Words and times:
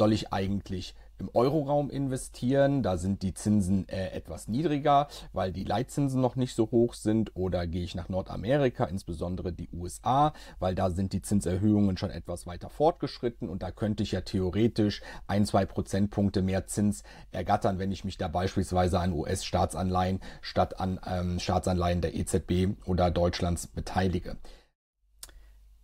soll 0.00 0.14
ich 0.14 0.32
eigentlich 0.32 0.94
im 1.18 1.28
Euroraum 1.34 1.90
investieren. 1.90 2.82
Da 2.82 2.96
sind 2.96 3.22
die 3.22 3.34
Zinsen 3.34 3.86
äh, 3.90 4.12
etwas 4.12 4.48
niedriger, 4.48 5.08
weil 5.34 5.52
die 5.52 5.64
Leitzinsen 5.64 6.22
noch 6.22 6.36
nicht 6.36 6.54
so 6.54 6.70
hoch 6.70 6.94
sind. 6.94 7.36
Oder 7.36 7.66
gehe 7.66 7.84
ich 7.84 7.94
nach 7.94 8.08
Nordamerika, 8.08 8.84
insbesondere 8.84 9.52
die 9.52 9.68
USA, 9.74 10.32
weil 10.58 10.74
da 10.74 10.88
sind 10.88 11.12
die 11.12 11.20
Zinserhöhungen 11.20 11.98
schon 11.98 12.08
etwas 12.08 12.46
weiter 12.46 12.70
fortgeschritten 12.70 13.50
und 13.50 13.62
da 13.62 13.72
könnte 13.72 14.02
ich 14.02 14.12
ja 14.12 14.22
theoretisch 14.22 15.02
ein, 15.26 15.44
zwei 15.44 15.66
Prozentpunkte 15.66 16.40
mehr 16.40 16.66
Zins 16.66 17.02
ergattern, 17.30 17.78
wenn 17.78 17.92
ich 17.92 18.02
mich 18.02 18.16
da 18.16 18.28
beispielsweise 18.28 19.00
an 19.00 19.12
US-Staatsanleihen 19.12 20.20
statt 20.40 20.80
an 20.80 20.98
ähm, 21.06 21.38
Staatsanleihen 21.38 22.00
der 22.00 22.14
EZB 22.14 22.86
oder 22.86 23.10
Deutschlands 23.10 23.66
beteilige. 23.66 24.38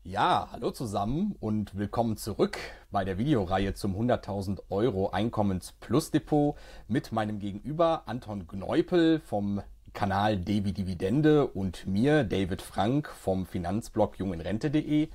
Ja, 0.09 0.51
hallo 0.53 0.71
zusammen 0.71 1.35
und 1.41 1.77
willkommen 1.77 2.17
zurück 2.17 2.59
bei 2.93 3.05
der 3.05 3.19
Videoreihe 3.19 3.75
zum 3.75 3.97
100.000 3.97 4.61
Euro 4.71 5.11
Einkommens 5.11 5.73
Plus 5.81 6.13
Depot 6.13 6.55
mit 6.87 7.11
meinem 7.11 7.41
Gegenüber 7.41 8.05
Anton 8.07 8.47
Gneupel 8.47 9.19
vom 9.19 9.63
Kanal 9.95 10.37
Devi 10.37 10.73
Dividende 10.73 11.49
und 11.49 11.89
mir 11.89 12.23
David 12.23 12.63
Frank 12.63 13.09
vom 13.09 13.47
Finanzblog 13.47 14.17
junginrente.de 14.21 15.09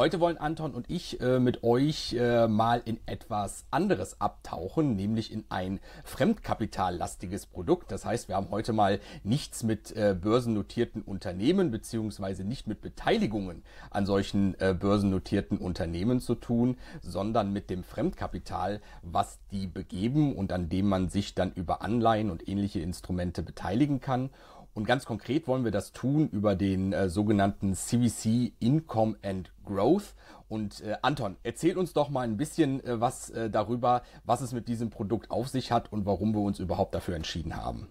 Heute 0.00 0.18
wollen 0.18 0.38
Anton 0.38 0.72
und 0.72 0.88
ich 0.88 1.20
äh, 1.20 1.38
mit 1.38 1.62
euch 1.62 2.14
äh, 2.14 2.48
mal 2.48 2.80
in 2.86 2.98
etwas 3.04 3.66
anderes 3.70 4.18
abtauchen, 4.18 4.96
nämlich 4.96 5.30
in 5.30 5.44
ein 5.50 5.78
fremdkapitallastiges 6.04 7.44
Produkt. 7.44 7.92
Das 7.92 8.06
heißt, 8.06 8.26
wir 8.26 8.36
haben 8.36 8.48
heute 8.50 8.72
mal 8.72 8.98
nichts 9.24 9.62
mit 9.62 9.94
äh, 9.94 10.16
börsennotierten 10.18 11.02
Unternehmen 11.02 11.70
beziehungsweise 11.70 12.44
nicht 12.44 12.66
mit 12.66 12.80
Beteiligungen 12.80 13.62
an 13.90 14.06
solchen 14.06 14.58
äh, 14.58 14.72
börsennotierten 14.72 15.58
Unternehmen 15.58 16.20
zu 16.20 16.34
tun, 16.34 16.78
sondern 17.02 17.52
mit 17.52 17.68
dem 17.68 17.84
Fremdkapital, 17.84 18.80
was 19.02 19.38
die 19.52 19.66
begeben 19.66 20.34
und 20.34 20.50
an 20.50 20.70
dem 20.70 20.88
man 20.88 21.10
sich 21.10 21.34
dann 21.34 21.52
über 21.52 21.82
Anleihen 21.82 22.30
und 22.30 22.48
ähnliche 22.48 22.80
Instrumente 22.80 23.42
beteiligen 23.42 24.00
kann. 24.00 24.30
Und 24.72 24.84
ganz 24.84 25.04
konkret 25.04 25.48
wollen 25.48 25.64
wir 25.64 25.72
das 25.72 25.92
tun 25.92 26.28
über 26.28 26.54
den 26.54 26.92
äh, 26.92 27.08
sogenannten 27.08 27.74
CVC 27.74 28.52
Income 28.60 29.16
and 29.22 29.52
Growth. 29.64 30.14
Und 30.48 30.80
äh, 30.82 30.96
Anton, 31.02 31.36
erzähl 31.42 31.76
uns 31.76 31.92
doch 31.92 32.08
mal 32.08 32.22
ein 32.22 32.36
bisschen 32.36 32.84
äh, 32.84 33.00
was 33.00 33.30
äh, 33.30 33.50
darüber, 33.50 34.02
was 34.24 34.40
es 34.40 34.52
mit 34.52 34.68
diesem 34.68 34.90
Produkt 34.90 35.30
auf 35.30 35.48
sich 35.48 35.72
hat 35.72 35.92
und 35.92 36.06
warum 36.06 36.34
wir 36.34 36.40
uns 36.40 36.60
überhaupt 36.60 36.94
dafür 36.94 37.16
entschieden 37.16 37.56
haben. 37.56 37.88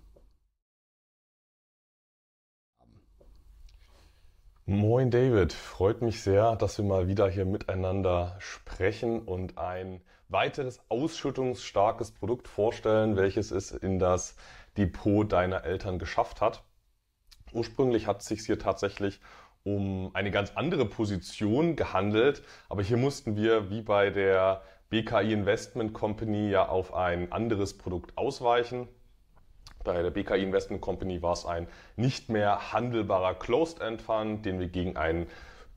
Moin 4.65 5.09
David, 5.09 5.51
freut 5.51 6.03
mich 6.03 6.21
sehr, 6.21 6.55
dass 6.55 6.77
wir 6.77 6.85
mal 6.85 7.07
wieder 7.07 7.27
hier 7.27 7.45
miteinander 7.45 8.35
sprechen 8.37 9.19
und 9.19 9.57
ein 9.57 10.01
weiteres 10.27 10.79
ausschüttungsstarkes 10.89 12.11
Produkt 12.11 12.47
vorstellen, 12.47 13.15
welches 13.15 13.49
es 13.49 13.71
in 13.71 13.97
das 13.97 14.35
Depot 14.77 15.29
deiner 15.29 15.63
Eltern 15.63 15.97
geschafft 15.97 16.39
hat. 16.39 16.63
Ursprünglich 17.53 18.07
hat 18.07 18.21
es 18.21 18.27
sich 18.27 18.45
hier 18.45 18.59
tatsächlich 18.59 19.19
um 19.63 20.11
eine 20.13 20.31
ganz 20.31 20.51
andere 20.55 20.85
Position 20.85 21.75
gehandelt, 21.75 22.41
aber 22.69 22.81
hier 22.81 22.97
mussten 22.97 23.35
wir 23.35 23.69
wie 23.69 23.81
bei 23.81 24.09
der 24.09 24.61
BKI 24.89 25.33
Investment 25.33 25.93
Company 25.93 26.49
ja 26.49 26.67
auf 26.67 26.93
ein 26.93 27.31
anderes 27.31 27.77
Produkt 27.77 28.17
ausweichen. 28.17 28.87
Bei 29.83 30.01
der 30.01 30.11
BKI 30.11 30.43
Investment 30.43 30.81
Company 30.81 31.21
war 31.21 31.33
es 31.33 31.45
ein 31.45 31.67
nicht 31.95 32.29
mehr 32.29 32.73
handelbarer 32.73 33.35
Closed-End 33.35 34.01
Fund, 34.01 34.45
den 34.45 34.59
wir 34.59 34.67
gegen 34.67 34.97
einen 34.97 35.27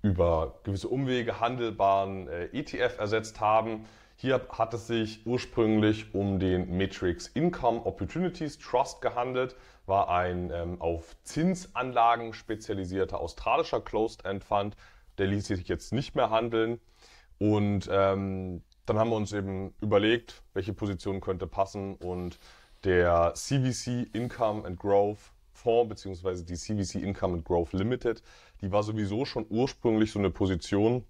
über 0.02 0.58
gewisse 0.64 0.88
Umwege 0.88 1.40
handelbaren 1.40 2.28
äh, 2.28 2.46
ETF 2.46 2.98
ersetzt 2.98 3.40
haben. 3.40 3.84
Hier 4.22 4.40
hat 4.50 4.72
es 4.72 4.86
sich 4.86 5.26
ursprünglich 5.26 6.14
um 6.14 6.38
den 6.38 6.78
Matrix 6.78 7.26
Income 7.26 7.84
Opportunities 7.84 8.56
Trust 8.56 9.00
gehandelt, 9.00 9.56
war 9.86 10.10
ein 10.10 10.52
ähm, 10.54 10.80
auf 10.80 11.16
Zinsanlagen 11.24 12.32
spezialisierter 12.32 13.18
australischer 13.18 13.80
Closed-End 13.80 14.44
Fund. 14.44 14.76
Der 15.18 15.26
ließ 15.26 15.48
sich 15.48 15.66
jetzt 15.66 15.92
nicht 15.92 16.14
mehr 16.14 16.30
handeln. 16.30 16.78
Und 17.40 17.88
ähm, 17.90 18.62
dann 18.86 18.96
haben 18.96 19.10
wir 19.10 19.16
uns 19.16 19.32
eben 19.32 19.74
überlegt, 19.80 20.44
welche 20.54 20.72
Position 20.72 21.20
könnte 21.20 21.48
passen. 21.48 21.96
Und 21.96 22.38
der 22.84 23.34
CVC 23.34 24.08
Income 24.12 24.64
and 24.64 24.78
Growth 24.78 25.32
Fonds 25.52 25.88
beziehungsweise 25.88 26.44
die 26.44 26.54
CVC 26.54 27.02
Income 27.02 27.38
and 27.38 27.44
Growth 27.44 27.72
Limited, 27.72 28.22
die 28.60 28.70
war 28.70 28.84
sowieso 28.84 29.24
schon 29.24 29.46
ursprünglich 29.50 30.12
so 30.12 30.20
eine 30.20 30.30
Position, 30.30 31.04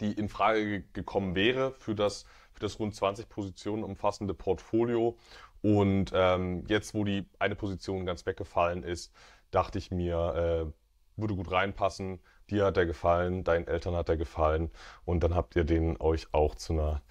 die 0.00 0.12
in 0.12 0.28
Frage 0.28 0.82
gekommen 0.92 1.34
wäre 1.34 1.72
für 1.78 1.94
das, 1.94 2.24
für 2.52 2.60
das 2.60 2.78
rund 2.78 2.94
20 2.94 3.28
Positionen 3.28 3.84
umfassende 3.84 4.34
Portfolio. 4.34 5.16
Und 5.62 6.12
ähm, 6.14 6.64
jetzt, 6.68 6.94
wo 6.94 7.04
die 7.04 7.26
eine 7.38 7.56
Position 7.56 8.06
ganz 8.06 8.26
weggefallen 8.26 8.82
ist, 8.82 9.12
dachte 9.50 9.78
ich 9.78 9.90
mir, 9.90 10.68
äh, 10.68 10.72
würde 11.20 11.34
gut 11.34 11.50
reinpassen. 11.50 12.20
Dir 12.50 12.66
hat 12.66 12.76
er 12.76 12.86
gefallen, 12.86 13.44
deinen 13.44 13.66
Eltern 13.66 13.94
hat 13.94 14.08
er 14.08 14.16
gefallen 14.16 14.70
und 15.04 15.22
dann 15.22 15.34
habt 15.34 15.56
ihr 15.56 15.64
den 15.64 16.00
euch 16.00 16.28
auch 16.32 16.54
zu 16.54 16.72
einer 16.72 17.02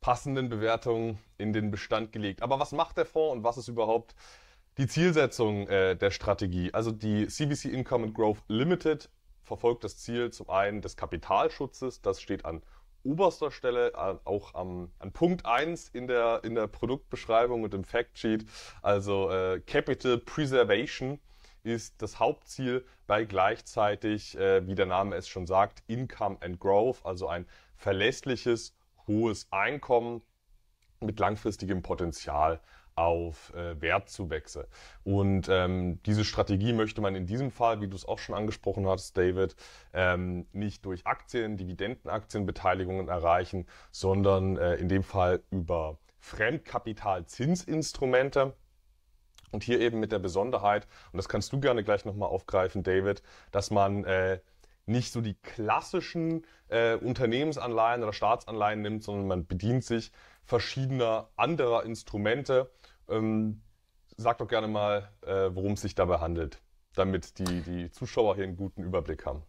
passenden 0.00 0.48
Bewertung 0.48 1.18
in 1.38 1.52
den 1.52 1.70
Bestand 1.70 2.12
gelegt. 2.12 2.42
Aber 2.42 2.58
was 2.58 2.72
macht 2.72 2.96
der 2.96 3.06
Fonds 3.06 3.36
und 3.36 3.44
was 3.44 3.58
ist 3.58 3.68
überhaupt 3.68 4.14
die 4.78 4.86
Zielsetzung 4.86 5.68
äh, 5.68 5.94
der 5.94 6.10
Strategie? 6.10 6.72
Also 6.72 6.90
die 6.90 7.28
CVC 7.28 7.66
Income 7.66 8.06
and 8.06 8.14
Growth 8.14 8.42
Limited 8.48 9.10
verfolgt 9.50 9.82
das 9.82 9.98
Ziel 9.98 10.30
zum 10.30 10.48
einen 10.48 10.80
des 10.80 10.96
Kapitalschutzes, 10.96 12.02
das 12.02 12.22
steht 12.22 12.44
an 12.44 12.62
oberster 13.02 13.50
Stelle, 13.50 13.92
auch 14.24 14.54
am, 14.54 14.92
an 15.00 15.10
Punkt 15.10 15.44
1 15.44 15.88
in 15.88 16.06
der, 16.06 16.44
in 16.44 16.54
der 16.54 16.68
Produktbeschreibung 16.68 17.64
und 17.64 17.74
im 17.74 17.82
Factsheet. 17.82 18.46
Also 18.80 19.28
äh, 19.28 19.58
Capital 19.66 20.18
Preservation 20.18 21.18
ist 21.64 22.00
das 22.00 22.20
Hauptziel 22.20 22.84
bei 23.08 23.24
gleichzeitig, 23.24 24.38
äh, 24.38 24.64
wie 24.68 24.76
der 24.76 24.86
Name 24.86 25.16
es 25.16 25.26
schon 25.26 25.48
sagt, 25.48 25.82
Income 25.88 26.36
and 26.42 26.60
Growth, 26.60 27.04
also 27.04 27.26
ein 27.26 27.44
verlässliches, 27.74 28.76
hohes 29.08 29.48
Einkommen 29.50 30.22
mit 31.00 31.18
langfristigem 31.18 31.82
Potenzial 31.82 32.60
auf 33.00 33.52
äh, 33.54 33.80
Wertzuwächse. 33.80 34.68
Und 35.04 35.48
ähm, 35.48 36.02
diese 36.04 36.24
Strategie 36.24 36.74
möchte 36.74 37.00
man 37.00 37.14
in 37.14 37.24
diesem 37.24 37.50
Fall, 37.50 37.80
wie 37.80 37.88
du 37.88 37.96
es 37.96 38.06
auch 38.06 38.18
schon 38.18 38.34
angesprochen 38.34 38.86
hast, 38.86 39.16
David, 39.16 39.56
ähm, 39.94 40.46
nicht 40.52 40.84
durch 40.84 41.06
Aktien, 41.06 41.56
Dividendenaktienbeteiligungen 41.56 43.08
erreichen, 43.08 43.66
sondern 43.90 44.58
äh, 44.58 44.74
in 44.74 44.88
dem 44.88 45.02
Fall 45.02 45.42
über 45.50 45.96
Fremdkapitalzinsinstrumente. 46.18 48.52
Und 49.50 49.64
hier 49.64 49.80
eben 49.80 49.98
mit 49.98 50.12
der 50.12 50.20
Besonderheit, 50.20 50.86
und 51.12 51.16
das 51.16 51.28
kannst 51.28 51.52
du 51.52 51.58
gerne 51.58 51.82
gleich 51.82 52.04
nochmal 52.04 52.28
aufgreifen, 52.28 52.82
David, 52.82 53.22
dass 53.50 53.70
man 53.72 54.04
äh, 54.04 54.38
nicht 54.86 55.12
so 55.12 55.20
die 55.22 55.34
klassischen 55.34 56.46
äh, 56.68 56.94
Unternehmensanleihen 56.96 58.02
oder 58.02 58.12
Staatsanleihen 58.12 58.82
nimmt, 58.82 59.02
sondern 59.02 59.26
man 59.26 59.46
bedient 59.46 59.84
sich 59.84 60.12
verschiedener 60.44 61.30
anderer 61.36 61.84
Instrumente 61.84 62.70
ähm, 63.10 63.62
sag 64.16 64.38
doch 64.38 64.48
gerne 64.48 64.68
mal, 64.68 65.10
äh, 65.22 65.50
worum 65.52 65.72
es 65.72 65.82
sich 65.82 65.94
dabei 65.94 66.18
handelt, 66.18 66.62
damit 66.94 67.38
die, 67.38 67.62
die 67.62 67.90
Zuschauer 67.90 68.34
hier 68.36 68.44
einen 68.44 68.56
guten 68.56 68.82
Überblick 68.82 69.26
haben. 69.26 69.42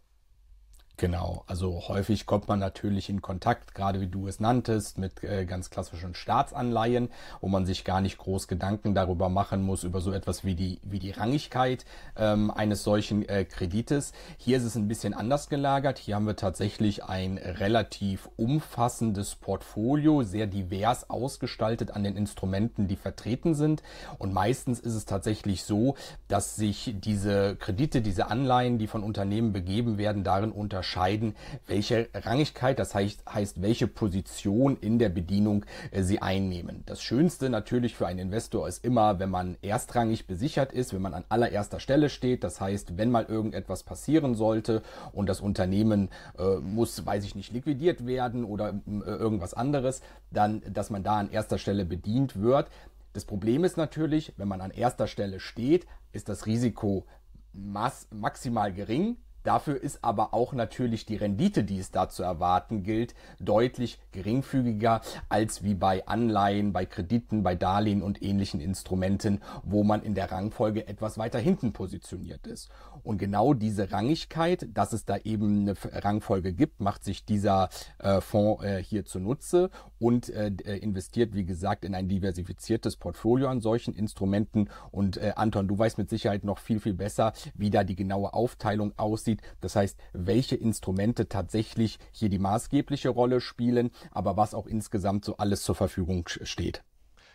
Genau, 0.98 1.42
also 1.48 1.88
häufig 1.88 2.26
kommt 2.26 2.48
man 2.48 2.60
natürlich 2.60 3.08
in 3.08 3.22
Kontakt, 3.22 3.74
gerade 3.74 4.00
wie 4.00 4.06
du 4.06 4.28
es 4.28 4.38
nanntest, 4.40 4.98
mit 4.98 5.24
äh, 5.24 5.46
ganz 5.46 5.70
klassischen 5.70 6.14
Staatsanleihen, 6.14 7.08
wo 7.40 7.48
man 7.48 7.66
sich 7.66 7.84
gar 7.84 8.00
nicht 8.00 8.18
groß 8.18 8.46
Gedanken 8.46 8.94
darüber 8.94 9.28
machen 9.28 9.62
muss, 9.62 9.84
über 9.84 10.00
so 10.00 10.12
etwas 10.12 10.44
wie 10.44 10.54
die, 10.54 10.80
wie 10.82 10.98
die 11.00 11.10
Rangigkeit 11.10 11.86
ähm, 12.16 12.50
eines 12.50 12.84
solchen 12.84 13.28
äh, 13.28 13.44
Kredites. 13.44 14.12
Hier 14.36 14.58
ist 14.58 14.64
es 14.64 14.76
ein 14.76 14.86
bisschen 14.86 15.14
anders 15.14 15.48
gelagert. 15.48 15.98
Hier 15.98 16.14
haben 16.14 16.26
wir 16.26 16.36
tatsächlich 16.36 17.02
ein 17.04 17.38
relativ 17.38 18.28
umfassendes 18.36 19.34
Portfolio, 19.34 20.22
sehr 20.22 20.46
divers 20.46 21.10
ausgestaltet 21.10 21.90
an 21.90 22.04
den 22.04 22.16
Instrumenten, 22.16 22.86
die 22.86 22.96
vertreten 22.96 23.54
sind. 23.54 23.82
Und 24.18 24.32
meistens 24.32 24.78
ist 24.78 24.94
es 24.94 25.06
tatsächlich 25.06 25.64
so, 25.64 25.96
dass 26.28 26.54
sich 26.54 26.94
diese 26.98 27.56
Kredite, 27.56 28.02
diese 28.02 28.28
Anleihen, 28.28 28.78
die 28.78 28.86
von 28.86 29.02
Unternehmen 29.02 29.52
begeben 29.52 29.98
werden, 29.98 30.22
darin 30.22 30.52
unter 30.52 30.81
unterscheiden, 30.82 31.36
welche 31.68 32.08
Rangigkeit, 32.12 32.78
das 32.80 32.92
heißt, 32.92 33.22
heißt 33.32 33.62
welche 33.62 33.86
Position 33.86 34.76
in 34.80 34.98
der 34.98 35.10
Bedienung 35.10 35.64
äh, 35.92 36.02
sie 36.02 36.20
einnehmen. 36.20 36.82
Das 36.86 37.02
Schönste 37.02 37.50
natürlich 37.50 37.94
für 37.94 38.08
einen 38.08 38.18
Investor 38.18 38.66
ist 38.66 38.84
immer, 38.84 39.20
wenn 39.20 39.30
man 39.30 39.56
erstrangig 39.62 40.26
besichert 40.26 40.72
ist, 40.72 40.92
wenn 40.92 41.00
man 41.00 41.14
an 41.14 41.24
allererster 41.28 41.78
Stelle 41.78 42.08
steht. 42.08 42.42
Das 42.42 42.60
heißt, 42.60 42.98
wenn 42.98 43.12
mal 43.12 43.24
irgendetwas 43.26 43.84
passieren 43.84 44.34
sollte 44.34 44.82
und 45.12 45.28
das 45.28 45.40
Unternehmen 45.40 46.08
äh, 46.36 46.56
muss, 46.56 47.06
weiß 47.06 47.24
ich 47.24 47.36
nicht, 47.36 47.52
liquidiert 47.52 48.04
werden 48.04 48.44
oder 48.44 48.70
äh, 48.70 49.08
irgendwas 49.08 49.54
anderes, 49.54 50.02
dann, 50.32 50.62
dass 50.68 50.90
man 50.90 51.04
da 51.04 51.18
an 51.18 51.30
erster 51.30 51.58
Stelle 51.58 51.84
bedient 51.84 52.42
wird. 52.42 52.68
Das 53.12 53.24
Problem 53.24 53.62
ist 53.62 53.76
natürlich, 53.76 54.32
wenn 54.36 54.48
man 54.48 54.60
an 54.60 54.72
erster 54.72 55.06
Stelle 55.06 55.38
steht, 55.38 55.86
ist 56.12 56.28
das 56.28 56.46
Risiko 56.46 57.06
maximal 57.52 58.72
gering 58.72 59.16
Dafür 59.42 59.80
ist 59.80 60.04
aber 60.04 60.34
auch 60.34 60.52
natürlich 60.52 61.06
die 61.06 61.16
Rendite, 61.16 61.64
die 61.64 61.78
es 61.78 61.90
da 61.90 62.08
zu 62.08 62.22
erwarten 62.22 62.82
gilt, 62.82 63.14
deutlich 63.40 63.98
geringfügiger 64.12 65.00
als 65.28 65.62
wie 65.62 65.74
bei 65.74 66.06
Anleihen, 66.06 66.72
bei 66.72 66.86
Krediten, 66.86 67.42
bei 67.42 67.54
Darlehen 67.54 68.02
und 68.02 68.22
ähnlichen 68.22 68.60
Instrumenten, 68.60 69.40
wo 69.64 69.84
man 69.84 70.02
in 70.02 70.14
der 70.14 70.30
Rangfolge 70.30 70.86
etwas 70.86 71.18
weiter 71.18 71.38
hinten 71.38 71.72
positioniert 71.72 72.46
ist. 72.46 72.70
Und 73.02 73.18
genau 73.18 73.54
diese 73.54 73.90
Rangigkeit, 73.90 74.68
dass 74.74 74.92
es 74.92 75.04
da 75.04 75.16
eben 75.18 75.62
eine 75.62 75.74
Rangfolge 76.04 76.52
gibt, 76.52 76.80
macht 76.80 77.04
sich 77.04 77.24
dieser 77.24 77.68
äh, 77.98 78.20
Fonds 78.20 78.64
äh, 78.64 78.82
hier 78.82 79.04
zunutze 79.04 79.70
und 80.02 80.30
äh, 80.30 80.50
äh, 80.64 80.78
investiert, 80.78 81.32
wie 81.32 81.44
gesagt, 81.44 81.84
in 81.84 81.94
ein 81.94 82.08
diversifiziertes 82.08 82.96
Portfolio 82.96 83.46
an 83.46 83.60
solchen 83.60 83.94
Instrumenten. 83.94 84.68
Und 84.90 85.16
äh, 85.16 85.32
Anton, 85.36 85.68
du 85.68 85.78
weißt 85.78 85.96
mit 85.96 86.10
Sicherheit 86.10 86.42
noch 86.42 86.58
viel, 86.58 86.80
viel 86.80 86.94
besser, 86.94 87.32
wie 87.54 87.70
da 87.70 87.84
die 87.84 87.94
genaue 87.94 88.34
Aufteilung 88.34 88.92
aussieht. 88.96 89.42
Das 89.60 89.76
heißt, 89.76 89.96
welche 90.12 90.56
Instrumente 90.56 91.28
tatsächlich 91.28 92.00
hier 92.10 92.28
die 92.28 92.40
maßgebliche 92.40 93.10
Rolle 93.10 93.40
spielen, 93.40 93.92
aber 94.10 94.36
was 94.36 94.54
auch 94.54 94.66
insgesamt 94.66 95.24
so 95.24 95.36
alles 95.36 95.62
zur 95.62 95.76
Verfügung 95.76 96.26
steht. 96.26 96.82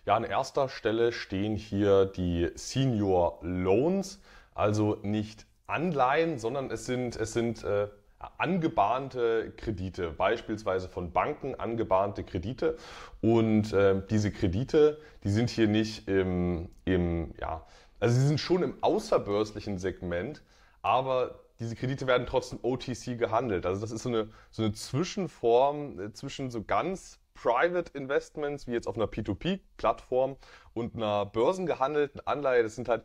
Ja, 0.06 0.18
an 0.18 0.26
erster 0.26 0.68
Stelle 0.68 1.14
stehen 1.14 1.56
hier 1.56 2.06
die 2.06 2.50
Senior 2.56 3.40
Loans, 3.44 4.20
also 4.54 4.98
nicht 5.04 5.46
Anleihen, 5.68 6.38
sondern 6.38 6.70
es 6.70 6.86
sind, 6.86 7.16
es 7.16 7.32
sind 7.32 7.64
äh, 7.64 7.88
angebahnte 8.20 9.54
Kredite, 9.58 10.12
beispielsweise 10.12 10.90
von 10.90 11.12
Banken 11.12 11.56
angebahnte 11.56 12.24
Kredite. 12.24 12.78
Und 13.22 13.74
äh, 13.74 14.02
diese 14.10 14.32
Kredite, 14.32 15.00
die 15.24 15.30
sind 15.30 15.50
hier 15.50 15.68
nicht 15.68 16.08
im, 16.08 16.70
im, 16.86 17.34
ja, 17.40 17.66
also 18.00 18.20
sie 18.20 18.28
sind 18.28 18.40
schon 18.40 18.64
im 18.64 18.82
außerbörslichen 18.82 19.78
Segment, 19.78 20.42
aber 20.82 21.40
diese 21.60 21.76
Kredite 21.76 22.06
werden 22.06 22.28
trotzdem 22.28 22.60
OTC 22.62 23.18
gehandelt. 23.18 23.66
Also 23.66 23.82
das 23.82 23.92
ist 23.92 24.04
so 24.04 24.10
eine, 24.10 24.30
so 24.52 24.64
eine 24.64 24.74
Zwischenform 24.74 26.00
äh, 26.00 26.14
zwischen 26.14 26.52
so 26.52 26.64
ganz 26.64 27.20
Private 27.34 27.92
Investments, 27.96 28.66
wie 28.68 28.72
jetzt 28.72 28.88
auf 28.88 28.96
einer 28.96 29.06
P2P-Plattform 29.06 30.38
und 30.74 30.96
einer 30.96 31.26
börsengehandelten 31.28 32.26
Anleihe. 32.26 32.64
Das 32.64 32.76
sind 32.76 32.90
halt 32.90 33.04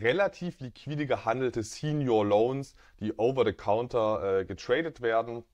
relativ 0.00 0.60
liquide 0.60 1.06
gehandelte 1.06 1.62
Senior 1.62 2.24
Loans, 2.24 2.74
die 3.00 3.18
over 3.18 3.44
the 3.44 3.52
counter 3.52 4.40
äh, 4.40 4.44
getradet 4.44 5.00
werden. 5.00 5.44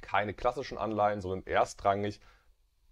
Keine 0.00 0.34
klassischen 0.34 0.78
Anleihen, 0.78 1.20
sondern 1.20 1.46
erstrangig 1.46 2.20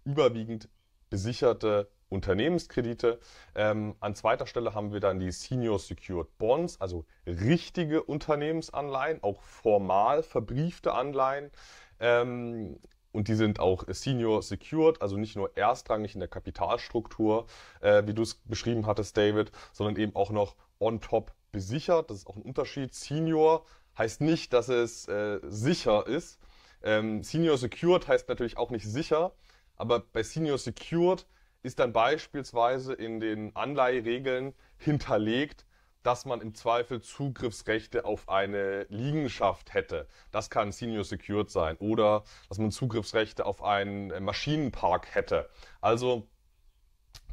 überwiegend 0.03 0.69
besicherte 1.09 1.89
Unternehmenskredite. 2.09 3.19
Ähm, 3.55 3.95
an 3.99 4.15
zweiter 4.15 4.47
Stelle 4.47 4.73
haben 4.73 4.91
wir 4.91 4.99
dann 4.99 5.19
die 5.19 5.31
Senior 5.31 5.79
Secured 5.79 6.37
Bonds, 6.37 6.81
also 6.81 7.05
richtige 7.25 8.03
Unternehmensanleihen, 8.03 9.23
auch 9.23 9.41
formal 9.41 10.23
verbriefte 10.23 10.93
Anleihen. 10.93 11.51
Ähm, 11.99 12.79
und 13.11 13.27
die 13.27 13.35
sind 13.35 13.59
auch 13.59 13.83
Senior 13.87 14.41
Secured, 14.43 15.01
also 15.01 15.17
nicht 15.17 15.35
nur 15.35 15.55
erstrangig 15.57 16.13
in 16.13 16.19
der 16.19 16.29
Kapitalstruktur, 16.29 17.47
äh, 17.81 18.03
wie 18.05 18.13
du 18.13 18.21
es 18.21 18.35
beschrieben 18.35 18.85
hattest, 18.85 19.17
David, 19.17 19.51
sondern 19.73 19.95
eben 19.97 20.15
auch 20.15 20.31
noch 20.31 20.55
on 20.79 21.01
top 21.01 21.33
besichert. 21.51 22.09
Das 22.09 22.17
ist 22.17 22.27
auch 22.27 22.35
ein 22.35 22.43
Unterschied. 22.43 22.93
Senior 22.93 23.65
heißt 23.97 24.21
nicht, 24.21 24.53
dass 24.53 24.69
es 24.69 25.07
äh, 25.07 25.39
sicher 25.43 26.07
ist. 26.07 26.39
Ähm, 26.83 27.23
Senior 27.23 27.57
Secured 27.57 28.07
heißt 28.07 28.29
natürlich 28.29 28.57
auch 28.57 28.69
nicht 28.69 28.85
sicher, 28.85 29.33
aber 29.75 29.99
bei 29.99 30.23
Senior 30.23 30.57
Secured 30.57 31.25
ist 31.61 31.79
dann 31.79 31.91
beispielsweise 31.91 32.93
in 32.93 33.19
den 33.19 33.55
Anleiheregeln 33.55 34.53
hinterlegt, 34.77 35.65
dass 36.03 36.25
man 36.25 36.41
im 36.41 36.55
Zweifel 36.55 37.01
Zugriffsrechte 37.01 38.05
auf 38.05 38.29
eine 38.29 38.83
Liegenschaft 38.89 39.73
hätte. 39.73 40.07
Das 40.31 40.49
kann 40.49 40.71
Senior 40.71 41.03
Secured 41.03 41.49
sein. 41.49 41.77
Oder 41.77 42.23
dass 42.47 42.57
man 42.57 42.71
Zugriffsrechte 42.71 43.45
auf 43.45 43.63
einen 43.63 44.11
äh, 44.11 44.19
Maschinenpark 44.19 45.13
hätte. 45.13 45.49
Also 45.81 46.27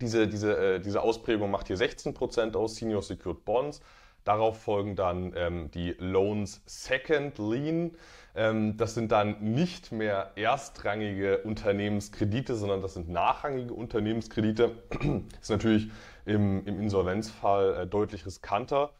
diese, 0.00 0.28
diese, 0.28 0.56
äh, 0.56 0.80
diese 0.80 1.02
Ausprägung 1.02 1.50
macht 1.50 1.68
hier 1.68 1.76
16% 1.76 2.56
aus 2.56 2.76
Senior 2.76 3.02
Secured 3.02 3.44
Bonds. 3.44 3.80
Darauf 4.24 4.60
folgen 4.60 4.96
dann 4.96 5.32
ähm, 5.36 5.70
die 5.70 5.94
Loans 5.98 6.60
Second 6.66 7.38
Lien. 7.38 7.96
Ähm, 8.34 8.76
das 8.76 8.94
sind 8.94 9.12
dann 9.12 9.40
nicht 9.40 9.92
mehr 9.92 10.32
erstrangige 10.34 11.38
Unternehmenskredite, 11.44 12.56
sondern 12.56 12.82
das 12.82 12.94
sind 12.94 13.08
nachrangige 13.08 13.72
Unternehmenskredite. 13.72 14.82
das 14.90 15.00
ist 15.42 15.50
natürlich 15.50 15.90
im, 16.26 16.66
im 16.66 16.80
Insolvenzfall 16.80 17.74
äh, 17.74 17.86
deutlich 17.86 18.26
riskanter. 18.26 18.92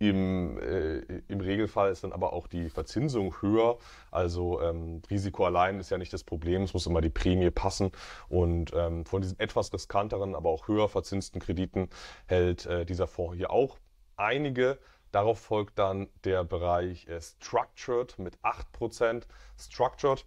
Im, 0.00 0.58
äh, 0.58 0.98
Im 1.28 1.40
Regelfall 1.40 1.92
ist 1.92 2.02
dann 2.02 2.12
aber 2.12 2.32
auch 2.32 2.48
die 2.48 2.68
Verzinsung 2.68 3.40
höher. 3.40 3.78
Also 4.10 4.60
ähm, 4.60 5.02
Risiko 5.08 5.46
allein 5.46 5.78
ist 5.78 5.90
ja 5.90 5.98
nicht 5.98 6.12
das 6.12 6.24
Problem, 6.24 6.62
es 6.62 6.74
muss 6.74 6.86
immer 6.86 7.00
die 7.00 7.10
Prämie 7.10 7.50
passen. 7.50 7.92
Und 8.28 8.72
ähm, 8.74 9.06
von 9.06 9.22
diesen 9.22 9.38
etwas 9.38 9.72
riskanteren, 9.72 10.34
aber 10.34 10.50
auch 10.50 10.66
höher 10.66 10.88
verzinsten 10.88 11.38
Krediten 11.38 11.88
hält 12.26 12.66
äh, 12.66 12.84
dieser 12.84 13.06
Fonds 13.06 13.36
hier 13.36 13.50
auch 13.50 13.78
einige. 14.16 14.78
Darauf 15.12 15.38
folgt 15.38 15.78
dann 15.78 16.08
der 16.24 16.42
Bereich 16.42 17.06
äh, 17.06 17.20
Structured 17.20 18.18
mit 18.18 18.36
8%. 18.38 19.22
Structured 19.56 20.26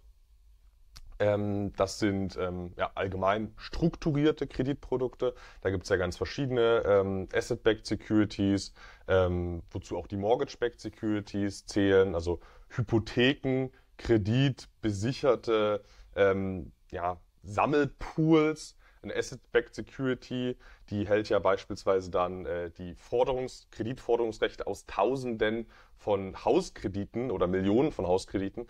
ähm, 1.18 1.72
das 1.76 1.98
sind 1.98 2.36
ähm, 2.36 2.72
ja, 2.76 2.90
allgemein 2.94 3.52
strukturierte 3.56 4.46
Kreditprodukte. 4.46 5.34
Da 5.60 5.70
gibt 5.70 5.84
es 5.84 5.88
ja 5.88 5.96
ganz 5.96 6.16
verschiedene 6.16 6.82
ähm, 6.86 7.28
Asset-Backed 7.32 7.86
Securities, 7.86 8.72
ähm, 9.08 9.62
wozu 9.70 9.96
auch 9.96 10.06
die 10.06 10.16
Mortgage-Backed 10.16 10.80
Securities 10.80 11.66
zählen, 11.66 12.14
also 12.14 12.40
Hypotheken, 12.68 13.70
Kredit, 13.96 14.68
besicherte 14.80 15.82
ähm, 16.14 16.72
ja, 16.90 17.20
Sammelpools. 17.42 18.76
Eine 19.00 19.14
Asset-Backed 19.14 19.76
Security, 19.76 20.56
die 20.90 21.06
hält 21.06 21.28
ja 21.28 21.38
beispielsweise 21.38 22.10
dann 22.10 22.46
äh, 22.46 22.70
die 22.70 22.94
Forderungs-, 22.96 23.68
Kreditforderungsrechte 23.70 24.66
aus 24.66 24.86
Tausenden 24.86 25.66
von 25.96 26.44
Hauskrediten 26.44 27.30
oder 27.30 27.46
Millionen 27.46 27.92
von 27.92 28.06
Hauskrediten. 28.08 28.66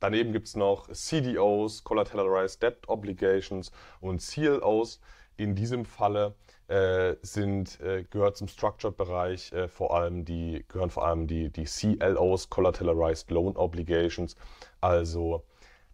Daneben 0.00 0.32
gibt 0.32 0.46
es 0.48 0.56
noch 0.56 0.88
CDOs, 0.92 1.82
Collateralized 1.82 2.62
Debt 2.62 2.88
Obligations 2.88 3.72
und 4.00 4.20
CLOs. 4.20 5.00
In 5.36 5.54
diesem 5.54 5.84
Falle 5.84 6.34
äh, 6.68 7.16
sind, 7.22 7.80
äh, 7.80 8.04
gehört 8.10 8.36
zum 8.36 8.48
Structured-Bereich 8.48 9.52
äh, 9.52 9.68
vor 9.68 9.94
allem 9.94 10.24
die, 10.24 10.64
gehören 10.68 10.90
vor 10.90 11.06
allem 11.06 11.26
die, 11.26 11.50
die 11.50 11.64
CLOs, 11.64 12.50
Collateralized 12.50 13.30
Loan 13.30 13.56
Obligations. 13.56 14.36
Also 14.80 15.44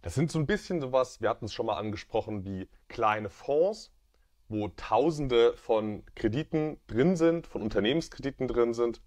das 0.01 0.15
sind 0.15 0.31
so 0.31 0.39
ein 0.39 0.45
bisschen 0.45 0.81
sowas, 0.81 1.21
wir 1.21 1.29
hatten 1.29 1.45
es 1.45 1.53
schon 1.53 1.65
mal 1.65 1.77
angesprochen, 1.77 2.45
wie 2.45 2.67
kleine 2.89 3.29
Fonds, 3.29 3.91
wo 4.49 4.67
Tausende 4.67 5.53
von 5.57 6.03
Krediten 6.15 6.79
drin 6.87 7.15
sind, 7.15 7.47
von 7.47 7.63
Unternehmenskrediten 7.63 8.47
drin 8.47 8.73
sind 8.75 9.01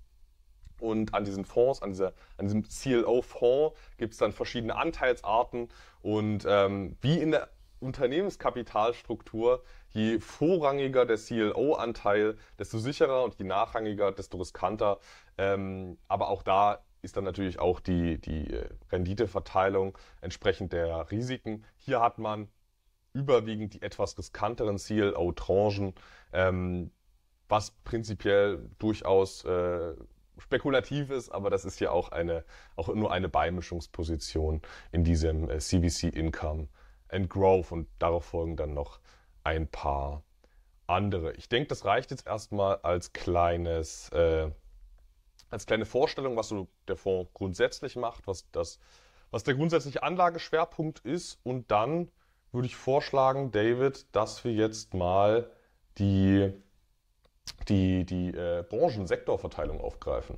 und 0.80 1.14
an 1.14 1.24
diesen 1.24 1.44
Fonds, 1.44 1.82
an, 1.82 1.90
dieser, 1.90 2.12
an 2.36 2.46
diesem 2.46 2.62
CLO-Fonds 2.64 3.76
gibt 3.96 4.12
es 4.12 4.18
dann 4.18 4.32
verschiedene 4.32 4.76
Anteilsarten. 4.76 5.68
Und 6.02 6.46
ähm, 6.48 6.96
wie 7.00 7.18
in 7.18 7.30
der 7.32 7.48
Unternehmenskapitalstruktur, 7.80 9.62
je 9.90 10.18
vorrangiger 10.18 11.06
der 11.06 11.16
CLO-Anteil, 11.16 12.36
desto 12.58 12.78
sicherer 12.78 13.24
und 13.24 13.34
je 13.36 13.44
nachrangiger, 13.44 14.12
desto 14.12 14.38
riskanter. 14.38 14.98
Ähm, 15.36 15.98
aber 16.08 16.28
auch 16.28 16.42
da 16.42 16.84
ist 17.02 17.16
dann 17.16 17.24
natürlich 17.24 17.60
auch 17.60 17.80
die, 17.80 18.20
die 18.20 18.52
äh, 18.52 18.68
Renditeverteilung 18.90 19.96
entsprechend 20.20 20.72
der 20.72 21.10
Risiken. 21.10 21.64
Hier 21.76 22.00
hat 22.00 22.18
man 22.18 22.48
überwiegend 23.12 23.74
die 23.74 23.82
etwas 23.82 24.18
riskanteren 24.18 24.76
CLO-Tranchen, 24.76 25.94
ähm, 26.32 26.90
was 27.48 27.70
prinzipiell 27.84 28.70
durchaus 28.78 29.44
äh, 29.44 29.94
spekulativ 30.38 31.10
ist, 31.10 31.30
aber 31.30 31.50
das 31.50 31.64
ist 31.64 31.80
ja 31.80 31.90
auch 31.90 32.10
eine, 32.10 32.44
auch 32.76 32.88
nur 32.94 33.12
eine 33.12 33.28
Beimischungsposition 33.28 34.62
in 34.92 35.04
diesem 35.04 35.50
äh, 35.50 35.58
CVC 35.58 36.14
Income 36.14 36.68
and 37.08 37.28
Growth 37.28 37.72
und 37.72 37.88
darauf 37.98 38.26
folgen 38.26 38.56
dann 38.56 38.74
noch 38.74 39.00
ein 39.44 39.68
paar 39.68 40.22
andere. 40.86 41.32
Ich 41.34 41.48
denke, 41.48 41.68
das 41.68 41.84
reicht 41.84 42.10
jetzt 42.10 42.26
erstmal 42.26 42.76
als 42.82 43.12
kleines, 43.12 44.10
äh, 44.10 44.50
als 45.50 45.66
kleine 45.66 45.86
Vorstellung, 45.86 46.36
was 46.36 46.48
so 46.48 46.68
der 46.86 46.96
Fonds 46.96 47.32
grundsätzlich 47.34 47.96
macht, 47.96 48.26
was 48.26 48.50
das, 48.50 48.78
was 49.30 49.44
der 49.44 49.54
grundsätzliche 49.54 50.02
Anlageschwerpunkt 50.02 51.00
ist 51.00 51.38
und 51.42 51.70
dann 51.70 52.10
würde 52.52 52.66
ich 52.66 52.76
vorschlagen, 52.76 53.50
David, 53.50 54.06
dass 54.14 54.42
wir 54.44 54.52
jetzt 54.52 54.94
mal 54.94 55.50
die 55.98 56.52
die, 57.68 58.04
die 58.04 58.28
äh, 58.30 58.64
Branchensektorverteilung 58.68 59.80
aufgreifen. 59.80 60.36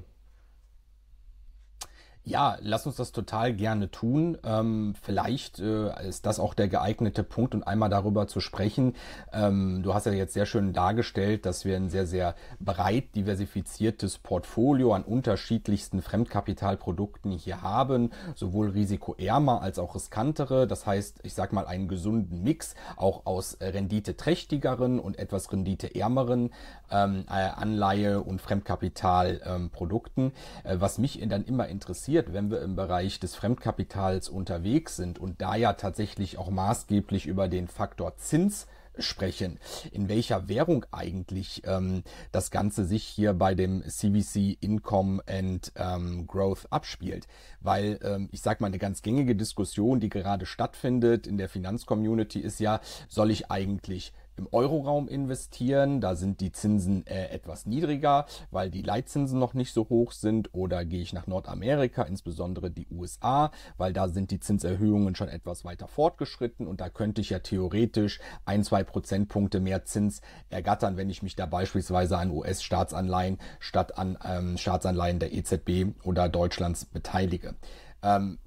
Ja, 2.23 2.59
lass 2.61 2.87
uns 2.87 2.97
das 2.97 3.13
total 3.13 3.55
gerne 3.55 3.91
tun. 3.91 4.37
Ähm, 4.45 4.95
vielleicht 5.01 5.59
äh, 5.59 6.07
ist 6.07 6.27
das 6.27 6.39
auch 6.39 6.53
der 6.53 6.69
geeignete 6.69 7.25
Punkt, 7.25 7.55
um 7.55 7.63
einmal 7.63 7.89
darüber 7.89 8.29
zu 8.29 8.41
sprechen. 8.41 8.95
Ähm, 9.33 9.83
du 9.83 9.95
hast 9.95 10.05
ja 10.05 10.13
jetzt 10.13 10.35
sehr 10.35 10.45
schön 10.45 10.75
dargestellt, 10.75 11.47
dass 11.47 11.65
wir 11.65 11.77
ein 11.77 11.89
sehr, 11.89 12.07
sehr 12.07 12.35
breit 12.61 13.15
diversifiziertes 13.15 14.19
Portfolio 14.19 14.93
an 14.93 15.03
unterschiedlichsten 15.03 16.03
Fremdkapitalprodukten 16.03 17.33
hier 17.33 17.63
haben, 17.63 18.11
sowohl 18.35 18.69
risikoärmer 18.69 19.63
als 19.63 19.79
auch 19.79 19.95
riskantere. 19.95 20.67
Das 20.67 20.87
heißt, 20.87 21.21
ich 21.23 21.33
sag 21.33 21.55
mal 21.55 21.67
einen 21.67 21.89
gesunden 21.89 22.43
Mix, 22.43 22.75
auch 22.97 23.25
aus 23.25 23.57
renditeträchtigeren 23.63 25.01
und 25.01 25.19
etwas 25.19 25.51
renditeärmeren 25.51 26.51
ähm, 26.91 27.25
äh, 27.29 27.33
Anleihe- 27.33 28.21
und 28.21 28.43
Fremdkapitalprodukten. 28.43 30.33
Äh, 30.65 30.77
was 30.81 30.99
mich 30.99 31.19
dann 31.27 31.45
immer 31.45 31.67
interessiert, 31.69 32.10
passiert, 32.11 32.33
wenn 32.33 32.51
wir 32.51 32.61
im 32.63 32.75
Bereich 32.75 33.21
des 33.21 33.37
Fremdkapitals 33.37 34.29
unterwegs 34.29 34.97
sind 34.97 35.21
und 35.21 35.41
da 35.41 35.55
ja 35.55 35.75
tatsächlich 35.75 36.39
auch 36.39 36.51
maßgeblich 36.51 37.27
über 37.27 37.47
den 37.47 37.69
Faktor 37.69 38.17
Zins 38.17 38.67
sprechen, 38.99 39.61
in 39.93 40.09
welcher 40.09 40.49
Währung 40.49 40.85
eigentlich 40.91 41.63
ähm, 41.67 42.03
das 42.33 42.51
Ganze 42.51 42.85
sich 42.85 43.05
hier 43.05 43.33
bei 43.33 43.55
dem 43.55 43.85
CVC 43.89 44.59
Income 44.61 45.23
and 45.29 45.71
ähm, 45.77 46.27
Growth 46.27 46.67
abspielt. 46.71 47.29
Weil 47.61 48.01
ähm, 48.03 48.29
ich 48.33 48.43
sage 48.43 48.57
mal, 48.61 48.67
eine 48.67 48.79
ganz 48.79 49.03
gängige 49.03 49.37
Diskussion, 49.37 50.01
die 50.01 50.09
gerade 50.09 50.47
stattfindet 50.47 51.29
in 51.29 51.39
der 51.39 51.49
Finanzcommunity 51.49 52.41
ist 52.41 52.59
ja, 52.59 52.81
soll 53.09 53.31
ich 53.31 53.53
eigentlich 53.53 54.13
im 54.41 54.49
Euroraum 54.51 55.07
investieren. 55.07 56.01
Da 56.01 56.17
sind 56.17 56.41
die 56.41 56.51
Zinsen 56.51 57.07
äh, 57.07 57.29
etwas 57.29 57.67
niedriger, 57.67 58.27
weil 58.51 58.71
die 58.71 58.83
Leitzinsen 58.83 59.39
noch 59.39 59.55
nicht 59.55 59.73
so 59.73 59.89
hoch 59.89 60.13
sind. 60.13 60.55
Oder 60.55 60.85
gehe 60.85 61.03
ich 61.03 61.13
nach 61.13 61.27
Nordamerika, 61.27 62.03
insbesondere 62.03 62.71
die 62.71 62.87
USA, 62.91 63.53
weil 63.77 63.93
da 63.93 64.09
sind 64.09 64.31
die 64.31 64.41
Zinserhöhungen 64.41 65.15
schon 65.15 65.29
etwas 65.29 65.65
weiter 65.65 65.87
fortgeschritten 65.89 66.67
und 66.67 66.81
da 66.81 66.89
könnte 66.89 67.21
ich 67.21 67.31
ja 67.31 67.39
theoretisch 67.39 68.21
ein, 68.47 68.65
zwei 68.65 68.83
Prozentpunkte 68.83 69.61
mehr 69.61 69.85
Zins 69.85 70.23
ergattern, 70.49 70.97
wenn 70.97 71.11
ich 71.11 71.23
mich 71.23 71.37
da 71.37 71.47
beispielsweise 71.47 72.17
an 72.17 72.31
US-Staatsanleihen 72.31 73.39
statt 73.59 73.99
an 73.99 74.19
ähm, 74.25 74.57
Staatsanleihen 74.57 75.19
der 75.19 75.33
EZB 75.35 75.95
oder 76.05 76.29
Deutschlands 76.29 76.87
beteilige. 76.87 77.55
Ähm, 78.03 78.39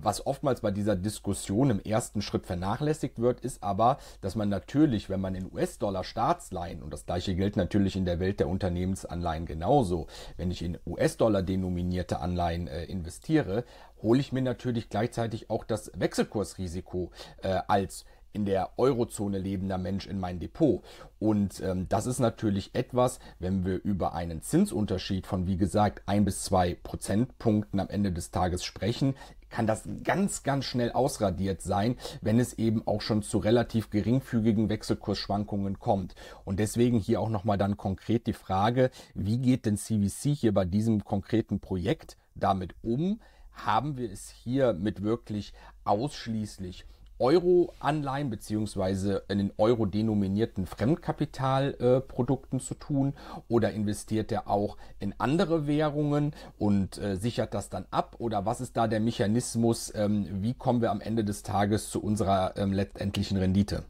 was 0.00 0.26
oftmals 0.26 0.60
bei 0.60 0.70
dieser 0.70 0.96
Diskussion 0.96 1.70
im 1.70 1.80
ersten 1.80 2.22
Schritt 2.22 2.46
vernachlässigt 2.46 3.18
wird, 3.18 3.40
ist 3.40 3.62
aber, 3.62 3.98
dass 4.20 4.36
man 4.36 4.48
natürlich, 4.48 5.10
wenn 5.10 5.20
man 5.20 5.34
in 5.34 5.52
US-Dollar 5.52 6.04
Staatsleihen, 6.04 6.82
und 6.82 6.92
das 6.92 7.06
gleiche 7.06 7.34
gilt 7.34 7.56
natürlich 7.56 7.96
in 7.96 8.04
der 8.04 8.20
Welt 8.20 8.40
der 8.40 8.48
Unternehmensanleihen 8.48 9.46
genauso, 9.46 10.06
wenn 10.36 10.50
ich 10.50 10.62
in 10.62 10.78
US-Dollar 10.86 11.42
denominierte 11.42 12.20
Anleihen 12.20 12.68
äh, 12.68 12.84
investiere, 12.84 13.64
hole 14.02 14.20
ich 14.20 14.32
mir 14.32 14.42
natürlich 14.42 14.88
gleichzeitig 14.88 15.50
auch 15.50 15.64
das 15.64 15.90
Wechselkursrisiko 15.94 17.10
äh, 17.42 17.60
als 17.66 18.04
in 18.32 18.44
der 18.44 18.70
Eurozone 18.78 19.38
lebender 19.38 19.78
Mensch 19.78 20.06
in 20.06 20.20
mein 20.20 20.38
Depot. 20.38 20.82
Und 21.18 21.60
ähm, 21.60 21.88
das 21.88 22.06
ist 22.06 22.20
natürlich 22.20 22.74
etwas, 22.74 23.18
wenn 23.38 23.64
wir 23.64 23.82
über 23.82 24.14
einen 24.14 24.42
Zinsunterschied 24.42 25.26
von, 25.26 25.46
wie 25.46 25.56
gesagt, 25.56 26.02
ein 26.06 26.24
bis 26.24 26.44
zwei 26.44 26.74
Prozentpunkten 26.74 27.80
am 27.80 27.88
Ende 27.88 28.12
des 28.12 28.30
Tages 28.30 28.64
sprechen, 28.64 29.14
kann 29.50 29.66
das 29.66 29.88
ganz, 30.04 30.42
ganz 30.42 30.64
schnell 30.64 30.92
ausradiert 30.92 31.62
sein, 31.62 31.96
wenn 32.20 32.38
es 32.38 32.54
eben 32.54 32.86
auch 32.86 33.00
schon 33.00 33.22
zu 33.22 33.38
relativ 33.38 33.90
geringfügigen 33.90 34.68
Wechselkursschwankungen 34.68 35.78
kommt. 35.78 36.14
Und 36.44 36.58
deswegen 36.58 36.98
hier 36.98 37.20
auch 37.20 37.30
nochmal 37.30 37.58
dann 37.58 37.76
konkret 37.76 38.26
die 38.26 38.32
Frage, 38.32 38.90
wie 39.14 39.38
geht 39.38 39.66
denn 39.66 39.76
CVC 39.76 40.34
hier 40.34 40.52
bei 40.52 40.64
diesem 40.64 41.04
konkreten 41.04 41.60
Projekt 41.60 42.16
damit 42.34 42.74
um? 42.82 43.20
Haben 43.52 43.96
wir 43.96 44.10
es 44.12 44.30
hier 44.30 44.72
mit 44.72 45.02
wirklich 45.02 45.52
ausschließlich 45.84 46.84
Euro-Anleihen 47.18 48.30
beziehungsweise 48.30 49.22
in 49.28 49.38
den 49.38 49.52
Euro 49.58 49.86
denominierten 49.86 50.66
Fremdkapitalprodukten 50.66 52.58
äh, 52.58 52.62
zu 52.62 52.74
tun 52.74 53.14
oder 53.48 53.72
investiert 53.72 54.32
er 54.32 54.48
auch 54.48 54.76
in 55.00 55.14
andere 55.18 55.66
Währungen 55.66 56.34
und 56.58 56.98
äh, 56.98 57.16
sichert 57.16 57.54
das 57.54 57.68
dann 57.68 57.86
ab 57.90 58.16
oder 58.18 58.46
was 58.46 58.60
ist 58.60 58.76
da 58.76 58.86
der 58.86 59.00
Mechanismus? 59.00 59.92
Ähm, 59.94 60.42
wie 60.42 60.54
kommen 60.54 60.80
wir 60.80 60.90
am 60.90 61.00
Ende 61.00 61.24
des 61.24 61.42
Tages 61.42 61.90
zu 61.90 62.02
unserer 62.02 62.56
ähm, 62.56 62.72
letztendlichen 62.72 63.36
Rendite? 63.36 63.84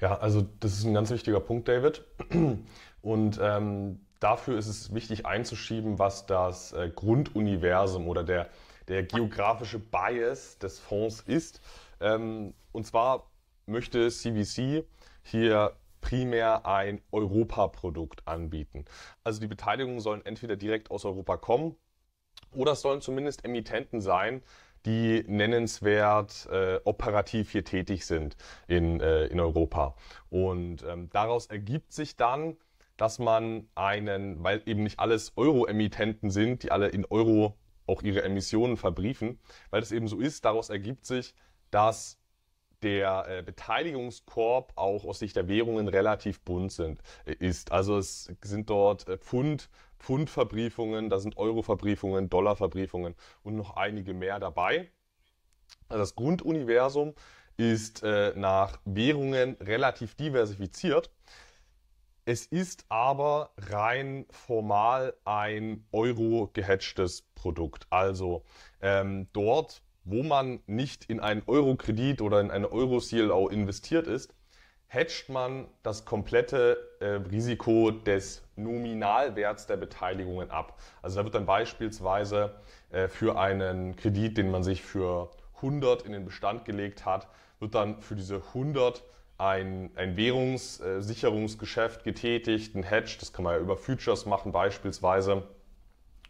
Ja, 0.00 0.18
also 0.18 0.46
das 0.60 0.74
ist 0.74 0.84
ein 0.84 0.94
ganz 0.94 1.10
wichtiger 1.10 1.40
Punkt, 1.40 1.68
David. 1.68 2.04
Und 3.02 3.38
ähm, 3.40 4.00
dafür 4.20 4.58
ist 4.58 4.66
es 4.66 4.92
wichtig 4.94 5.26
einzuschieben, 5.26 5.98
was 5.98 6.26
das 6.26 6.72
äh, 6.72 6.90
Grunduniversum 6.94 8.08
oder 8.08 8.24
der, 8.24 8.48
der 8.88 9.04
geografische 9.04 9.78
Bias 9.78 10.58
des 10.58 10.78
Fonds 10.78 11.20
ist. 11.20 11.60
Ähm, 12.00 12.54
und 12.72 12.86
zwar 12.86 13.30
möchte 13.66 14.10
CVC 14.10 14.84
hier 15.22 15.76
primär 16.00 16.66
ein 16.66 17.00
Europaprodukt 17.10 18.26
anbieten. 18.28 18.84
Also 19.24 19.40
die 19.40 19.48
Beteiligungen 19.48 20.00
sollen 20.00 20.24
entweder 20.24 20.56
direkt 20.56 20.90
aus 20.90 21.04
Europa 21.04 21.36
kommen 21.36 21.74
oder 22.54 22.72
es 22.72 22.82
sollen 22.82 23.00
zumindest 23.00 23.44
Emittenten 23.44 24.00
sein, 24.00 24.42
die 24.84 25.24
nennenswert 25.26 26.46
äh, 26.50 26.78
operativ 26.84 27.50
hier 27.50 27.64
tätig 27.64 28.06
sind 28.06 28.36
in, 28.68 29.00
äh, 29.00 29.26
in 29.26 29.40
Europa. 29.40 29.96
Und 30.30 30.84
ähm, 30.84 31.10
daraus 31.10 31.46
ergibt 31.46 31.92
sich 31.92 32.16
dann, 32.16 32.56
dass 32.96 33.18
man 33.18 33.68
einen, 33.74 34.42
weil 34.44 34.62
eben 34.64 34.84
nicht 34.84 35.00
alles 35.00 35.32
Euro-Emittenten 35.36 36.30
sind, 36.30 36.62
die 36.62 36.70
alle 36.70 36.88
in 36.88 37.04
Euro 37.06 37.58
auch 37.86 38.02
ihre 38.02 38.22
Emissionen 38.22 38.76
verbriefen, 38.76 39.38
weil 39.70 39.80
das 39.80 39.92
eben 39.92 40.08
so 40.08 40.20
ist, 40.20 40.44
daraus 40.44 40.70
ergibt 40.70 41.04
sich, 41.04 41.34
dass 41.70 42.18
der 42.82 43.26
äh, 43.28 43.42
Beteiligungskorb 43.42 44.72
auch 44.76 45.04
aus 45.04 45.18
Sicht 45.18 45.36
der 45.36 45.48
Währungen 45.48 45.88
relativ 45.88 46.40
bunt 46.42 46.72
sind, 46.72 47.00
äh, 47.24 47.32
ist. 47.32 47.72
Also 47.72 47.98
es 47.98 48.32
sind 48.42 48.70
dort 48.70 49.08
äh, 49.08 49.18
Pfund, 49.18 49.70
Pfundverbriefungen, 49.98 51.08
da 51.08 51.18
sind 51.18 51.36
Euroverbriefungen, 51.36 52.28
Dollarverbriefungen 52.28 53.14
und 53.42 53.56
noch 53.56 53.76
einige 53.76 54.14
mehr 54.14 54.38
dabei. 54.38 54.90
Also 55.88 56.00
das 56.02 56.14
Grunduniversum 56.14 57.14
ist 57.56 58.02
äh, 58.02 58.32
nach 58.36 58.78
Währungen 58.84 59.56
relativ 59.60 60.14
diversifiziert. 60.14 61.10
Es 62.28 62.44
ist 62.44 62.84
aber 62.88 63.52
rein 63.56 64.26
formal 64.30 65.14
ein 65.24 65.86
Euro-gehatchtes 65.92 67.22
Produkt. 67.34 67.86
Also 67.88 68.44
ähm, 68.80 69.28
dort 69.32 69.82
wo 70.06 70.22
man 70.22 70.60
nicht 70.66 71.04
in 71.10 71.20
einen 71.20 71.42
Euro-Kredit 71.46 72.22
oder 72.22 72.40
in 72.40 72.50
eine 72.50 72.70
Euro-CLO 72.70 73.48
investiert 73.48 74.06
ist, 74.06 74.32
hedgt 74.86 75.28
man 75.28 75.66
das 75.82 76.04
komplette 76.04 76.78
äh, 77.00 77.06
Risiko 77.28 77.90
des 77.90 78.44
Nominalwerts 78.54 79.66
der 79.66 79.76
Beteiligungen 79.76 80.50
ab. 80.50 80.78
Also 81.02 81.16
da 81.16 81.24
wird 81.24 81.34
dann 81.34 81.44
beispielsweise 81.44 82.54
äh, 82.90 83.08
für 83.08 83.36
einen 83.36 83.96
Kredit, 83.96 84.38
den 84.38 84.52
man 84.52 84.62
sich 84.62 84.82
für 84.82 85.30
100 85.56 86.02
in 86.02 86.12
den 86.12 86.24
Bestand 86.24 86.64
gelegt 86.64 87.04
hat, 87.04 87.26
wird 87.58 87.74
dann 87.74 88.00
für 88.00 88.14
diese 88.14 88.36
100 88.36 89.02
ein, 89.38 89.90
ein 89.96 90.16
Währungssicherungsgeschäft 90.16 92.04
getätigt, 92.04 92.76
ein 92.76 92.84
Hedge, 92.84 93.16
das 93.18 93.32
kann 93.32 93.44
man 93.44 93.54
ja 93.54 93.60
über 93.60 93.76
Futures 93.76 94.24
machen 94.24 94.52
beispielsweise, 94.52 95.42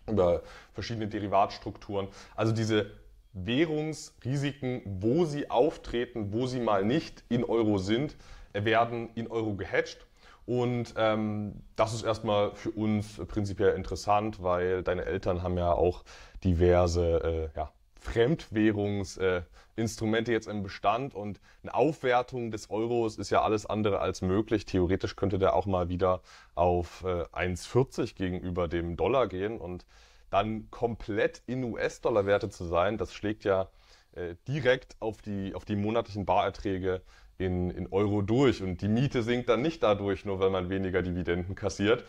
über 0.08 0.42
verschiedene 0.72 1.08
Derivatstrukturen. 1.08 2.08
Also 2.34 2.52
diese 2.52 2.90
Währungsrisiken, 3.36 4.82
wo 4.84 5.24
sie 5.26 5.50
auftreten, 5.50 6.32
wo 6.32 6.46
sie 6.46 6.60
mal 6.60 6.84
nicht 6.84 7.24
in 7.28 7.44
Euro 7.44 7.78
sind, 7.78 8.16
werden 8.52 9.10
in 9.14 9.28
Euro 9.28 9.54
gehatcht. 9.54 10.06
Und 10.46 10.94
ähm, 10.96 11.54
das 11.74 11.92
ist 11.92 12.04
erstmal 12.04 12.54
für 12.54 12.70
uns 12.70 13.20
prinzipiell 13.26 13.74
interessant, 13.74 14.42
weil 14.42 14.82
deine 14.82 15.04
Eltern 15.04 15.42
haben 15.42 15.58
ja 15.58 15.72
auch 15.72 16.04
diverse 16.44 17.50
äh, 17.54 17.58
ja, 17.58 17.72
Fremdwährungsinstrumente 18.00 20.30
äh, 20.30 20.34
jetzt 20.34 20.46
im 20.46 20.62
Bestand 20.62 21.14
und 21.14 21.40
eine 21.62 21.74
Aufwertung 21.74 22.52
des 22.52 22.70
Euros 22.70 23.18
ist 23.18 23.30
ja 23.30 23.42
alles 23.42 23.66
andere 23.66 23.98
als 23.98 24.22
möglich. 24.22 24.64
Theoretisch 24.64 25.16
könnte 25.16 25.40
der 25.40 25.56
auch 25.56 25.66
mal 25.66 25.88
wieder 25.88 26.22
auf 26.54 27.02
äh, 27.04 27.24
1,40 27.32 28.14
gegenüber 28.14 28.68
dem 28.68 28.96
Dollar 28.96 29.26
gehen 29.26 29.58
und 29.58 29.84
dann 30.30 30.70
komplett 30.70 31.42
in 31.46 31.64
US-Dollar-Werte 31.64 32.50
zu 32.50 32.64
sein, 32.64 32.98
das 32.98 33.14
schlägt 33.14 33.44
ja 33.44 33.68
äh, 34.12 34.34
direkt 34.48 34.96
auf 35.00 35.22
die, 35.22 35.54
auf 35.54 35.64
die 35.64 35.76
monatlichen 35.76 36.24
Barerträge 36.24 37.02
in, 37.38 37.70
in 37.70 37.86
Euro 37.92 38.22
durch. 38.22 38.62
Und 38.62 38.80
die 38.80 38.88
Miete 38.88 39.22
sinkt 39.22 39.48
dann 39.48 39.62
nicht 39.62 39.82
dadurch, 39.82 40.24
nur 40.24 40.40
weil 40.40 40.50
man 40.50 40.70
weniger 40.70 41.02
Dividenden 41.02 41.54
kassiert. 41.54 42.04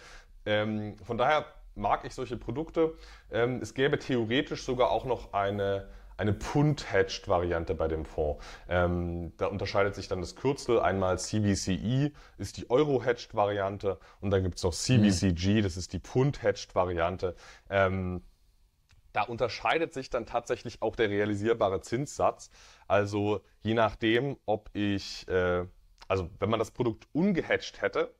Ähm, 0.45 0.95
von 1.03 1.17
daher 1.17 1.45
mag 1.75 2.05
ich 2.05 2.13
solche 2.13 2.37
Produkte. 2.37 2.93
Ähm, 3.31 3.59
es 3.61 3.73
gäbe 3.73 3.99
theoretisch 3.99 4.63
sogar 4.63 4.89
auch 4.89 5.05
noch 5.05 5.33
eine 5.33 5.87
eine 6.17 6.33
Pfund-Hedged-Variante 6.33 7.75
bei 7.75 7.87
dem 7.87 8.05
Fonds. 8.05 8.43
Ähm, 8.67 9.33
da 9.37 9.45
unterscheidet 9.45 9.95
sich 9.95 10.07
dann 10.07 10.19
das 10.19 10.35
Kürzel. 10.35 10.79
Einmal 10.79 11.19
CVCE 11.19 12.11
ist 12.37 12.57
die 12.57 12.69
Euro-Hedged-Variante 12.69 13.99
und 14.19 14.31
dann 14.31 14.43
gibt 14.43 14.57
es 14.57 14.63
noch 14.63 14.73
CVCG, 14.73 15.61
das 15.61 15.77
ist 15.77 15.93
die 15.93 15.99
Pfund-Hedged-Variante. 15.99 17.35
Ähm, 17.69 18.23
da 19.13 19.23
unterscheidet 19.23 19.93
sich 19.93 20.09
dann 20.09 20.25
tatsächlich 20.25 20.81
auch 20.81 20.95
der 20.95 21.09
realisierbare 21.09 21.81
Zinssatz. 21.81 22.49
Also 22.87 23.41
je 23.61 23.73
nachdem, 23.73 24.37
ob 24.45 24.69
ich, 24.73 25.27
äh, 25.27 25.65
also 26.07 26.29
wenn 26.39 26.49
man 26.49 26.59
das 26.59 26.71
Produkt 26.71 27.07
ungehatcht 27.13 27.81
hätte, 27.81 28.13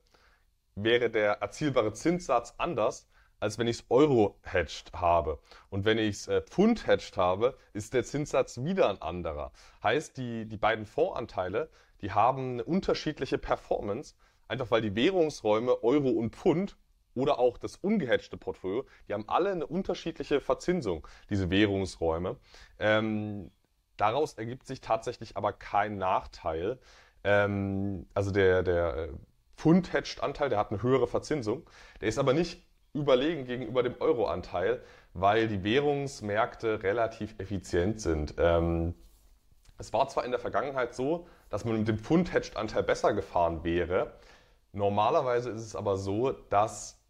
wäre 0.74 1.10
der 1.10 1.34
erzielbare 1.34 1.92
Zinssatz 1.92 2.54
anders, 2.58 3.08
als 3.40 3.58
wenn 3.58 3.66
ich 3.66 3.78
es 3.78 3.84
Euro-hedged 3.88 4.92
habe. 4.94 5.38
Und 5.70 5.84
wenn 5.84 5.98
ich 5.98 6.16
es 6.16 6.28
äh, 6.28 6.42
Pfund-hedged 6.42 7.16
habe, 7.16 7.56
ist 7.72 7.94
der 7.94 8.04
Zinssatz 8.04 8.62
wieder 8.62 8.88
ein 8.88 9.00
anderer. 9.00 9.52
Heißt, 9.82 10.16
die, 10.16 10.46
die 10.46 10.56
beiden 10.56 10.86
Fondsanteile, 10.86 11.70
die 12.00 12.12
haben 12.12 12.54
eine 12.54 12.64
unterschiedliche 12.64 13.38
Performance, 13.38 14.14
einfach 14.48 14.70
weil 14.70 14.82
die 14.82 14.94
Währungsräume 14.94 15.82
Euro 15.82 16.10
und 16.10 16.34
Pfund 16.34 16.76
oder 17.14 17.38
auch 17.38 17.58
das 17.58 17.76
ungehatchte 17.76 18.36
Portfolio, 18.36 18.86
die 19.08 19.14
haben 19.14 19.28
alle 19.28 19.50
eine 19.50 19.66
unterschiedliche 19.66 20.40
Verzinsung, 20.40 21.06
diese 21.30 21.50
Währungsräume. 21.50 22.36
Ähm, 22.78 23.50
daraus 23.96 24.34
ergibt 24.34 24.66
sich 24.66 24.80
tatsächlich 24.80 25.36
aber 25.36 25.52
kein 25.52 25.98
Nachteil. 25.98 26.78
Ähm, 27.24 28.06
also 28.14 28.30
der, 28.30 28.62
der 28.62 28.96
äh, 28.96 29.08
Pfund-Hedged-Anteil, 29.56 30.48
der 30.48 30.58
hat 30.58 30.70
eine 30.70 30.82
höhere 30.82 31.08
Verzinsung. 31.08 31.68
Der 32.00 32.08
ist 32.08 32.18
aber 32.18 32.32
nicht 32.32 32.64
überlegen 33.00 33.44
gegenüber 33.44 33.82
dem 33.82 33.94
Euro-Anteil, 34.00 34.82
weil 35.14 35.48
die 35.48 35.64
Währungsmärkte 35.64 36.82
relativ 36.82 37.34
effizient 37.38 38.00
sind. 38.00 38.34
Ähm, 38.38 38.94
es 39.78 39.92
war 39.92 40.08
zwar 40.08 40.24
in 40.24 40.30
der 40.30 40.40
Vergangenheit 40.40 40.94
so, 40.94 41.26
dass 41.50 41.64
man 41.64 41.78
mit 41.78 41.88
dem 41.88 41.98
Pfund-Hedged-Anteil 41.98 42.82
besser 42.82 43.14
gefahren 43.14 43.64
wäre. 43.64 44.12
Normalerweise 44.72 45.50
ist 45.50 45.62
es 45.62 45.76
aber 45.76 45.96
so, 45.96 46.32
dass 46.32 47.00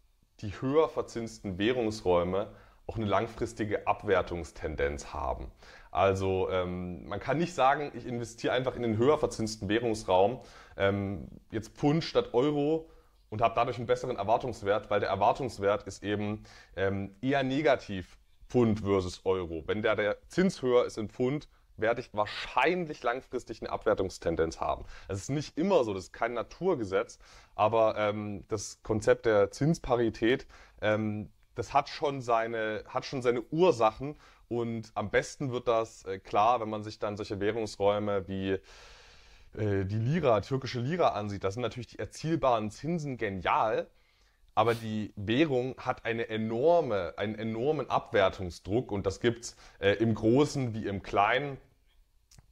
die 0.41 0.51
höher 0.61 0.87
verzinsten 0.87 1.57
Währungsräume 1.57 2.47
auch 2.87 2.95
eine 2.95 3.05
langfristige 3.05 3.87
Abwertungstendenz 3.87 5.13
haben. 5.13 5.51
Also 5.91 6.49
ähm, 6.49 7.07
man 7.07 7.19
kann 7.19 7.37
nicht 7.37 7.53
sagen, 7.53 7.91
ich 7.93 8.05
investiere 8.05 8.53
einfach 8.53 8.75
in 8.75 8.81
den 8.81 8.97
höher 8.97 9.17
verzinsten 9.17 9.69
Währungsraum, 9.69 10.39
ähm, 10.77 11.27
jetzt 11.51 11.75
Pfund 11.75 12.03
statt 12.03 12.33
Euro 12.33 12.89
und 13.29 13.41
habe 13.41 13.55
dadurch 13.55 13.77
einen 13.77 13.87
besseren 13.87 14.17
Erwartungswert, 14.17 14.89
weil 14.89 14.99
der 14.99 15.09
Erwartungswert 15.09 15.83
ist 15.83 16.03
eben 16.03 16.43
ähm, 16.75 17.15
eher 17.21 17.43
negativ 17.43 18.17
Pfund 18.49 18.79
versus 18.79 19.21
Euro. 19.25 19.63
Wenn 19.67 19.81
der, 19.81 19.95
der 19.95 20.17
Zins 20.27 20.61
höher 20.61 20.85
ist 20.85 20.97
in 20.97 21.09
Pfund, 21.09 21.47
werde 21.77 22.01
ich 22.01 22.13
wahrscheinlich 22.13 23.03
langfristig 23.03 23.61
eine 23.61 23.71
Abwertungstendenz 23.71 24.59
haben. 24.59 24.85
Es 25.07 25.19
ist 25.19 25.29
nicht 25.29 25.57
immer 25.57 25.83
so, 25.83 25.93
das 25.93 26.05
ist 26.05 26.13
kein 26.13 26.33
Naturgesetz, 26.33 27.19
aber 27.55 27.95
ähm, 27.97 28.43
das 28.47 28.81
Konzept 28.83 29.25
der 29.25 29.51
Zinsparität, 29.51 30.47
ähm, 30.81 31.29
das 31.55 31.73
hat 31.73 31.89
schon 31.89 32.21
seine, 32.21 32.83
hat 32.87 33.05
schon 33.05 33.21
seine 33.21 33.41
Ursachen 33.43 34.17
und 34.47 34.91
am 34.95 35.09
besten 35.09 35.51
wird 35.51 35.67
das 35.67 36.05
äh, 36.05 36.19
klar, 36.19 36.59
wenn 36.59 36.69
man 36.69 36.83
sich 36.83 36.99
dann 36.99 37.17
solche 37.17 37.39
Währungsräume 37.39 38.27
wie 38.27 38.57
äh, 39.57 39.85
die 39.85 39.97
Lira, 39.97 40.41
türkische 40.41 40.79
Lira 40.79 41.09
ansieht, 41.09 41.43
da 41.43 41.51
sind 41.51 41.61
natürlich 41.61 41.87
die 41.87 41.99
erzielbaren 41.99 42.71
Zinsen 42.71 43.17
genial, 43.17 43.87
aber 44.55 44.75
die 44.75 45.13
Währung 45.15 45.75
hat 45.77 46.05
eine 46.05 46.29
enorme, 46.29 47.13
einen 47.17 47.35
enormen 47.35 47.89
Abwertungsdruck 47.89 48.91
und 48.91 49.05
das 49.05 49.19
gibt's 49.19 49.55
äh, 49.79 49.93
im 49.93 50.13
Großen 50.13 50.73
wie 50.73 50.85
im 50.85 51.01
Kleinen. 51.01 51.57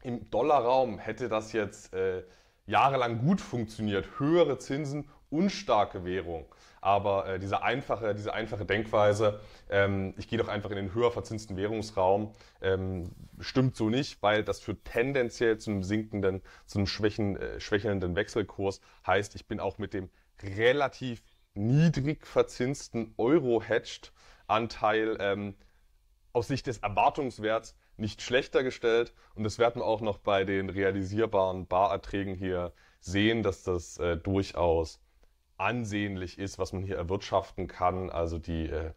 Im 0.04 0.30
Dollarraum 0.30 1.00
hätte 1.00 1.28
das 1.28 1.52
jetzt 1.52 1.94
äh, 1.94 2.24
jahrelang 2.66 3.20
gut 3.20 3.42
funktioniert, 3.42 4.20
höhere 4.20 4.58
Zinsen 4.58 5.10
und 5.30 5.50
starke 5.50 6.06
Währung. 6.06 6.46
Aber 6.88 7.28
äh, 7.28 7.38
diese, 7.38 7.64
einfache, 7.64 8.16
diese 8.16 8.34
einfache 8.34 8.64
Denkweise, 8.64 9.42
ähm, 9.70 10.14
ich 10.18 10.30
gehe 10.30 10.40
doch 10.40 10.48
einfach 10.48 10.70
in 10.70 10.78
den 10.78 10.94
höher 10.94 11.12
verzinsten 11.12 11.58
Währungsraum, 11.58 12.32
ähm, 12.62 13.12
stimmt 13.42 13.76
so 13.76 13.90
nicht, 13.90 14.24
weil 14.24 14.42
das 14.42 14.62
führt 14.62 14.86
tendenziell 14.86 15.58
zu 15.58 15.72
einem 15.72 15.84
sinkenden, 15.84 16.42
zu 16.66 16.78
einem 16.78 16.88
schwächen, 16.88 17.36
äh, 17.36 17.60
schwächelnden 17.60 18.16
Wechselkurs. 18.16 18.80
Heißt, 19.06 19.36
ich 19.36 19.48
bin 19.48 19.60
auch 19.60 19.80
mit 19.80 19.94
dem 19.94 20.10
relativ 20.42 21.24
niedrig 21.56 22.26
verzinsten 22.26 23.14
Euro-Hedged-Anteil 23.18 25.18
ähm, 25.20 25.56
aus 26.32 26.48
Sicht 26.48 26.68
des 26.68 26.78
Erwartungswerts 26.78 27.76
nicht 27.98 28.22
schlechter 28.22 28.64
gestellt. 28.64 29.14
Und 29.36 29.44
das 29.44 29.60
werden 29.60 29.82
wir 29.82 29.86
auch 29.86 30.00
noch 30.00 30.20
bei 30.20 30.46
den 30.46 30.70
realisierbaren 30.70 31.68
Barerträgen 31.68 32.34
hier 32.34 32.72
sehen, 33.02 33.44
dass 33.44 33.64
das 33.64 33.98
äh, 33.98 34.16
durchaus 34.16 35.02
ansehnlich 35.58 36.40
ist, 36.40 36.60
was 36.60 36.74
man 36.74 36.84
hier 36.84 36.98
erwirtschaften 36.98 37.68
kann. 37.68 38.10
Also 38.10 38.38
die 38.38 38.70
äh, 38.70 38.92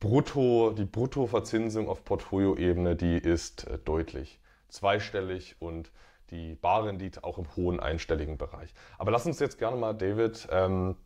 Brutto, 0.00 0.72
die 0.72 0.84
Bruttoverzinsung 0.84 1.88
auf 1.88 2.04
Portfolioebene, 2.04 2.96
die 2.96 3.16
ist 3.16 3.66
äh, 3.66 3.78
deutlich 3.78 4.40
zweistellig 4.68 5.56
und 5.60 5.92
die 6.30 6.54
Barrendite 6.56 7.22
auch 7.22 7.38
im 7.38 7.46
hohen 7.56 7.80
einstelligen 7.80 8.38
Bereich. 8.38 8.74
Aber 8.98 9.10
lass 9.10 9.26
uns 9.26 9.38
jetzt 9.38 9.58
gerne 9.58 9.76
mal, 9.76 9.92
David, 9.94 10.48
ähm, 10.50 10.96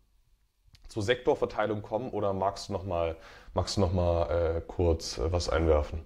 zur 0.88 1.02
Sektorverteilung 1.02 1.82
kommen 1.82 2.10
oder 2.10 2.32
magst 2.32 2.68
du 2.68 2.72
noch 2.72 2.84
mal, 2.84 3.16
magst 3.52 3.76
du 3.76 3.80
noch 3.80 3.92
mal 3.92 4.56
äh, 4.56 4.60
kurz 4.66 5.18
äh, 5.18 5.30
was 5.30 5.48
einwerfen? 5.48 6.02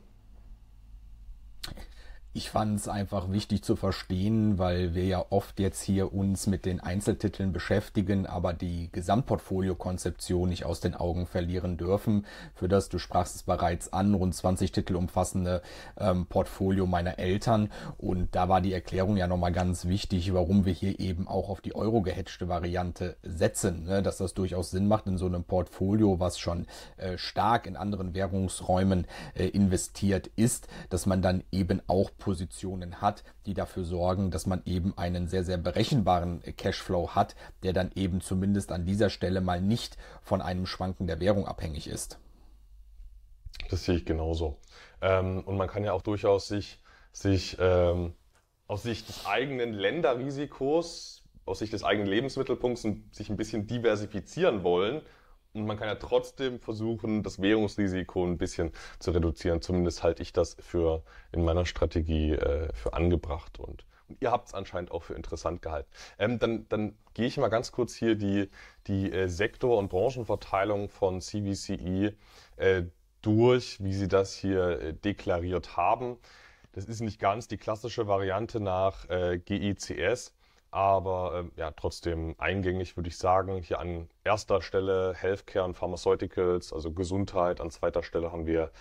Ich 2.35 2.49
fand 2.49 2.79
es 2.79 2.89
einfach 2.89 3.31
wichtig 3.31 3.63
zu 3.63 3.77
verstehen, 3.77 4.59
weil 4.59 4.95
wir 4.95 5.05
ja 5.05 5.23
oft 5.29 5.61
jetzt 5.61 5.83
hier 5.83 6.15
uns 6.15 6.47
mit 6.47 6.65
den 6.65 6.81
Einzeltiteln 6.81 7.53
beschäftigen, 7.53 8.27
aber 8.27 8.55
die 8.55 8.89
Gesamtportfolio-Konzeption 8.91 10.49
nicht 10.49 10.65
aus 10.65 10.81
den 10.81 10.95
Augen 10.95 11.27
verlieren 11.27 11.77
dürfen. 11.77 12.25
Für 12.55 12.69
das, 12.69 12.89
du 12.89 12.99
sprachst 12.99 13.37
es 13.37 13.43
bereits 13.43 13.93
an, 13.93 14.15
rund 14.15 14.35
20 14.35 14.73
Titel 14.73 14.97
umfassende 14.97 15.61
ähm, 15.99 16.25
Portfolio 16.25 16.87
meiner 16.87 17.19
Eltern. 17.19 17.71
Und 17.99 18.35
da 18.35 18.49
war 18.49 18.63
die 18.63 18.73
Erklärung 18.73 19.19
ja 19.19 19.27
nochmal 19.27 19.53
ganz 19.53 19.85
wichtig, 19.85 20.33
warum 20.33 20.65
wir 20.65 20.73
hier 20.73 21.01
eben 21.01 21.29
auch 21.29 21.51
auf 21.51 21.61
die 21.61 21.75
Euro-gehatchte 21.75 22.49
Variante 22.49 23.17
setzen. 23.23 23.85
Ne? 23.85 24.03
Dass 24.03 24.17
das 24.17 24.33
durchaus 24.33 24.71
Sinn 24.71 24.89
macht 24.89 25.07
in 25.07 25.19
so 25.19 25.27
einem 25.27 25.45
Portfolio, 25.45 26.19
was 26.19 26.39
schon 26.39 26.67
äh, 26.97 27.19
stark 27.19 27.67
in 27.67 27.77
anderen 27.77 28.15
Währungsräumen 28.15 29.07
äh, 29.35 29.49
investiert 29.49 30.31
ist, 30.37 30.69
dass 30.89 31.05
man 31.05 31.21
dann 31.21 31.45
eben 31.53 31.83
auch 31.89 32.11
Positionen 32.23 33.01
hat, 33.01 33.25
die 33.47 33.55
dafür 33.55 33.83
sorgen, 33.83 34.31
dass 34.31 34.47
man 34.47 34.63
eben 34.65 34.97
einen 34.97 35.27
sehr, 35.27 35.43
sehr 35.43 35.57
berechenbaren 35.57 36.41
Cashflow 36.57 37.17
hat, 37.17 37.35
der 37.65 37.73
dann 37.73 37.91
eben 37.97 38.21
zumindest 38.21 38.71
an 38.71 38.87
dieser 38.87 39.11
Stelle 39.11 39.41
mal 39.41 39.61
nicht 39.61 39.97
von 40.23 40.41
einem 40.41 40.67
Schwanken 40.67 41.09
der 41.09 41.19
Währung 41.19 41.49
abhängig 41.49 41.89
ist. 41.89 42.21
Das 43.71 43.85
sehe 43.85 43.97
ich 43.97 44.05
genauso. 44.05 44.57
Ähm, 45.01 45.43
und 45.45 45.57
man 45.57 45.67
kann 45.67 45.83
ja 45.83 45.93
auch 45.93 46.03
durchaus 46.03 46.47
sich, 46.47 46.81
sich 47.13 47.57
ähm, 47.59 48.15
aus 48.69 48.85
Sicht 48.85 49.09
des 49.09 49.27
eigenen 49.27 49.73
Länderrisikos, 49.73 51.25
aus 51.45 51.59
Sicht 51.59 51.73
des 51.73 51.83
eigenen 51.83 52.09
Lebensmittelpunkts 52.09 52.87
sich 53.11 53.31
ein 53.31 53.37
bisschen 53.37 53.67
diversifizieren 53.67 54.63
wollen 54.63 55.03
und 55.55 55.67
man 55.67 55.77
kann 55.77 55.89
ja 55.89 55.97
trotzdem 55.97 56.61
versuchen, 56.61 57.23
das 57.23 57.41
Währungsrisiko 57.41 58.25
ein 58.25 58.39
bisschen 58.39 58.73
zu 58.99 59.11
reduzieren. 59.11 59.61
Zumindest 59.61 60.03
halte 60.03 60.23
ich 60.23 60.33
das 60.33 60.57
für 60.61 61.03
in 61.31 61.45
meiner 61.45 61.67
Strategie 61.67 62.33
äh, 62.33 62.73
für 62.75 62.95
angebracht 62.95 63.59
und, 63.59 63.85
ihr 64.21 64.31
habt 64.31 64.49
es 64.49 64.55
anscheinend 64.55 64.91
auch 64.91 65.03
für 65.03 65.15
interessant 65.15 65.63
gehalten. 65.63 65.89
Ähm, 66.19 66.39
dann, 66.39 66.69
dann 66.69 66.99
gehe 67.15 67.27
ich 67.27 67.37
mal 67.39 67.49
ganz 67.49 67.73
kurz 67.73 67.95
hier 67.95 68.15
die, 68.15 68.51
die 68.87 69.11
äh, 69.11 69.29
Sektor- 69.29 69.79
und 69.79 69.89
Branchenverteilung 69.89 70.89
von 70.89 71.21
CVCE 71.21 72.15
äh, 72.57 72.83
durch, 73.23 73.83
wie 73.83 73.95
sie 73.95 74.09
das 74.09 74.35
hier 74.35 74.81
äh, 74.81 74.95
deklariert 74.95 75.77
haben. 75.77 76.19
Das 76.73 76.87
ist 76.87 77.01
nicht 77.01 77.21
ganz 77.21 77.49
die 77.49 77.59
klassische 77.59 78.07
Variante 78.07 78.61
nach 78.61 79.09
äh, 79.09 79.39
GICS 79.39 80.35
aber 80.73 81.35
ähm, 81.39 81.53
ja, 81.57 81.71
trotzdem 81.71 82.35
eingängig 82.39 82.97
würde 82.97 83.09
ich 83.09 83.19
sagen. 83.19 83.59
Hier 83.63 83.79
an 83.79 84.09
erster 84.25 84.63
Stelle 84.63 85.15
Healthcare 85.15 85.67
und 85.67 85.75
Pharmaceuticals, 85.75 86.73
also 86.73 86.93
Gesundheit. 86.93 87.61
An 87.61 87.71
zweiter 87.71 88.03
Stelle 88.03 88.33
haben 88.33 88.47
wir 88.47 88.73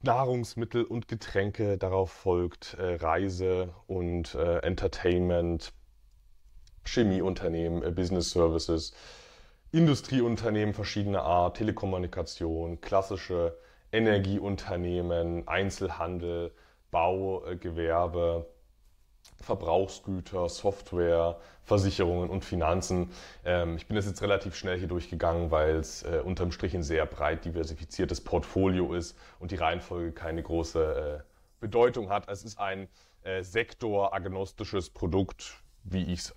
Nahrungsmittel 0.00 0.84
und 0.84 1.08
Getränke. 1.08 1.76
Darauf 1.76 2.10
folgt 2.10 2.74
äh, 2.74 2.94
Reise 2.94 3.74
und 3.86 4.34
äh, 4.34 4.60
Entertainment, 4.60 5.74
Chemieunternehmen, 6.84 7.82
äh, 7.82 7.90
Business 7.90 8.30
Services, 8.30 8.94
Industrieunternehmen 9.70 10.74
verschiedener 10.74 11.24
Art, 11.24 11.58
Telekommunikation, 11.58 12.80
klassische 12.80 13.58
Energieunternehmen, 13.92 15.46
Einzelhandel, 15.46 16.52
Baugewerbe 16.90 18.46
Verbrauchsgüter, 19.42 20.48
Software, 20.48 21.38
Versicherungen 21.64 22.30
und 22.30 22.44
Finanzen. 22.44 23.10
Ähm, 23.44 23.76
ich 23.76 23.86
bin 23.86 23.96
das 23.96 24.06
jetzt 24.06 24.22
relativ 24.22 24.54
schnell 24.54 24.78
hier 24.78 24.88
durchgegangen, 24.88 25.50
weil 25.50 25.76
es 25.76 26.02
äh, 26.02 26.22
unterm 26.24 26.52
Strich 26.52 26.74
ein 26.74 26.82
sehr 26.82 27.06
breit 27.06 27.44
diversifiziertes 27.44 28.20
Portfolio 28.22 28.94
ist 28.94 29.16
und 29.38 29.50
die 29.50 29.56
Reihenfolge 29.56 30.12
keine 30.12 30.42
große 30.42 31.22
äh, 31.22 31.22
Bedeutung 31.60 32.08
hat. 32.10 32.28
Es 32.28 32.44
ist 32.44 32.58
ein 32.58 32.88
äh, 33.22 33.42
sektoragnostisches 33.42 34.90
Produkt, 34.90 35.54
wie 35.84 36.04
ich 36.12 36.20
es 36.20 36.36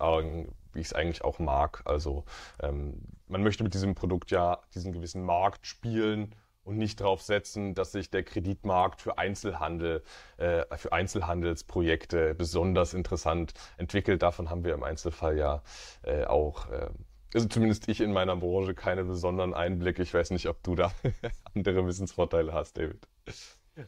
wie 0.72 0.94
eigentlich 0.94 1.24
auch 1.24 1.38
mag. 1.38 1.82
Also 1.84 2.24
ähm, 2.60 3.00
man 3.28 3.42
möchte 3.42 3.64
mit 3.64 3.74
diesem 3.74 3.94
Produkt 3.94 4.30
ja 4.30 4.60
diesen 4.74 4.92
gewissen 4.92 5.24
Markt 5.24 5.66
spielen 5.66 6.34
und 6.66 6.78
nicht 6.78 7.00
darauf 7.00 7.22
setzen, 7.22 7.74
dass 7.74 7.92
sich 7.92 8.10
der 8.10 8.24
Kreditmarkt 8.24 9.00
für 9.00 9.18
Einzelhandel, 9.18 10.02
äh, 10.36 10.64
für 10.76 10.92
Einzelhandelsprojekte 10.92 12.34
besonders 12.34 12.92
interessant 12.92 13.54
entwickelt. 13.78 14.22
Davon 14.22 14.50
haben 14.50 14.64
wir 14.64 14.74
im 14.74 14.82
Einzelfall 14.82 15.38
ja 15.38 15.62
äh, 16.02 16.24
auch, 16.24 16.68
äh, 16.70 16.88
also 17.32 17.46
zumindest 17.46 17.88
ich 17.88 18.00
in 18.00 18.12
meiner 18.12 18.34
Branche, 18.34 18.74
keine 18.74 19.04
besonderen 19.04 19.54
Einblicke. 19.54 20.02
Ich 20.02 20.12
weiß 20.12 20.30
nicht, 20.30 20.48
ob 20.48 20.60
du 20.64 20.74
da 20.74 20.92
andere 21.54 21.86
Wissensvorteile 21.86 22.52
hast, 22.52 22.76
David. 22.78 23.06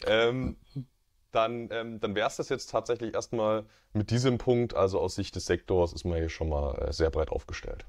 Ähm, 0.06 0.56
dann, 1.32 1.68
ähm, 1.72 1.98
dann 1.98 2.14
wäre 2.14 2.28
es 2.28 2.36
das 2.36 2.48
jetzt 2.48 2.70
tatsächlich 2.70 3.12
erstmal 3.12 3.66
mit 3.92 4.12
diesem 4.12 4.38
Punkt. 4.38 4.74
Also 4.74 5.00
aus 5.00 5.16
Sicht 5.16 5.34
des 5.34 5.46
Sektors 5.46 5.92
ist 5.92 6.04
man 6.04 6.18
hier 6.18 6.28
schon 6.28 6.48
mal 6.48 6.78
äh, 6.78 6.92
sehr 6.92 7.10
breit 7.10 7.30
aufgestellt. 7.30 7.86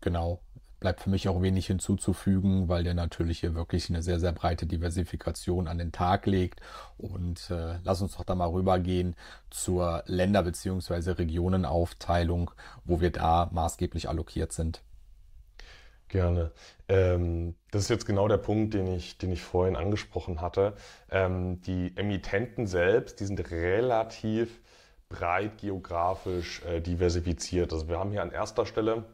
Genau 0.00 0.40
bleibt 0.84 1.00
für 1.00 1.08
mich 1.08 1.30
auch 1.30 1.40
wenig 1.40 1.66
hinzuzufügen, 1.66 2.68
weil 2.68 2.84
der 2.84 2.92
natürlich 2.92 3.40
hier 3.40 3.54
wirklich 3.54 3.88
eine 3.88 4.02
sehr, 4.02 4.20
sehr 4.20 4.32
breite 4.32 4.66
Diversifikation 4.66 5.66
an 5.66 5.78
den 5.78 5.92
Tag 5.92 6.26
legt. 6.26 6.60
Und 6.98 7.50
äh, 7.50 7.78
lass 7.82 8.02
uns 8.02 8.18
doch 8.18 8.24
da 8.24 8.34
mal 8.34 8.50
rübergehen 8.50 9.16
zur 9.48 10.02
Länder- 10.04 10.42
bzw. 10.42 11.12
Regionenaufteilung, 11.12 12.50
wo 12.84 13.00
wir 13.00 13.10
da 13.10 13.48
maßgeblich 13.50 14.10
allokiert 14.10 14.52
sind. 14.52 14.82
Gerne. 16.08 16.50
Ähm, 16.86 17.54
das 17.70 17.84
ist 17.84 17.88
jetzt 17.88 18.04
genau 18.04 18.28
der 18.28 18.36
Punkt, 18.36 18.74
den 18.74 18.86
ich, 18.86 19.16
den 19.16 19.32
ich 19.32 19.40
vorhin 19.42 19.76
angesprochen 19.76 20.42
hatte. 20.42 20.74
Ähm, 21.10 21.62
die 21.62 21.96
Emittenten 21.96 22.66
selbst, 22.66 23.20
die 23.20 23.24
sind 23.24 23.50
relativ 23.50 24.60
breit 25.08 25.56
geografisch 25.56 26.62
äh, 26.64 26.82
diversifiziert. 26.82 27.72
Also 27.72 27.88
wir 27.88 27.98
haben 27.98 28.10
hier 28.10 28.20
an 28.20 28.32
erster 28.32 28.66
Stelle 28.66 29.04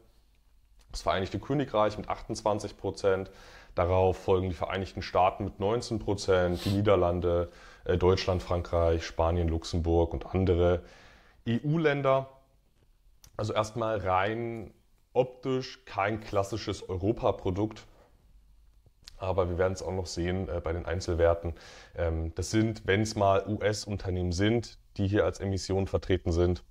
das 0.91 1.03
Vereinigte 1.03 1.39
Königreich 1.39 1.97
mit 1.99 2.09
28 2.09 2.77
Prozent. 2.77 3.31
Darauf 3.75 4.17
folgen 4.19 4.49
die 4.49 4.55
Vereinigten 4.55 5.03
Staaten 5.03 5.45
mit 5.45 5.61
19 5.61 5.99
Prozent, 6.01 6.65
die 6.65 6.71
Niederlande, 6.71 7.51
äh, 7.85 7.97
Deutschland, 7.97 8.43
Frankreich, 8.43 9.05
Spanien, 9.05 9.49
Luxemburg 9.49 10.13
und 10.13 10.27
andere 10.35 10.83
EU-Länder. 11.49 12.29
Also 13.37 13.53
erstmal 13.53 13.99
rein 13.99 14.75
optisch 15.13 15.85
kein 15.85 16.21
klassisches 16.21 16.89
Europaprodukt. 16.89 17.87
Aber 19.17 19.51
wir 19.51 19.59
werden 19.59 19.75
es 19.75 19.83
auch 19.83 19.93
noch 19.93 20.07
sehen 20.07 20.49
äh, 20.49 20.61
bei 20.61 20.73
den 20.73 20.87
Einzelwerten. 20.87 21.55
Ähm, 21.95 22.35
das 22.35 22.51
sind, 22.51 22.87
wenn 22.87 23.03
es 23.03 23.15
mal 23.15 23.47
US-Unternehmen 23.47 24.33
sind, 24.33 24.79
die 24.97 25.07
hier 25.07 25.25
als 25.25 25.41
Emission 25.41 25.87
vertreten 25.87 26.33
sind. 26.33 26.65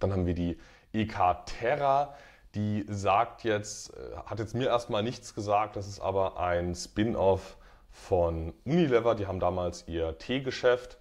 Dann 0.00 0.12
haben 0.12 0.26
wir 0.26 0.34
die 0.34 0.58
EK 0.92 1.46
Terra, 1.46 2.14
die 2.56 2.84
sagt 2.88 3.44
jetzt, 3.44 3.94
äh, 3.94 4.16
hat 4.26 4.40
jetzt 4.40 4.54
mir 4.54 4.66
erstmal 4.66 5.04
nichts 5.04 5.34
gesagt, 5.34 5.76
das 5.76 5.86
ist 5.86 6.00
aber 6.00 6.40
ein 6.40 6.74
Spin-off 6.74 7.56
von 7.90 8.52
Unilever. 8.64 9.14
Die 9.14 9.28
haben 9.28 9.38
damals 9.38 9.86
ihr 9.86 10.18
Teegeschäft 10.18 10.98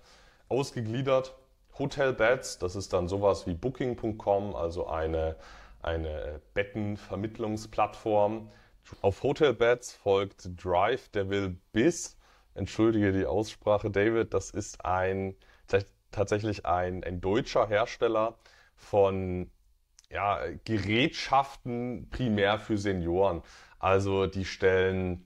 ausgegliedert. 0.50 1.36
Hotel 1.80 2.14
Beds, 2.14 2.60
das 2.60 2.76
ist 2.76 2.94
dann 2.94 3.08
sowas 3.08 3.48
wie 3.48 3.56
Booking.com, 3.56 4.56
also 4.56 4.86
eine, 4.88 5.36
eine 5.82 6.42
Bettenvermittlungsplattform. 6.54 8.52
Auf 9.02 9.24
Hotel 9.24 9.54
Beds 9.54 9.94
folgt 9.94 10.50
Drive 10.64 11.10
Devil 11.10 11.58
Biz 11.72 12.18
entschuldige 12.54 13.12
die 13.12 13.26
Aussprache, 13.26 13.90
David, 13.90 14.34
das 14.34 14.52
ist 14.52 14.84
ein 14.86 15.36
tatsächlich 16.12 16.66
ein, 16.66 17.04
ein 17.04 17.22
deutscher 17.22 17.68
Hersteller 17.68 18.38
von 18.76 19.50
ja, 20.10 20.42
Gerätschaften 20.66 22.10
primär 22.10 22.60
für 22.60 22.78
Senioren. 22.78 23.42
Also 23.80 24.28
die 24.28 24.44
stellen, 24.44 25.26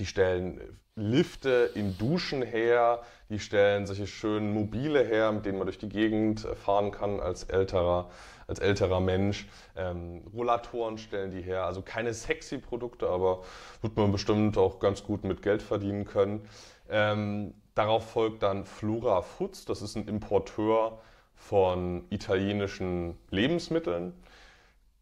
die 0.00 0.06
stellen 0.06 0.80
Lifte 0.96 1.70
in 1.74 1.96
Duschen 1.96 2.42
her, 2.42 3.02
die 3.28 3.38
stellen 3.38 3.86
solche 3.86 4.08
schönen 4.08 4.52
Mobile 4.52 5.04
her, 5.04 5.30
mit 5.30 5.46
denen 5.46 5.58
man 5.58 5.66
durch 5.68 5.78
die 5.78 5.88
Gegend 5.88 6.40
fahren 6.40 6.90
kann 6.90 7.20
als 7.20 7.44
älterer 7.44 8.10
als 8.46 8.58
älterer 8.58 9.00
Mensch. 9.00 9.46
Ähm, 9.76 10.22
Rollatoren 10.34 10.98
stellen 10.98 11.30
die 11.30 11.42
her, 11.42 11.64
also 11.64 11.82
keine 11.82 12.12
sexy 12.14 12.58
Produkte, 12.58 13.08
aber 13.08 13.42
wird 13.82 13.96
man 13.96 14.12
bestimmt 14.12 14.58
auch 14.58 14.78
ganz 14.78 15.04
gut 15.04 15.24
mit 15.24 15.42
Geld 15.42 15.62
verdienen 15.62 16.04
können. 16.04 16.48
Ähm, 16.88 17.54
darauf 17.74 18.10
folgt 18.10 18.42
dann 18.42 18.64
Flora 18.64 19.22
Foods, 19.22 19.64
das 19.64 19.82
ist 19.82 19.96
ein 19.96 20.08
Importeur 20.08 20.98
von 21.34 22.04
italienischen 22.10 23.18
Lebensmitteln. 23.30 24.14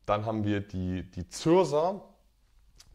Dann 0.07 0.26
haben 0.26 0.44
wir 0.44 0.61
die, 0.61 1.02
die 1.11 1.28
Zürser, 1.28 2.02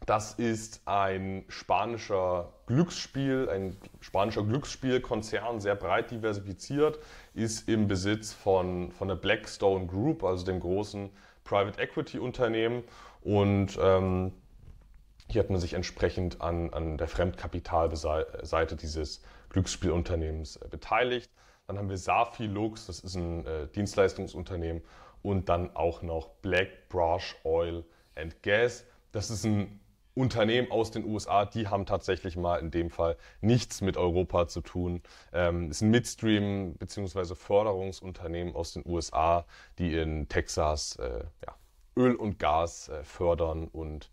das 0.06 0.32
ist 0.34 0.80
ein 0.86 1.44
spanischer 1.48 2.52
Glücksspiel, 2.66 3.48
ein 3.50 3.76
spanischer 4.00 4.42
Glücksspielkonzern, 4.42 5.60
sehr 5.60 5.74
breit 5.74 6.10
diversifiziert, 6.10 6.98
ist 7.34 7.68
im 7.68 7.88
Besitz 7.88 8.32
von, 8.32 8.90
von 8.92 9.08
der 9.08 9.16
Blackstone 9.16 9.86
Group, 9.86 10.24
also 10.24 10.44
dem 10.44 10.60
großen 10.60 11.10
Private 11.44 11.80
Equity 11.80 12.18
Unternehmen. 12.18 12.84
Und 13.22 13.78
ähm, 13.82 14.32
hier 15.28 15.42
hat 15.42 15.50
man 15.50 15.60
sich 15.60 15.74
entsprechend 15.74 16.40
an, 16.40 16.72
an 16.72 16.96
der 16.96 17.08
Fremdkapitalseite 17.08 18.76
dieses 18.76 19.22
Glücksspielunternehmens 19.50 20.56
äh, 20.56 20.68
beteiligt. 20.68 21.30
Dann 21.66 21.76
haben 21.76 21.90
wir 21.90 21.98
Safi 21.98 22.46
Lux, 22.46 22.86
das 22.86 23.00
ist 23.00 23.14
ein 23.14 23.44
äh, 23.44 23.66
Dienstleistungsunternehmen. 23.68 24.82
Und 25.20 25.48
dann 25.50 25.74
auch 25.76 26.00
noch 26.00 26.28
Black 26.40 26.88
Brush 26.88 27.36
Oil 27.44 27.84
and 28.14 28.42
Gas. 28.42 28.84
Das 29.12 29.30
ist 29.30 29.44
ein 29.44 29.80
Unternehmen 30.18 30.70
aus 30.72 30.90
den 30.90 31.04
USA, 31.04 31.44
die 31.44 31.68
haben 31.68 31.86
tatsächlich 31.86 32.36
mal 32.36 32.58
in 32.58 32.72
dem 32.72 32.90
Fall 32.90 33.16
nichts 33.40 33.80
mit 33.80 33.96
Europa 33.96 34.48
zu 34.48 34.60
tun. 34.60 35.02
Ähm, 35.32 35.66
es 35.70 35.76
ist 35.76 35.82
ein 35.82 35.90
Midstream 35.90 36.74
bzw. 36.74 37.36
Förderungsunternehmen 37.36 38.54
aus 38.54 38.72
den 38.72 38.82
USA, 38.84 39.46
die 39.78 39.94
in 39.94 40.28
Texas 40.28 40.96
äh, 40.96 41.24
ja, 41.46 41.54
Öl 41.96 42.16
und 42.16 42.40
Gas 42.40 42.88
äh, 42.88 43.04
fördern 43.04 43.68
und 43.68 44.10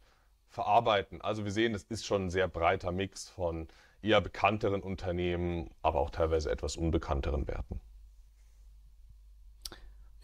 verarbeiten. 0.47 1.21
Also 1.21 1.43
wir 1.43 1.51
sehen, 1.51 1.73
es 1.73 1.83
ist 1.83 2.05
schon 2.05 2.25
ein 2.25 2.29
sehr 2.29 2.47
breiter 2.47 2.91
Mix 2.91 3.27
von 3.29 3.67
eher 4.03 4.21
bekannteren 4.21 4.81
Unternehmen, 4.81 5.71
aber 5.81 5.99
auch 5.99 6.11
teilweise 6.11 6.51
etwas 6.51 6.77
unbekannteren 6.77 7.47
Werten. 7.47 7.81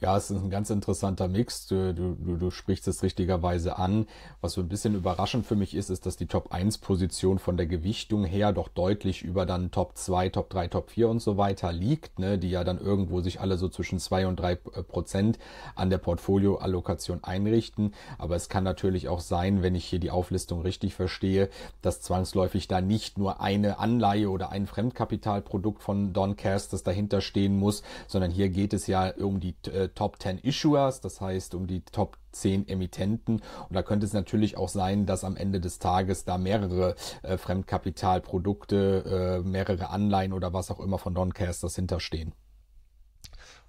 Ja, 0.02 0.18
es 0.18 0.32
ist 0.32 0.42
ein 0.42 0.50
ganz 0.50 0.72
interessanter 0.72 1.28
Mix. 1.28 1.68
Du, 1.68 1.94
du, 1.94 2.16
du 2.16 2.50
sprichst 2.50 2.88
es 2.88 3.04
richtigerweise 3.04 3.78
an. 3.78 4.08
Was 4.42 4.54
so 4.54 4.62
ein 4.62 4.68
bisschen 4.68 4.96
überraschend 4.96 5.46
für 5.46 5.56
mich 5.56 5.76
ist, 5.76 5.92
ist, 5.92 6.08
dass 6.08 6.18
die 6.18 6.26
Top 6.26 6.52
1 6.52 6.80
Position 6.80 7.38
von 7.38 7.56
der 7.56 7.68
Gewichtung 7.68 8.26
her 8.26 8.52
doch 8.52 8.68
deutlich 8.68 9.22
über 9.22 9.46
dann 9.46 9.70
Top 9.70 9.96
2, 9.96 10.30
Top 10.30 10.50
3, 10.50 10.70
Top 10.70 10.90
4 10.90 11.08
und 11.08 11.22
so 11.22 11.38
weiter 11.38 11.72
liegt, 11.72 12.18
ne, 12.18 12.40
die 12.40 12.50
ja 12.50 12.64
dann 12.64 12.80
irgendwo 12.80 13.22
sich 13.22 13.42
alle 13.42 13.60
so 13.60 13.70
zwischen 13.70 14.00
2 14.00 14.26
und 14.26 14.40
3 14.40 14.54
äh, 14.54 14.58
Prozent 14.82 15.38
an 15.76 15.92
der 15.92 16.00
Portfolioallokation 16.00 17.24
einrichten. 17.24 17.94
Aber 18.18 18.36
es 18.36 18.50
kann 18.50 18.64
natürlich 18.64 19.08
auch 19.08 19.20
sein, 19.20 19.62
wenn 19.62 19.76
ich 19.76 19.86
hier 19.86 20.00
die 20.00 20.10
Auflistung 20.10 20.64
richtig 20.64 20.96
verstehe, 20.96 21.48
dass 21.84 22.02
zwangsläufig 22.02 22.68
da 22.68 22.82
nicht 22.82 23.20
nur 23.20 23.40
eine 23.40 23.78
Anleihe 23.78 24.32
oder 24.32 24.50
ein 24.50 24.66
Fremdkapitalprodukt 24.66 25.84
von 25.84 26.12
Doncast, 26.12 26.74
das 26.74 26.82
dahinter 26.82 27.22
stehen 27.22 27.56
muss, 27.60 27.84
sondern 28.08 28.32
hier 28.32 28.50
geht 28.50 28.74
es 28.74 28.88
ja 28.88 29.14
um 29.20 29.40
die 29.40 29.54
äh, 29.68 29.90
Top 29.94 30.22
10 30.22 30.40
Issuers, 30.40 31.02
das 31.02 31.22
heißt 31.22 31.56
um 31.56 31.68
die 31.68 31.84
Top 31.84 32.18
10 32.32 32.68
Emittenten. 32.68 33.42
Und 33.68 33.76
da 33.76 33.84
könnte 33.84 34.06
es 34.06 34.14
natürlich 34.14 34.58
auch 34.58 34.70
sein, 34.70 35.06
dass 35.06 35.24
am 35.24 35.36
Ende 35.36 35.60
des 35.60 35.80
Tages 35.80 36.26
da 36.26 36.38
mehrere 36.38 36.96
äh, 37.24 37.38
Fremdkapitalprodukte, 37.38 39.42
äh, 39.44 39.48
mehrere 39.48 39.90
Anleihen 39.90 40.34
oder 40.34 40.54
was 40.54 40.72
auch 40.72 40.80
immer 40.80 40.98
von 40.98 41.14
Doncasters 41.14 41.76
hinterstehen. 41.76 42.34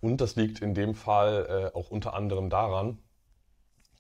Und 0.00 0.20
das 0.20 0.37
liegt 0.37 0.61
in 0.61 0.74
dem 0.74 0.94
Fall 0.94 1.70
äh, 1.74 1.78
auch 1.78 1.90
unter 1.90 2.14
anderem 2.14 2.50
daran, 2.50 2.98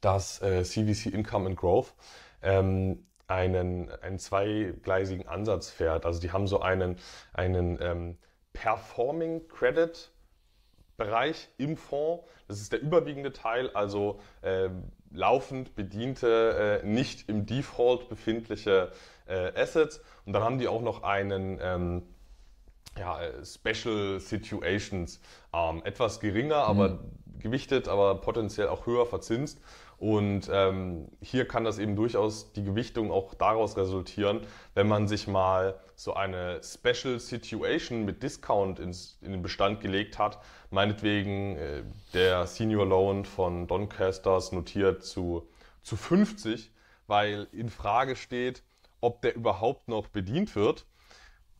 dass 0.00 0.42
äh, 0.42 0.64
CVC 0.64 1.06
Income 1.06 1.50
and 1.50 1.56
Growth 1.56 1.94
ähm, 2.42 3.06
einen, 3.28 3.90
einen 3.90 4.18
zweigleisigen 4.18 5.26
Ansatz 5.26 5.70
fährt. 5.70 6.04
Also 6.04 6.20
die 6.20 6.32
haben 6.32 6.46
so 6.46 6.60
einen, 6.60 6.98
einen 7.32 7.78
ähm, 7.80 8.18
Performing 8.52 9.48
Credit 9.48 10.11
Bereich 10.96 11.48
im 11.58 11.76
Fonds. 11.76 12.24
Das 12.48 12.60
ist 12.60 12.72
der 12.72 12.80
überwiegende 12.80 13.32
Teil, 13.32 13.70
also 13.70 14.20
äh, 14.42 14.68
laufend 15.10 15.74
bediente, 15.74 16.80
äh, 16.82 16.86
nicht 16.86 17.28
im 17.28 17.46
Default 17.46 18.08
befindliche 18.08 18.92
äh, 19.26 19.52
Assets. 19.58 20.00
Und 20.26 20.32
dann 20.32 20.42
haben 20.42 20.58
die 20.58 20.68
auch 20.68 20.82
noch 20.82 21.02
einen 21.02 21.58
ähm, 21.62 22.02
ja, 22.98 23.20
Special 23.44 24.20
Situations 24.20 25.20
Arm. 25.50 25.82
Etwas 25.84 26.20
geringer, 26.20 26.56
aber 26.56 26.90
mhm. 26.90 27.38
gewichtet, 27.38 27.88
aber 27.88 28.20
potenziell 28.20 28.68
auch 28.68 28.86
höher 28.86 29.06
verzinst. 29.06 29.60
Und 30.02 30.50
ähm, 30.52 31.06
hier 31.20 31.46
kann 31.46 31.62
das 31.62 31.78
eben 31.78 31.94
durchaus 31.94 32.52
die 32.54 32.64
Gewichtung 32.64 33.12
auch 33.12 33.34
daraus 33.34 33.76
resultieren, 33.76 34.40
wenn 34.74 34.88
man 34.88 35.06
sich 35.06 35.28
mal 35.28 35.78
so 35.94 36.14
eine 36.14 36.60
Special 36.64 37.20
Situation 37.20 38.04
mit 38.04 38.20
Discount 38.20 38.80
ins, 38.80 39.16
in 39.20 39.30
den 39.30 39.42
Bestand 39.42 39.80
gelegt 39.80 40.18
hat. 40.18 40.40
Meinetwegen 40.70 41.56
äh, 41.56 41.84
der 42.14 42.48
Senior 42.48 42.84
Loan 42.84 43.24
von 43.24 43.68
Doncasters 43.68 44.50
notiert 44.50 45.04
zu, 45.04 45.48
zu 45.84 45.94
50, 45.94 46.72
weil 47.06 47.46
in 47.52 47.70
Frage 47.70 48.16
steht, 48.16 48.64
ob 49.00 49.22
der 49.22 49.36
überhaupt 49.36 49.86
noch 49.86 50.08
bedient 50.08 50.56
wird. 50.56 50.84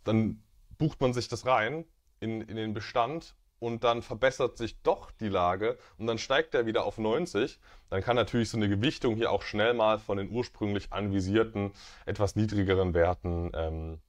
Dann 0.03 0.43
bucht 0.79 1.01
man 1.01 1.13
sich 1.13 1.29
das 1.29 1.47
rein 1.47 1.85
in, 2.19 2.41
in 2.41 2.57
den 2.57 2.75
Bestand 2.75 3.37
und 3.62 3.85
dann 3.85 4.03
verbessert 4.03 4.59
sich 4.59 4.83
doch 4.83 5.12
die 5.12 5.29
Lage 5.29 5.79
und 5.96 6.09
dann 6.09 6.18
steigt 6.18 6.53
er 6.53 6.66
wieder 6.66 6.85
auf 6.85 6.98
90, 6.98 7.61
dann 7.90 8.03
kann 8.03 8.16
natürlich 8.16 8.51
so 8.51 8.57
eine 8.57 8.68
Gewichtung 8.68 9.14
hier 9.14 9.31
auch 9.31 9.42
schnell 9.42 9.72
mal 9.72 10.01
von 10.01 10.18
den 10.18 10.31
ursprünglich 10.31 10.92
anvisierten, 10.92 11.72
etwas 12.05 12.35
niedrigeren 12.35 12.92
Werten 12.92 13.53
ähm, 13.55 14.01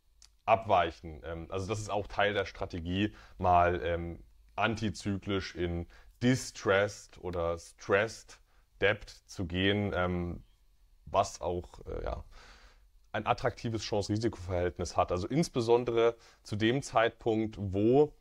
abweichen. 0.46 1.22
Ähm, 1.24 1.46
also 1.50 1.68
das 1.68 1.80
ist 1.80 1.92
auch 1.92 2.08
Teil 2.08 2.34
der 2.34 2.46
Strategie, 2.46 3.14
mal 3.38 3.80
ähm, 3.84 4.24
antizyklisch 4.56 5.54
in 5.54 5.86
distressed 6.24 7.20
oder 7.20 7.60
stressed 7.60 8.40
Debt 8.82 9.08
zu 9.28 9.46
gehen, 9.46 9.92
ähm, 9.94 10.44
was 11.06 11.42
auch 11.42 11.70
äh, 11.86 12.04
ja, 12.04 12.24
ein 13.12 13.28
attraktives 13.28 13.84
Chance-Risiko-Verhältnis 13.84 14.98
hat. 14.98 15.12
Also 15.12 15.28
insbesondere 15.28 16.16
zu 16.42 16.56
dem 16.56 16.82
Zeitpunkt, 16.82 17.58
wo 17.60 18.14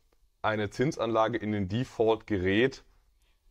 eine 0.43 0.69
Zinsanlage 0.69 1.37
in 1.37 1.51
den 1.51 1.69
Default 1.69 2.27
gerät, 2.27 2.83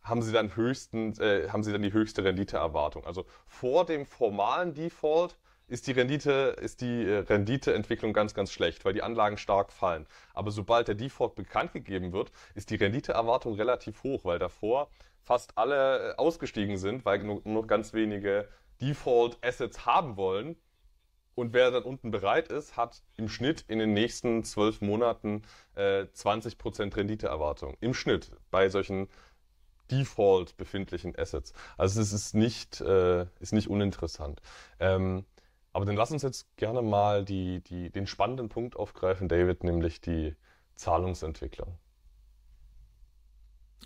haben 0.03 0.23
sie 0.23 0.33
dann 0.33 0.55
höchstens, 0.57 1.19
äh, 1.19 1.49
haben 1.49 1.63
sie 1.63 1.73
dann 1.73 1.83
die 1.83 1.93
höchste 1.93 2.25
Renditeerwartung. 2.25 3.05
Also 3.05 3.25
vor 3.47 3.87
dem 3.87 4.05
formalen 4.05 4.75
Default 4.75 5.39
ist 5.69 5.87
die 5.87 5.93
Rendite, 5.93 6.57
ist 6.61 6.81
die 6.81 7.05
äh, 7.05 7.19
Renditeentwicklung 7.19 8.13
ganz, 8.13 8.35
ganz 8.35 8.53
schlecht, 8.53 8.85
weil 8.85 8.93
die 8.93 9.03
Anlagen 9.03 9.39
stark 9.39 9.73
fallen. 9.73 10.07
Aber 10.35 10.51
sobald 10.51 10.89
der 10.89 10.97
Default 10.97 11.35
bekannt 11.35 11.73
gegeben 11.73 12.13
wird, 12.13 12.33
ist 12.55 12.71
die 12.71 12.77
Renditeerwartung 12.77 13.55
relativ 13.55 14.03
hoch, 14.03 14.25
weil 14.25 14.39
davor 14.39 14.91
fast 15.23 15.57
alle 15.57 16.13
äh, 16.13 16.17
ausgestiegen 16.17 16.77
sind, 16.77 17.05
weil 17.05 17.21
nur, 17.21 17.41
nur 17.45 17.67
ganz 17.67 17.95
wenige 17.95 18.49
Default 18.81 19.39
Assets 19.43 19.87
haben 19.87 20.17
wollen 20.17 20.57
und 21.35 21.53
wer 21.53 21.71
dann 21.71 21.83
unten 21.85 22.11
bereit 22.11 22.49
ist, 22.49 22.77
hat 22.77 23.03
im 23.17 23.29
Schnitt 23.29 23.65
in 23.69 23.79
den 23.79 23.93
nächsten 23.93 24.45
zwölf 24.45 24.81
Monaten 24.81 25.43
äh, 25.75 26.05
20% 26.15 26.95
Renditeerwartung. 26.97 27.77
Im 27.81 27.95
Schnitt 27.95 28.31
bei 28.51 28.69
solchen 28.69 29.09
Default 29.91 30.57
befindlichen 30.57 31.19
Assets. 31.19 31.53
Also 31.77 32.01
es 32.01 32.13
ist 32.13 32.35
nicht, 32.35 32.81
äh, 32.81 33.27
ist 33.41 33.53
nicht 33.53 33.69
uninteressant. 33.69 34.41
Ähm, 34.81 35.25
aber 35.73 35.85
dann 35.87 35.97
lass 35.97 36.11
uns 36.11 36.23
jetzt 36.23 36.55
gerne 36.57 36.83
mal 36.83 37.25
die, 37.25 37.61
die, 37.61 37.91
den 37.91 38.07
spannenden 38.07 38.49
Punkt 38.49 38.77
aufgreifen, 38.77 39.29
David, 39.29 39.65
nämlich 39.65 40.01
die 40.01 40.37
Zahlungsentwicklung. 40.77 41.79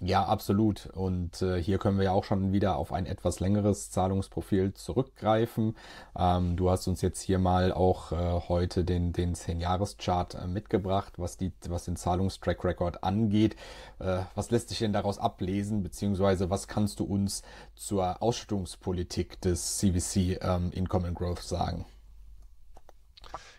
Ja, 0.00 0.26
absolut. 0.26 0.86
Und 0.92 1.40
äh, 1.40 1.62
hier 1.62 1.78
können 1.78 1.96
wir 1.96 2.04
ja 2.04 2.12
auch 2.12 2.24
schon 2.24 2.52
wieder 2.52 2.76
auf 2.76 2.92
ein 2.92 3.06
etwas 3.06 3.40
längeres 3.40 3.90
Zahlungsprofil 3.90 4.74
zurückgreifen. 4.74 5.74
Ähm, 6.18 6.56
du 6.56 6.70
hast 6.70 6.86
uns 6.86 7.00
jetzt 7.00 7.22
hier 7.22 7.38
mal 7.38 7.72
auch 7.72 8.12
äh, 8.12 8.16
heute 8.48 8.84
den, 8.84 9.14
den 9.14 9.34
10-Jahres-Chart 9.34 10.34
äh, 10.34 10.46
mitgebracht, 10.48 11.14
was, 11.16 11.38
die, 11.38 11.50
was 11.68 11.86
den 11.86 11.96
Zahlungstrack 11.96 12.62
Record 12.62 13.04
angeht. 13.04 13.56
Äh, 13.98 14.18
was 14.34 14.50
lässt 14.50 14.68
sich 14.68 14.80
denn 14.80 14.92
daraus 14.92 15.16
ablesen, 15.18 15.82
beziehungsweise 15.82 16.50
was 16.50 16.68
kannst 16.68 17.00
du 17.00 17.04
uns 17.04 17.42
zur 17.74 18.22
Ausschüttungspolitik 18.22 19.40
des 19.40 19.78
CVC 19.78 20.42
ähm, 20.42 20.72
Income 20.72 21.08
and 21.08 21.16
Growth 21.16 21.40
sagen? 21.40 21.86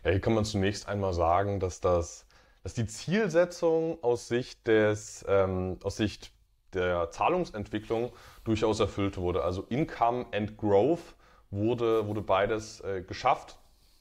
Ja, 0.03 0.11
hier 0.11 0.21
kann 0.21 0.35
man 0.35 0.45
zunächst 0.45 0.87
einmal 0.87 1.13
sagen, 1.13 1.59
dass 1.59 1.81
das 1.81 2.27
dass 2.67 2.73
die 2.73 2.85
Zielsetzung 2.85 4.03
aus 4.03 4.27
Sicht 4.27 4.67
des, 4.67 5.23
ähm, 5.29 5.77
aus 5.83 5.95
Sicht 5.95 6.33
der 6.73 7.11
Zahlungsentwicklung 7.11 8.11
durchaus 8.43 8.81
erfüllt 8.81 9.15
wurde. 9.15 9.41
Also 9.45 9.61
Income 9.69 10.25
and 10.33 10.57
Growth 10.57 11.15
wurde, 11.49 12.05
wurde 12.07 12.21
beides 12.21 12.81
äh, 12.81 13.03
geschafft 13.03 13.57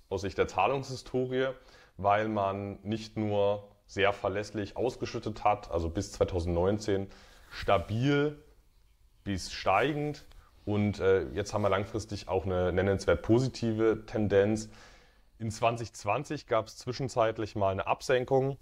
aus 0.09 0.23
Sicht 0.23 0.37
der 0.37 0.49
Zahlungshistorie, 0.49 1.51
weil 1.97 2.27
man 2.27 2.81
nicht 2.83 3.17
nur 3.17 3.69
sehr 3.87 4.13
verlässlich 4.13 4.77
ausgeschüttet 4.77 5.45
hat, 5.45 5.71
also 5.71 5.89
bis 5.89 6.11
2019 6.11 7.07
stabil 7.51 8.37
bis 9.23 9.53
steigend 9.53 10.27
und 10.65 10.99
äh, 10.99 11.29
jetzt 11.35 11.55
haben 11.55 11.63
wir 11.63 11.71
langfristig 11.71 12.27
auch 12.27 12.45
eine 12.45 12.73
nennenswert 12.73 13.23
positive 13.23 14.07
Tendenz. 14.07 14.69
In 15.39 15.51
2020 15.51 16.47
gab 16.47 16.67
es 16.67 16.77
zwischenzeitlich 16.79 17.57
mal 17.57 17.71
eine 17.71 17.87
Absenkung. 17.87 18.57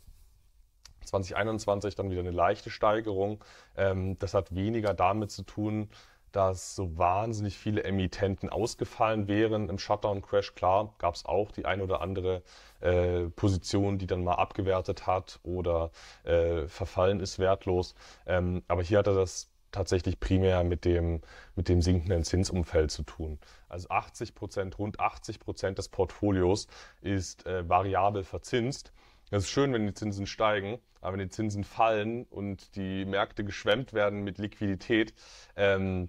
2021 1.04 1.94
dann 1.94 2.10
wieder 2.10 2.20
eine 2.20 2.30
leichte 2.30 2.70
Steigerung. 2.70 3.44
Ähm, 3.76 4.18
das 4.18 4.34
hat 4.34 4.54
weniger 4.54 4.94
damit 4.94 5.30
zu 5.30 5.42
tun, 5.42 5.88
dass 6.32 6.74
so 6.74 6.98
wahnsinnig 6.98 7.56
viele 7.56 7.84
Emittenten 7.84 8.48
ausgefallen 8.48 9.28
wären 9.28 9.68
im 9.68 9.78
Shutdown-Crash. 9.78 10.56
Klar, 10.56 10.92
gab 10.98 11.14
es 11.14 11.24
auch 11.24 11.52
die 11.52 11.64
ein 11.64 11.80
oder 11.80 12.00
andere 12.00 12.42
äh, 12.80 13.26
Position, 13.28 13.98
die 13.98 14.08
dann 14.08 14.24
mal 14.24 14.34
abgewertet 14.34 15.06
hat 15.06 15.38
oder 15.44 15.92
äh, 16.24 16.66
verfallen 16.66 17.20
ist 17.20 17.38
wertlos. 17.38 17.94
Ähm, 18.26 18.64
aber 18.66 18.82
hier 18.82 18.98
hatte 18.98 19.14
das 19.14 19.53
tatsächlich 19.74 20.20
primär 20.20 20.64
mit 20.64 20.84
dem, 20.84 21.20
mit 21.56 21.68
dem 21.68 21.82
sinkenden 21.82 22.24
Zinsumfeld 22.24 22.90
zu 22.90 23.02
tun. 23.02 23.38
Also 23.68 23.88
80 23.88 24.34
Prozent, 24.34 24.78
rund 24.78 25.00
80 25.00 25.40
Prozent 25.40 25.78
des 25.78 25.88
Portfolios 25.88 26.68
ist 27.00 27.46
äh, 27.46 27.68
variabel 27.68 28.24
verzinst. 28.24 28.92
Das 29.30 29.44
ist 29.44 29.50
schön, 29.50 29.72
wenn 29.72 29.86
die 29.86 29.94
Zinsen 29.94 30.26
steigen, 30.26 30.78
aber 31.00 31.14
wenn 31.14 31.26
die 31.26 31.28
Zinsen 31.28 31.64
fallen 31.64 32.24
und 32.24 32.76
die 32.76 33.04
Märkte 33.04 33.44
geschwemmt 33.44 33.92
werden 33.92 34.22
mit 34.22 34.38
Liquidität, 34.38 35.14
ähm, 35.56 36.08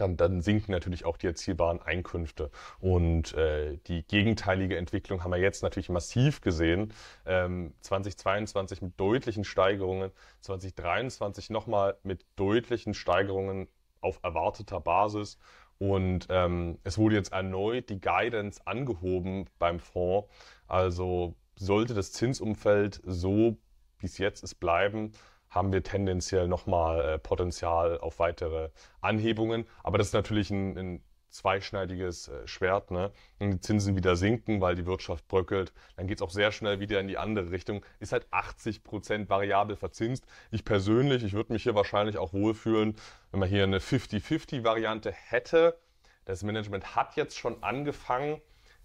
dann, 0.00 0.16
dann 0.16 0.40
sinken 0.40 0.72
natürlich 0.72 1.04
auch 1.04 1.16
die 1.16 1.26
erzielbaren 1.26 1.80
Einkünfte. 1.80 2.50
Und 2.78 3.34
äh, 3.34 3.78
die 3.86 4.06
gegenteilige 4.06 4.76
Entwicklung 4.76 5.22
haben 5.22 5.32
wir 5.32 5.38
jetzt 5.38 5.62
natürlich 5.62 5.88
massiv 5.88 6.40
gesehen. 6.40 6.92
Ähm, 7.26 7.74
2022 7.80 8.82
mit 8.82 8.98
deutlichen 8.98 9.44
Steigerungen, 9.44 10.10
2023 10.40 11.50
nochmal 11.50 11.96
mit 12.02 12.24
deutlichen 12.36 12.94
Steigerungen 12.94 13.68
auf 14.00 14.20
erwarteter 14.22 14.80
Basis. 14.80 15.38
Und 15.78 16.26
ähm, 16.28 16.78
es 16.84 16.98
wurde 16.98 17.16
jetzt 17.16 17.32
erneut 17.32 17.88
die 17.88 18.00
Guidance 18.00 18.60
angehoben 18.66 19.48
beim 19.58 19.80
Fonds. 19.80 20.28
Also 20.66 21.34
sollte 21.56 21.94
das 21.94 22.12
Zinsumfeld 22.12 23.00
so 23.04 23.56
bis 24.00 24.18
jetzt 24.18 24.42
es 24.42 24.54
bleiben, 24.54 25.12
haben 25.50 25.72
wir 25.72 25.82
tendenziell 25.82 26.48
nochmal 26.48 27.00
äh, 27.00 27.18
Potenzial 27.18 27.98
auf 27.98 28.18
weitere 28.18 28.70
Anhebungen. 29.00 29.66
Aber 29.82 29.98
das 29.98 30.08
ist 30.08 30.14
natürlich 30.14 30.50
ein, 30.50 30.78
ein 30.78 31.04
zweischneidiges 31.30 32.28
äh, 32.28 32.46
Schwert. 32.46 32.90
Ne? 32.90 33.12
Wenn 33.38 33.50
die 33.50 33.60
Zinsen 33.60 33.96
wieder 33.96 34.16
sinken, 34.16 34.60
weil 34.60 34.74
die 34.74 34.86
Wirtschaft 34.86 35.26
bröckelt, 35.28 35.72
dann 35.96 36.06
geht 36.06 36.18
es 36.18 36.22
auch 36.22 36.30
sehr 36.30 36.52
schnell 36.52 36.80
wieder 36.80 37.00
in 37.00 37.08
die 37.08 37.18
andere 37.18 37.50
Richtung. 37.50 37.84
Ist 37.98 38.12
halt 38.12 38.26
80 38.30 38.84
Prozent 38.84 39.28
variabel 39.28 39.76
verzinst. 39.76 40.24
Ich 40.50 40.64
persönlich, 40.64 41.24
ich 41.24 41.32
würde 41.32 41.52
mich 41.52 41.62
hier 41.62 41.74
wahrscheinlich 41.74 42.18
auch 42.18 42.32
wohlfühlen, 42.32 42.96
wenn 43.30 43.40
man 43.40 43.48
hier 43.48 43.64
eine 43.64 43.78
50-50-Variante 43.78 45.12
hätte. 45.12 45.78
Das 46.24 46.42
Management 46.42 46.94
hat 46.94 47.16
jetzt 47.16 47.38
schon 47.38 47.62
angefangen, 47.62 48.40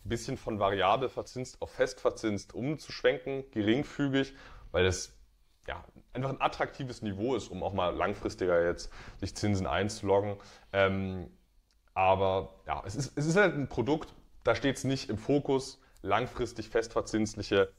ein 0.06 0.10
bisschen 0.10 0.38
von 0.38 0.60
variabel 0.60 1.10
verzinst 1.10 1.62
auf 1.62 1.72
fest 1.72 2.00
verzinst 2.00 2.54
umzuschwenken, 2.54 3.44
geringfügig, 3.52 4.34
weil 4.72 4.84
das 4.84 5.15
ja, 5.68 5.84
einfach 6.14 6.30
ein 6.30 6.42
attraktives 6.42 7.02
Niveau 7.02 7.36
ist, 7.36 7.50
um 7.50 7.64
auch 7.64 7.74
mal 7.74 7.96
langfristiger 7.96 8.64
jetzt 8.66 8.92
sich 9.20 9.36
Zinsen 9.36 9.68
einzuloggen. 9.68 10.38
Ähm, 10.74 11.30
aber 11.94 12.56
ja, 12.68 12.84
es 12.86 12.96
ist, 12.96 13.18
es 13.18 13.26
ist 13.26 13.38
halt 13.38 13.56
ein 13.56 13.70
Produkt, 13.70 14.14
da 14.44 14.56
steht 14.56 14.78
es 14.78 14.84
nicht 14.84 15.10
im 15.10 15.18
Fokus, 15.18 15.80
langfristig 16.02 16.70
festverzinsliche 16.70 17.72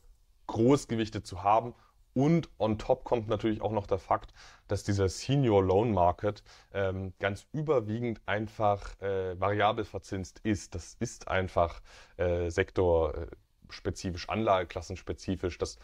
Großgewichte 0.46 1.22
zu 1.22 1.42
haben. 1.42 1.74
Und 2.14 2.48
on 2.58 2.78
top 2.78 3.04
kommt 3.04 3.28
natürlich 3.28 3.60
auch 3.60 3.72
noch 3.72 3.86
der 3.86 3.98
Fakt, 3.98 4.32
dass 4.68 4.82
dieser 4.84 5.08
Senior 5.10 5.62
Loan 5.62 5.92
Market 5.92 6.42
ähm, 6.72 7.12
ganz 7.18 7.46
überwiegend 7.52 8.22
einfach 8.24 8.98
äh, 9.02 9.38
variabel 9.38 9.84
verzinst 9.84 10.40
ist. 10.42 10.74
Das 10.74 10.96
ist 10.98 11.28
einfach 11.28 11.82
äh, 12.16 12.48
sektorspezifisch, 12.48 14.30
anlageklassenspezifisch, 14.30 15.58
dass 15.58 15.78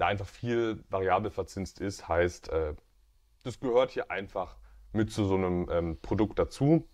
da 0.00 0.06
einfach 0.06 0.26
viel 0.26 0.82
variabel 0.88 1.30
verzinst 1.30 1.80
ist. 1.80 2.08
Heißt, 2.08 2.48
äh, 2.48 2.74
das 3.42 3.60
gehört 3.60 3.90
hier 3.90 4.10
einfach 4.10 4.56
mit 4.92 5.12
zu 5.12 5.24
so 5.24 5.34
einem 5.34 5.68
ähm, 5.70 5.98
Produkt 6.00 6.38
dazu. 6.38 6.88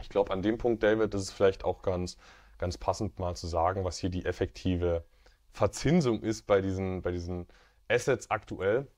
Ich 0.00 0.08
glaube, 0.08 0.32
an 0.32 0.42
dem 0.42 0.58
Punkt, 0.58 0.82
David, 0.82 1.14
ist 1.14 1.22
es 1.22 1.32
vielleicht 1.32 1.64
auch 1.64 1.82
ganz, 1.82 2.16
ganz 2.58 2.78
passend 2.78 3.18
mal 3.18 3.36
zu 3.36 3.46
sagen, 3.46 3.84
was 3.84 3.98
hier 3.98 4.10
die 4.10 4.24
effektive 4.24 5.04
Verzinsung 5.52 6.22
ist 6.22 6.46
bei 6.46 6.60
diesen, 6.60 7.02
bei 7.02 7.12
diesen 7.12 7.46
Assets 7.88 8.30
aktuell. 8.30 8.88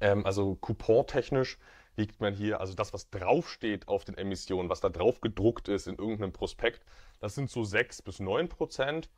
Ähm, 0.00 0.26
also 0.26 0.56
coupontechnisch 0.56 1.58
liegt 1.96 2.20
man 2.20 2.34
hier, 2.34 2.58
also 2.58 2.74
das, 2.74 2.92
was 2.92 3.10
draufsteht 3.10 3.86
auf 3.86 4.04
den 4.04 4.16
Emissionen, 4.16 4.68
was 4.68 4.80
da 4.80 4.88
drauf 4.88 5.20
gedruckt 5.20 5.68
ist 5.68 5.86
in 5.86 5.96
irgendeinem 5.96 6.32
Prospekt, 6.32 6.84
das 7.20 7.34
sind 7.34 7.50
so 7.50 7.62
6 7.62 8.02
bis 8.02 8.18
9 8.18 8.48
Prozent. 8.48 9.10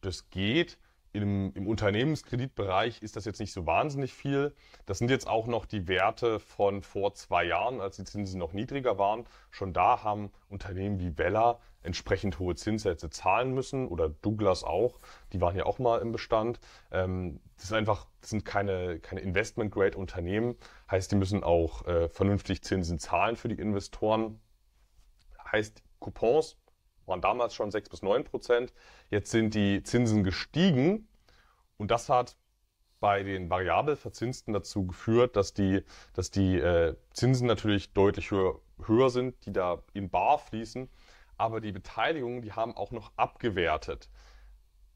Das 0.00 0.28
geht. 0.30 0.78
Im, 1.14 1.52
Im, 1.54 1.68
Unternehmenskreditbereich 1.68 3.00
ist 3.00 3.14
das 3.14 3.24
jetzt 3.24 3.38
nicht 3.38 3.52
so 3.52 3.66
wahnsinnig 3.66 4.12
viel. 4.12 4.52
Das 4.84 4.98
sind 4.98 5.10
jetzt 5.10 5.28
auch 5.28 5.46
noch 5.46 5.64
die 5.64 5.86
Werte 5.86 6.40
von 6.40 6.82
vor 6.82 7.14
zwei 7.14 7.44
Jahren, 7.44 7.80
als 7.80 7.96
die 7.96 8.04
Zinsen 8.04 8.40
noch 8.40 8.52
niedriger 8.52 8.98
waren. 8.98 9.24
Schon 9.52 9.72
da 9.72 10.02
haben 10.02 10.32
Unternehmen 10.48 10.98
wie 10.98 11.16
Vella 11.16 11.60
entsprechend 11.82 12.40
hohe 12.40 12.56
Zinssätze 12.56 13.10
zahlen 13.10 13.54
müssen 13.54 13.86
oder 13.86 14.08
Douglas 14.08 14.64
auch. 14.64 14.98
Die 15.32 15.40
waren 15.40 15.54
ja 15.54 15.66
auch 15.66 15.78
mal 15.78 16.00
im 16.00 16.10
Bestand. 16.10 16.58
Ähm, 16.90 17.38
das 17.56 17.66
ist 17.66 17.72
einfach, 17.72 18.08
das 18.20 18.30
sind 18.30 18.44
keine, 18.44 18.98
keine 18.98 19.20
Investment-Grade-Unternehmen. 19.20 20.56
Heißt, 20.90 21.12
die 21.12 21.16
müssen 21.16 21.44
auch 21.44 21.86
äh, 21.86 22.08
vernünftig 22.08 22.64
Zinsen 22.64 22.98
zahlen 22.98 23.36
für 23.36 23.48
die 23.48 23.60
Investoren. 23.60 24.40
Heißt, 25.52 25.80
Coupons 26.00 26.56
waren 27.06 27.20
damals 27.20 27.54
schon 27.54 27.70
6 27.70 27.88
bis 27.88 28.02
9 28.02 28.24
Prozent. 28.24 28.72
Jetzt 29.10 29.30
sind 29.30 29.54
die 29.54 29.82
Zinsen 29.82 30.24
gestiegen 30.24 31.08
und 31.76 31.90
das 31.90 32.08
hat 32.08 32.36
bei 33.00 33.22
den 33.22 33.50
variabel 33.50 33.96
Verzinsten 33.96 34.54
dazu 34.54 34.86
geführt, 34.86 35.36
dass 35.36 35.52
die, 35.52 35.82
dass 36.14 36.30
die 36.30 36.56
äh, 36.58 36.96
Zinsen 37.12 37.46
natürlich 37.46 37.92
deutlich 37.92 38.30
höher, 38.30 38.60
höher 38.86 39.10
sind, 39.10 39.44
die 39.44 39.52
da 39.52 39.82
in 39.92 40.08
Bar 40.08 40.38
fließen. 40.38 40.88
Aber 41.36 41.60
die 41.60 41.72
Beteiligungen, 41.72 42.40
die 42.40 42.52
haben 42.52 42.74
auch 42.76 42.92
noch 42.92 43.12
abgewertet, 43.16 44.08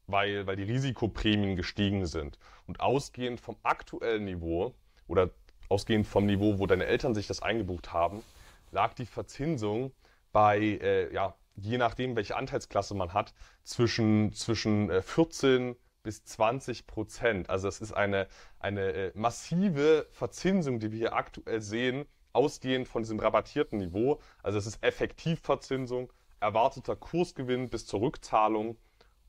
weil, 0.07 0.47
weil 0.47 0.55
die 0.55 0.63
Risikoprämien 0.63 1.55
gestiegen 1.55 2.05
sind. 2.07 2.39
Und 2.65 2.79
ausgehend 2.79 3.41
vom 3.41 3.57
aktuellen 3.61 4.25
Niveau 4.25 4.73
oder 5.07 5.29
ausgehend 5.67 6.07
vom 6.07 6.25
Niveau, 6.25 6.57
wo 6.57 6.65
deine 6.65 6.85
Eltern 6.85 7.13
sich 7.13 7.27
das 7.27 7.41
eingebucht 7.43 7.93
haben, 7.93 8.23
lag 8.71 8.93
die 8.93 9.05
Verzinsung 9.05 9.91
bei 10.31 10.59
äh, 10.59 11.13
ja, 11.13 11.35
je 11.61 11.77
nachdem, 11.77 12.15
welche 12.15 12.35
Anteilsklasse 12.35 12.95
man 12.95 13.13
hat, 13.13 13.33
zwischen, 13.63 14.33
zwischen 14.33 15.01
14 15.01 15.71
äh, 15.71 15.75
bis 16.03 16.23
20 16.23 16.87
Prozent. 16.87 17.49
Also 17.49 17.67
das 17.67 17.81
ist 17.81 17.93
eine, 17.93 18.27
eine 18.59 18.93
äh, 18.93 19.11
massive 19.15 20.07
Verzinsung, 20.11 20.79
die 20.79 20.91
wir 20.91 20.97
hier 20.97 21.13
aktuell 21.13 21.61
sehen, 21.61 22.05
ausgehend 22.33 22.87
von 22.87 23.03
diesem 23.03 23.19
rabattierten 23.19 23.79
Niveau. 23.79 24.19
Also 24.43 24.57
es 24.57 24.65
ist 24.65 24.83
Effektivverzinsung, 24.83 26.11
erwarteter 26.39 26.95
Kursgewinn 26.95 27.69
bis 27.69 27.85
zur 27.85 28.01
Rückzahlung 28.01 28.77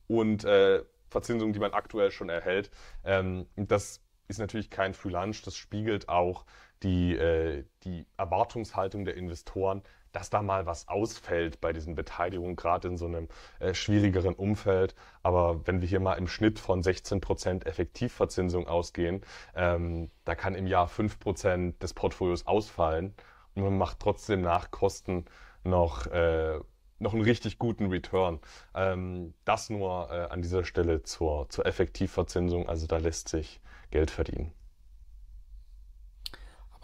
und 0.06 0.44
äh, 0.44 0.84
Verzinsung, 1.08 1.52
die 1.52 1.58
man 1.58 1.72
aktuell 1.72 2.10
schon 2.10 2.28
erhält. 2.28 2.70
Ähm, 3.04 3.46
das 3.56 4.00
ist 4.28 4.38
natürlich 4.38 4.70
kein 4.70 4.94
Free 4.94 5.10
Lunch, 5.10 5.42
das 5.42 5.56
spiegelt 5.56 6.08
auch 6.08 6.44
die, 6.82 7.14
äh, 7.14 7.64
die 7.82 8.06
Erwartungshaltung 8.16 9.04
der 9.04 9.16
Investoren, 9.16 9.82
dass 10.12 10.30
da 10.30 10.42
mal 10.42 10.66
was 10.66 10.88
ausfällt 10.88 11.60
bei 11.60 11.72
diesen 11.72 11.94
Beteiligungen, 11.94 12.56
gerade 12.56 12.88
in 12.88 12.96
so 12.96 13.06
einem 13.06 13.28
äh, 13.58 13.74
schwierigeren 13.74 14.34
Umfeld. 14.34 14.94
Aber 15.22 15.66
wenn 15.66 15.80
wir 15.80 15.88
hier 15.88 16.00
mal 16.00 16.14
im 16.14 16.28
Schnitt 16.28 16.58
von 16.58 16.82
16 16.82 17.20
Prozent 17.20 17.66
Effektivverzinsung 17.66 18.66
ausgehen, 18.66 19.22
ähm, 19.54 20.10
da 20.24 20.34
kann 20.34 20.54
im 20.54 20.66
Jahr 20.66 20.88
5 20.88 21.18
Prozent 21.18 21.82
des 21.82 21.94
Portfolios 21.94 22.46
ausfallen 22.46 23.14
und 23.54 23.64
man 23.64 23.78
macht 23.78 24.00
trotzdem 24.00 24.40
nach 24.40 24.70
Kosten 24.70 25.24
noch, 25.64 26.06
äh, 26.06 26.58
noch 26.98 27.14
einen 27.14 27.22
richtig 27.22 27.58
guten 27.58 27.86
Return. 27.86 28.40
Ähm, 28.74 29.34
das 29.44 29.70
nur 29.70 30.10
äh, 30.10 30.26
an 30.30 30.42
dieser 30.42 30.64
Stelle 30.64 31.02
zur, 31.02 31.48
zur 31.48 31.66
Effektivverzinsung. 31.66 32.68
Also 32.68 32.86
da 32.86 32.98
lässt 32.98 33.28
sich 33.28 33.60
Geld 33.90 34.10
verdienen. 34.10 34.52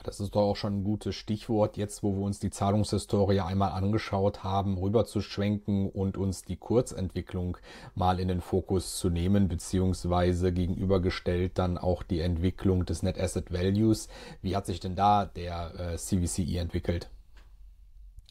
Das 0.07 0.21
ist 0.21 0.37
doch 0.37 0.43
auch 0.43 0.55
schon 0.55 0.79
ein 0.79 0.85
gutes 0.85 1.17
Stichwort, 1.17 1.77
jetzt 1.77 2.05
wo 2.05 2.15
wir 2.15 2.23
uns 2.23 2.39
die 2.39 2.51
Zahlungshistorie 2.51 3.41
einmal 3.41 3.73
angeschaut 3.73 4.45
haben, 4.45 4.79
rüberzuschwenken 4.79 5.91
und 5.91 6.17
uns 6.17 6.45
die 6.45 6.57
Kurzentwicklung 6.57 7.59
mal 7.97 8.21
in 8.21 8.29
den 8.29 8.41
Fokus 8.41 8.99
zu 8.99 9.11
nehmen, 9.11 9.49
beziehungsweise 9.49 10.53
gegenübergestellt 10.53 11.59
dann 11.59 11.77
auch 11.77 12.05
die 12.05 12.21
Entwicklung 12.21 12.87
des 12.87 13.03
Net 13.03 13.19
Asset 13.19 13.53
Values. 13.53 14.07
Wie 14.43 14.55
hat 14.55 14.67
sich 14.67 14.79
denn 14.79 14.95
da 14.95 15.25
der 15.25 15.73
äh, 15.95 15.97
CVCE 15.97 16.59
entwickelt? 16.59 17.11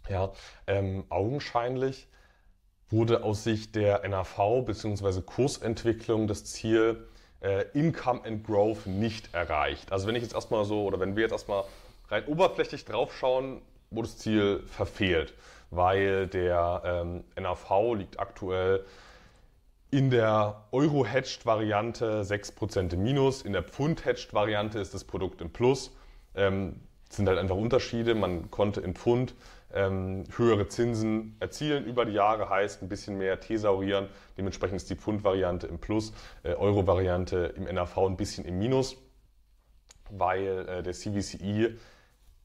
Ja, 0.08 0.32
ähm, 0.68 1.04
augenscheinlich 1.10 2.08
wurde 2.90 3.26
aus 3.26 3.44
Sicht 3.44 3.76
der 3.76 4.08
NAV 4.08 4.64
bzw. 4.66 5.22
Kursentwicklung 5.24 6.28
das 6.28 6.46
Ziel 6.46 7.06
äh, 7.46 7.66
Income 7.74 8.22
and 8.26 8.44
Growth 8.44 8.88
nicht 8.88 9.34
erreicht. 9.34 9.92
Also 9.92 10.08
wenn 10.08 10.16
ich 10.16 10.24
jetzt 10.24 10.34
erstmal 10.34 10.66
so, 10.66 10.84
oder 10.84 11.00
wenn 11.00 11.16
wir 11.16 11.24
jetzt 11.24 11.32
erstmal 11.32 11.64
rein 12.10 12.26
oberflächlich 12.26 12.86
draufschauen, 12.86 13.62
wurde 13.92 14.08
das 14.08 14.18
Ziel 14.18 14.64
verfehlt, 14.68 15.34
weil 15.70 16.28
der 16.28 16.82
ähm, 16.84 17.24
NAV 17.40 17.94
liegt 17.96 18.20
aktuell 18.20 18.84
in 19.92 20.10
der 20.10 20.64
Euro-Hedged-Variante 20.72 22.24
6% 22.24 22.94
im 22.94 23.04
Minus, 23.04 23.44
in 23.44 23.54
der 23.54 23.64
Pfund-Hedged-Variante 23.64 24.80
ist 24.80 24.94
das 24.94 25.04
Produkt 25.04 25.40
im 25.42 25.52
Plus. 25.52 25.96
Ähm, 26.34 26.82
sind 27.10 27.30
halt 27.30 27.38
einfach 27.38 27.56
Unterschiede. 27.56 28.16
Man 28.16 28.50
konnte 28.52 28.82
in 28.82 28.96
Pfund 28.96 29.36
höhere 29.76 30.68
Zinsen 30.70 31.36
erzielen 31.40 31.86
über 31.86 32.06
die 32.06 32.14
Jahre, 32.14 32.50
heißt 32.50 32.82
ein 32.82 32.90
bisschen 32.90 33.18
mehr 33.18 33.40
thesaurieren. 33.40 34.08
Dementsprechend 34.38 34.78
ist 34.78 34.90
die 34.90 34.96
Pfund-Variante 34.96 35.68
im 35.68 35.80
Plus, 35.80 36.14
äh, 36.44 36.54
Euro-Variante 36.54 37.54
im 37.58 37.66
NAV 37.66 37.98
ein 37.98 38.18
bisschen 38.18 38.46
im 38.46 38.58
Minus, 38.58 38.96
weil 40.10 40.68
äh, 40.70 40.84
der 40.84 40.94
CVCI 40.94 41.78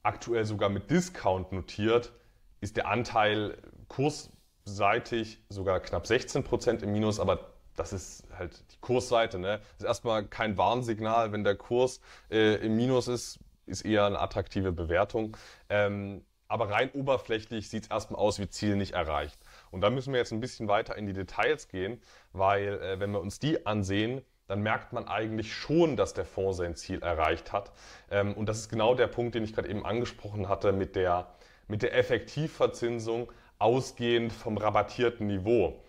aktuell 0.03 0.45
sogar 0.45 0.69
mit 0.69 0.89
Discount 0.89 1.51
notiert, 1.53 2.11
ist 2.59 2.75
der 2.75 2.87
Anteil 2.87 3.57
kursseitig 3.87 5.43
sogar 5.49 5.79
knapp 5.79 6.07
16 6.07 6.43
Prozent 6.43 6.83
im 6.83 6.91
Minus, 6.91 7.19
aber 7.19 7.51
das 7.75 7.93
ist 7.93 8.25
halt 8.37 8.61
die 8.73 8.77
Kursseite. 8.81 9.39
Ne? 9.39 9.59
Das 9.59 9.79
ist 9.79 9.85
erstmal 9.85 10.25
kein 10.25 10.57
Warnsignal, 10.57 11.31
wenn 11.31 11.43
der 11.43 11.55
Kurs 11.55 12.01
äh, 12.29 12.55
im 12.55 12.75
Minus 12.75 13.07
ist, 13.07 13.39
ist 13.65 13.85
eher 13.85 14.05
eine 14.05 14.19
attraktive 14.19 14.71
Bewertung. 14.71 15.37
Ähm, 15.69 16.25
aber 16.51 16.69
rein 16.69 16.91
oberflächlich 16.91 17.69
sieht 17.69 17.83
es 17.83 17.89
erstmal 17.89 18.19
aus 18.19 18.37
wie 18.37 18.49
Ziel 18.49 18.75
nicht 18.75 18.93
erreicht. 18.93 19.39
Und 19.71 19.81
da 19.81 19.89
müssen 19.89 20.11
wir 20.11 20.19
jetzt 20.19 20.33
ein 20.33 20.41
bisschen 20.41 20.67
weiter 20.67 20.97
in 20.97 21.05
die 21.05 21.13
Details 21.13 21.69
gehen, 21.69 22.01
weil 22.33 22.79
äh, 22.81 22.99
wenn 22.99 23.11
wir 23.11 23.21
uns 23.21 23.39
die 23.39 23.65
ansehen, 23.65 24.21
dann 24.47 24.61
merkt 24.61 24.91
man 24.91 25.07
eigentlich 25.07 25.55
schon, 25.55 25.95
dass 25.95 26.13
der 26.13 26.25
Fonds 26.25 26.57
sein 26.57 26.75
Ziel 26.75 27.01
erreicht 27.01 27.53
hat. 27.53 27.71
Ähm, 28.09 28.33
und 28.33 28.49
das 28.49 28.59
ist 28.59 28.69
genau 28.69 28.95
der 28.95 29.07
Punkt, 29.07 29.33
den 29.33 29.45
ich 29.45 29.53
gerade 29.53 29.69
eben 29.69 29.85
angesprochen 29.85 30.49
hatte 30.49 30.73
mit 30.73 30.97
der, 30.97 31.33
mit 31.69 31.83
der 31.83 31.95
Effektivverzinsung 31.97 33.31
ausgehend 33.57 34.33
vom 34.33 34.57
rabattierten 34.57 35.27
Niveau. 35.27 35.81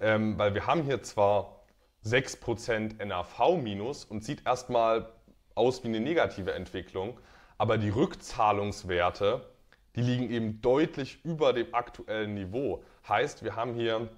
Ähm, 0.00 0.38
weil 0.38 0.52
wir 0.52 0.66
haben 0.66 0.82
hier 0.82 1.02
zwar 1.02 1.64
6% 2.04 3.02
NAV 3.02 3.56
minus 3.56 4.04
und 4.04 4.22
sieht 4.22 4.46
erstmal 4.46 5.10
aus 5.54 5.82
wie 5.82 5.88
eine 5.88 6.00
negative 6.00 6.52
Entwicklung, 6.52 7.18
aber 7.56 7.78
die 7.78 7.90
Rückzahlungswerte 7.90 9.49
die 9.96 10.02
liegen 10.02 10.30
eben 10.30 10.60
deutlich 10.60 11.24
über 11.24 11.52
dem 11.52 11.74
aktuellen 11.74 12.34
Niveau. 12.34 12.82
Heißt, 13.08 13.42
wir 13.42 13.56
haben 13.56 13.74
hier, 13.74 14.08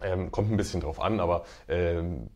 ähm, 0.00 0.30
kommt 0.30 0.50
ein 0.50 0.56
bisschen 0.56 0.80
drauf 0.80 1.00
an, 1.00 1.20
aber 1.20 1.44
ähm, 1.68 2.30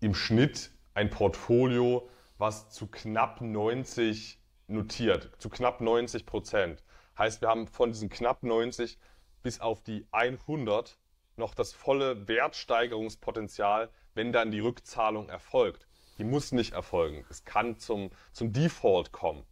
im 0.00 0.14
Schnitt 0.14 0.70
ein 0.94 1.10
Portfolio, 1.10 2.08
was 2.38 2.70
zu 2.70 2.86
knapp 2.86 3.40
90 3.40 4.38
notiert, 4.68 5.30
zu 5.38 5.48
knapp 5.48 5.80
90 5.80 6.26
Prozent. 6.26 6.82
Heißt, 7.16 7.40
wir 7.40 7.48
haben 7.48 7.66
von 7.66 7.92
diesen 7.92 8.08
knapp 8.08 8.42
90 8.42 8.98
bis 9.42 9.60
auf 9.60 9.82
die 9.82 10.06
100 10.10 10.98
noch 11.36 11.54
das 11.54 11.72
volle 11.72 12.28
Wertsteigerungspotenzial, 12.28 13.90
wenn 14.14 14.32
dann 14.32 14.50
die 14.50 14.60
Rückzahlung 14.60 15.28
erfolgt. 15.28 15.86
Die 16.18 16.24
muss 16.24 16.52
nicht 16.52 16.72
erfolgen. 16.72 17.24
Es 17.28 17.44
kann 17.44 17.78
zum, 17.78 18.10
zum 18.32 18.52
Default 18.52 19.12
kommen. 19.12 19.44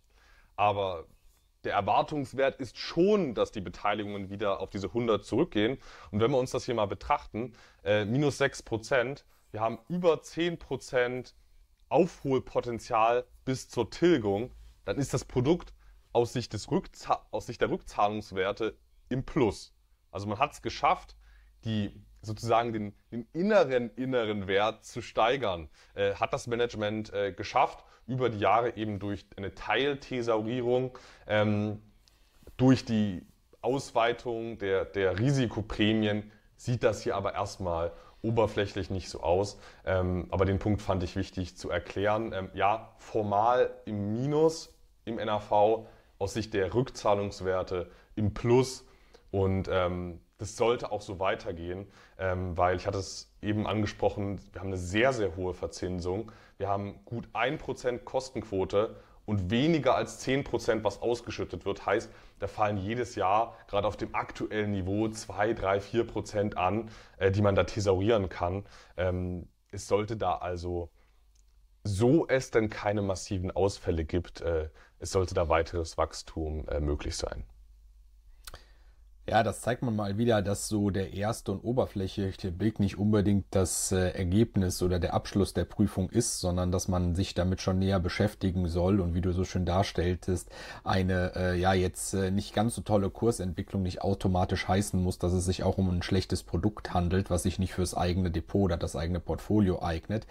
Aber 0.57 1.07
der 1.65 1.75
Erwartungswert 1.75 2.61
ist 2.61 2.79
schon, 2.79 3.35
dass 3.35 3.53
die 3.53 3.61
Beteiligungen 3.61 4.31
wieder 4.31 4.61
auf 4.61 4.71
diese 4.71 4.89
100 4.89 5.25
zurückgehen. 5.25 5.79
Und 6.11 6.21
wenn 6.21 6.31
wir 6.31 6.39
uns 6.39 6.51
das 6.51 6.65
hier 6.65 6.75
mal 6.75 6.87
betrachten, 6.87 7.55
äh, 7.85 8.05
minus 8.05 8.39
6 8.39 8.63
Prozent, 8.63 9.25
wir 9.51 9.61
haben 9.61 9.79
über 9.89 10.23
10 10.23 10.59
Prozent 10.59 11.35
Aufholpotenzial 11.89 13.25
bis 13.45 13.69
zur 13.69 13.91
Tilgung, 13.91 14.51
dann 14.85 14.99
ist 14.99 15.15
das 15.15 15.25
Produkt 15.25 15.73
aus 16.13 16.33
Sicht, 16.33 16.53
des 16.53 16.69
aus 17.31 17.47
Sicht 17.47 17.61
der 17.61 17.71
Rückzahlungswerte 17.71 18.77
im 19.09 19.25
Plus. 19.25 19.75
Also 20.11 20.27
man 20.27 20.39
hat 20.39 20.53
es 20.53 20.63
geschafft, 20.63 21.17
die 21.65 21.93
sozusagen 22.25 22.73
den, 22.73 22.95
den, 23.13 23.27
inneren 23.33 23.91
inneren 23.97 24.47
Wert 24.47 24.85
zu 24.85 25.03
steigern. 25.03 25.69
Äh, 25.95 26.15
hat 26.15 26.33
das 26.33 26.47
Management 26.47 27.13
äh, 27.13 27.33
geschafft 27.33 27.85
über 28.07 28.29
die 28.31 28.39
Jahre 28.39 28.77
eben 28.77 28.99
durch 28.99 29.25
eine 29.37 29.55
Teilthesaurierung, 29.55 30.97
ähm, 31.27 31.81
durch 32.57 32.85
die 32.85 33.27
Ausweitung 33.63 34.59
der, 34.59 34.85
der 34.85 35.19
Risikoprämien 35.19 36.31
sieht 36.57 36.83
das 36.83 37.03
hier 37.03 37.17
aber 37.17 37.35
erstmal 37.35 37.93
oberflächlich 38.23 38.91
nicht 38.91 39.09
so 39.09 39.21
aus. 39.21 39.59
Ähm, 39.85 40.27
aber 40.31 40.45
den 40.45 40.59
Punkt 40.59 40.83
fand 40.83 41.03
ich 41.03 41.17
wichtig 41.17 41.57
zu 41.57 41.71
erklären. 41.71 42.33
Ähm, 42.33 42.51
ja, 42.55 42.95
formal 42.99 43.71
im 43.85 44.13
Minus 44.13 44.75
im 45.05 45.17
NAV, 45.17 45.87
aus 46.19 46.35
Sicht 46.35 46.55
der 46.55 46.73
Rückzahlungswerte 46.73 47.91
im 48.15 48.33
Plus. 48.33 48.87
Und 49.31 49.69
ähm, 49.71 50.21
das 50.45 50.57
sollte 50.57 50.93
auch 50.93 51.01
so 51.01 51.19
weitergehen, 51.21 51.87
ähm, 52.19 52.55
weil 52.57 52.77
ich 52.77 52.87
hatte 52.87 52.99
es 52.99 53.35
eben 53.41 53.67
angesprochen, 53.67 54.39
wir 54.53 54.61
haben 54.61 54.69
eine 54.69 54.77
sehr, 54.77 55.15
sehr 55.15 55.37
hohe 55.37 55.55
Verzinsung. 55.55 56.31
Wir 56.59 56.69
haben 56.69 57.03
gut 57.07 57.29
1% 57.33 58.01
Kostenquote 58.05 58.97
und 59.25 59.51
weniger 59.51 59.95
als 59.95 60.23
10%, 60.27 60.85
was 60.85 61.01
ausgeschüttet 61.01 61.65
wird. 61.65 61.87
Heißt, 61.87 62.11
da 62.41 62.47
fallen 62.47 62.77
jedes 62.77 63.15
Jahr 63.15 63.57
gerade 63.69 63.89
auf 63.89 63.97
dem 63.97 64.15
aktuellen 64.15 64.73
Niveau 64.73 65.09
2, 65.09 65.55
3, 65.55 65.79
4% 65.79 66.57
an, 66.57 66.91
äh, 67.17 67.31
die 67.31 67.41
man 67.41 67.55
da 67.55 67.65
thesaurieren 67.65 68.29
kann. 68.29 68.67
Ähm, 68.99 69.49
es 69.71 69.89
sollte 69.89 70.19
da 70.19 70.37
also, 70.37 70.91
so 71.85 72.29
es 72.29 72.51
denn 72.51 72.69
keine 72.69 73.01
massiven 73.01 73.51
Ausfälle 73.51 74.05
gibt, 74.05 74.43
äh, 74.43 74.69
es 74.99 75.11
sollte 75.11 75.33
da 75.33 75.49
weiteres 75.49 75.97
Wachstum 75.97 76.69
äh, 76.69 76.81
möglich 76.81 77.17
sein. 77.17 77.45
Ja, 79.27 79.43
das 79.43 79.63
zeigt 79.63 79.81
man 79.81 79.97
mal 79.97 80.19
wieder, 80.19 80.43
dass 80.43 80.69
so 80.69 80.91
der 80.91 81.15
erste 81.15 81.53
und 81.53 81.65
oberflächliche 81.65 82.53
Blick 82.53 82.79
nicht 82.79 82.99
unbedingt 82.99 83.47
das 83.53 83.91
äh, 83.91 84.11
Ergebnis 84.11 84.83
oder 84.83 84.99
der 84.99 85.15
Abschluss 85.15 85.55
der 85.55 85.65
Prüfung 85.65 86.11
ist, 86.11 86.41
sondern 86.41 86.71
dass 86.71 86.89
man 86.89 87.15
sich 87.15 87.33
damit 87.33 87.63
schon 87.63 87.79
näher 87.79 88.01
beschäftigen 88.01 88.69
soll 88.69 89.01
und 89.01 89.15
wie 89.15 89.23
du 89.23 89.33
so 89.33 89.45
schön 89.45 89.65
darstelltest, 89.65 90.51
eine 90.85 91.33
äh, 91.37 91.59
ja 91.59 91.73
jetzt 91.73 92.13
äh, 92.13 92.31
nicht 92.31 92.55
ganz 92.55 92.75
so 92.75 92.83
tolle 92.83 93.09
Kursentwicklung 93.09 93.83
nicht 93.83 94.03
automatisch 94.03 94.69
heißen 94.69 95.03
muss, 95.03 95.19
dass 95.19 95.33
es 95.33 95.47
sich 95.47 95.63
auch 95.63 95.79
um 95.79 95.89
ein 95.89 96.03
schlechtes 96.03 96.43
Produkt 96.43 96.93
handelt, 96.93 97.31
was 97.31 97.45
sich 97.45 97.59
nicht 97.59 97.73
fürs 97.73 97.97
eigene 97.97 98.31
Depot 98.31 98.65
oder 98.65 98.77
das 98.77 98.95
eigene 98.95 99.21
Portfolio 99.21 99.83
eignet. 99.83 100.27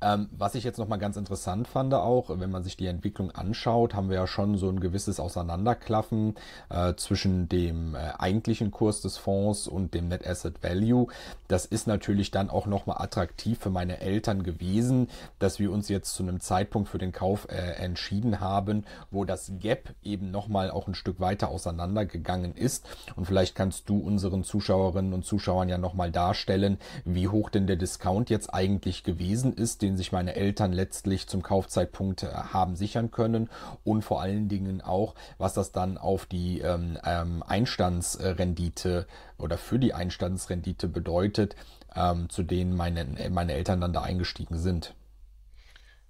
Ähm, 0.00 0.28
was 0.30 0.54
ich 0.54 0.62
jetzt 0.62 0.78
nochmal 0.78 0.98
ganz 0.98 1.16
interessant 1.16 1.66
fand 1.66 1.92
auch, 1.92 2.30
wenn 2.38 2.50
man 2.50 2.62
sich 2.62 2.76
die 2.76 2.86
Entwicklung 2.86 3.32
anschaut, 3.32 3.94
haben 3.94 4.10
wir 4.10 4.16
ja 4.16 4.26
schon 4.26 4.56
so 4.56 4.68
ein 4.68 4.78
gewisses 4.78 5.18
Auseinanderklaffen 5.18 6.36
äh, 6.68 6.94
zwischen 6.94 7.48
dem 7.48 7.94
äh, 7.94 8.12
eigentlichen 8.18 8.70
Kurs 8.70 9.00
des 9.00 9.16
Fonds 9.16 9.66
und 9.66 9.94
dem 9.94 10.08
Net 10.08 10.26
Asset 10.26 10.62
Value. 10.62 11.08
Das 11.48 11.64
ist 11.64 11.86
natürlich 11.86 12.30
dann 12.30 12.48
auch 12.48 12.66
nochmal 12.66 12.98
attraktiv 13.00 13.58
für 13.58 13.70
meine 13.70 14.00
Eltern 14.00 14.44
gewesen, 14.44 15.08
dass 15.40 15.58
wir 15.58 15.72
uns 15.72 15.88
jetzt 15.88 16.14
zu 16.14 16.22
einem 16.22 16.40
Zeitpunkt 16.40 16.88
für 16.88 16.98
den 16.98 17.12
Kauf 17.12 17.48
äh, 17.48 17.56
entschieden 17.56 18.40
haben, 18.40 18.84
wo 19.10 19.24
das 19.24 19.52
Gap 19.58 19.94
eben 20.04 20.30
nochmal 20.30 20.70
auch 20.70 20.86
ein 20.86 20.94
Stück 20.94 21.18
weiter 21.18 21.48
auseinandergegangen 21.48 22.54
ist. 22.54 22.86
Und 23.16 23.24
vielleicht 23.24 23.56
kannst 23.56 23.88
du 23.88 23.98
unseren 23.98 24.44
Zuschauerinnen 24.44 25.12
und 25.12 25.24
Zuschauern 25.24 25.68
ja 25.68 25.78
nochmal 25.78 26.12
darstellen, 26.12 26.78
wie 27.04 27.26
hoch 27.26 27.50
denn 27.50 27.66
der 27.66 27.76
Discount 27.76 28.30
jetzt 28.30 28.54
eigentlich 28.54 29.02
gewesen 29.02 29.52
ist, 29.52 29.82
den 29.88 29.96
sich 29.96 30.12
meine 30.12 30.36
Eltern 30.36 30.72
letztlich 30.72 31.26
zum 31.28 31.42
Kaufzeitpunkt 31.42 32.22
äh, 32.22 32.28
haben 32.28 32.76
sichern 32.76 33.10
können 33.10 33.48
und 33.84 34.02
vor 34.02 34.20
allen 34.20 34.48
Dingen 34.48 34.82
auch, 34.82 35.14
was 35.38 35.54
das 35.54 35.72
dann 35.72 35.96
auf 35.96 36.26
die 36.26 36.60
ähm, 36.60 36.98
ähm, 37.04 37.42
Einstandsrendite 37.42 39.06
oder 39.38 39.56
für 39.56 39.78
die 39.78 39.94
Einstandsrendite 39.94 40.88
bedeutet, 40.88 41.56
ähm, 41.96 42.28
zu 42.28 42.42
denen 42.42 42.76
meine, 42.76 43.06
meine 43.30 43.54
Eltern 43.54 43.80
dann 43.80 43.94
da 43.94 44.02
eingestiegen 44.02 44.58
sind. 44.58 44.94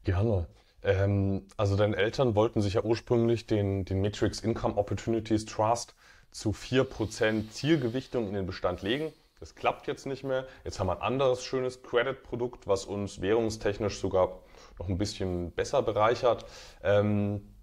Gerne. 0.02 0.46
Ähm, 0.82 1.46
also 1.56 1.76
deine 1.76 1.96
Eltern 1.96 2.34
wollten 2.34 2.60
sich 2.60 2.74
ja 2.74 2.82
ursprünglich 2.82 3.46
den, 3.46 3.84
den 3.84 4.00
Matrix 4.00 4.40
Income 4.40 4.76
Opportunities 4.76 5.44
Trust 5.44 5.94
zu 6.32 6.50
4% 6.50 7.50
Zielgewichtung 7.50 8.26
in 8.28 8.34
den 8.34 8.46
Bestand 8.46 8.82
legen. 8.82 9.12
Das 9.40 9.54
klappt 9.54 9.86
jetzt 9.86 10.06
nicht 10.06 10.24
mehr. 10.24 10.46
Jetzt 10.64 10.80
haben 10.80 10.88
wir 10.88 10.96
ein 10.96 11.02
anderes 11.02 11.44
schönes 11.44 11.82
Credit-Produkt, 11.82 12.66
was 12.66 12.84
uns 12.84 13.20
währungstechnisch 13.20 14.00
sogar 14.00 14.40
noch 14.78 14.88
ein 14.88 14.98
bisschen 14.98 15.52
besser 15.52 15.82
bereichert. 15.82 16.44
Ähm, 16.82 17.54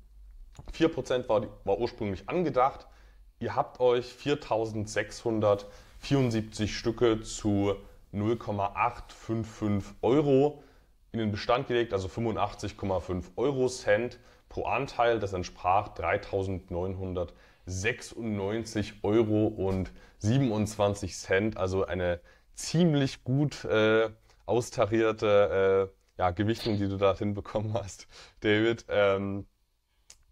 4% 0.74 1.28
war, 1.28 1.46
war 1.66 1.78
ursprünglich 1.78 2.30
angedacht. 2.30 2.88
Ihr 3.40 3.54
habt 3.56 3.82
euch 3.82 4.14
4.674 4.14 6.68
Stücke 6.68 7.20
zu 7.22 7.76
0,855 8.12 9.96
Euro 10.02 10.64
in 11.12 11.20
den 11.20 11.32
Bestand 11.32 11.68
gelegt, 11.68 11.92
also 11.92 12.08
85,5 12.08 13.24
Euro 13.36 13.68
Cent 13.68 14.18
pro 14.48 14.64
Anteil. 14.64 15.20
Das 15.20 15.34
entsprach 15.34 15.94
3.900 15.96 17.34
96 17.66 19.04
Euro 19.04 19.48
und 19.48 19.92
27 20.26 21.16
Cent, 21.16 21.58
also 21.58 21.86
eine 21.86 22.20
ziemlich 22.54 23.24
gut 23.24 23.66
äh, 23.66 24.10
austarierte 24.46 25.92
äh, 25.92 26.22
ja, 26.22 26.32
Gewichtung, 26.32 26.78
die 26.78 26.88
du 26.88 26.98
da 26.98 27.18
hinbekommen 27.18 27.74
hast, 27.74 28.08
David. 28.42 28.86
Ähm, 28.90 29.48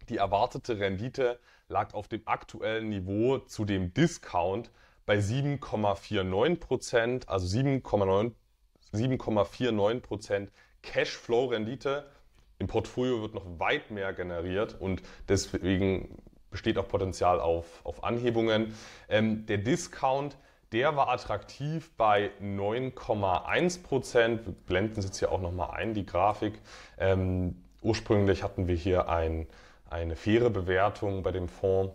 die 0.08 0.18
erwartete 0.18 0.78
Rendite 0.78 1.40
lag 1.68 1.94
auf 1.94 2.08
dem 2.08 2.22
aktuellen 2.26 2.90
Niveau 2.90 3.38
zu 3.38 3.64
dem 3.64 3.94
Discount 3.94 4.70
bei 5.06 5.18
7,49 5.18 6.56
Prozent, 6.56 7.28
also 7.28 7.46
7,49 7.46 10.00
Prozent 10.00 10.50
Cashflow-Rendite. 10.82 12.10
Im 12.58 12.66
Portfolio 12.66 13.22
wird 13.22 13.34
noch 13.34 13.46
weit 13.58 13.90
mehr 13.90 14.12
generiert 14.12 14.78
und 14.80 15.02
deswegen 15.28 16.22
besteht 16.54 16.78
auch 16.78 16.86
Potenzial 16.86 17.40
auf, 17.40 17.80
auf 17.82 18.04
Anhebungen. 18.04 18.76
Ähm, 19.08 19.44
der 19.46 19.58
Discount, 19.58 20.36
der 20.70 20.94
war 20.94 21.08
attraktiv 21.08 21.90
bei 21.96 22.30
9,1 22.40 23.82
Prozent. 23.82 24.46
Wir 24.46 24.52
blenden 24.52 25.00
es 25.00 25.04
jetzt 25.04 25.18
hier 25.18 25.32
auch 25.32 25.40
nochmal 25.40 25.72
ein, 25.72 25.94
die 25.94 26.06
Grafik. 26.06 26.60
Ähm, 26.96 27.60
ursprünglich 27.82 28.44
hatten 28.44 28.68
wir 28.68 28.76
hier 28.76 29.08
ein, 29.08 29.48
eine 29.90 30.14
faire 30.14 30.48
Bewertung 30.48 31.24
bei 31.24 31.32
dem 31.32 31.48
Fonds 31.48 31.92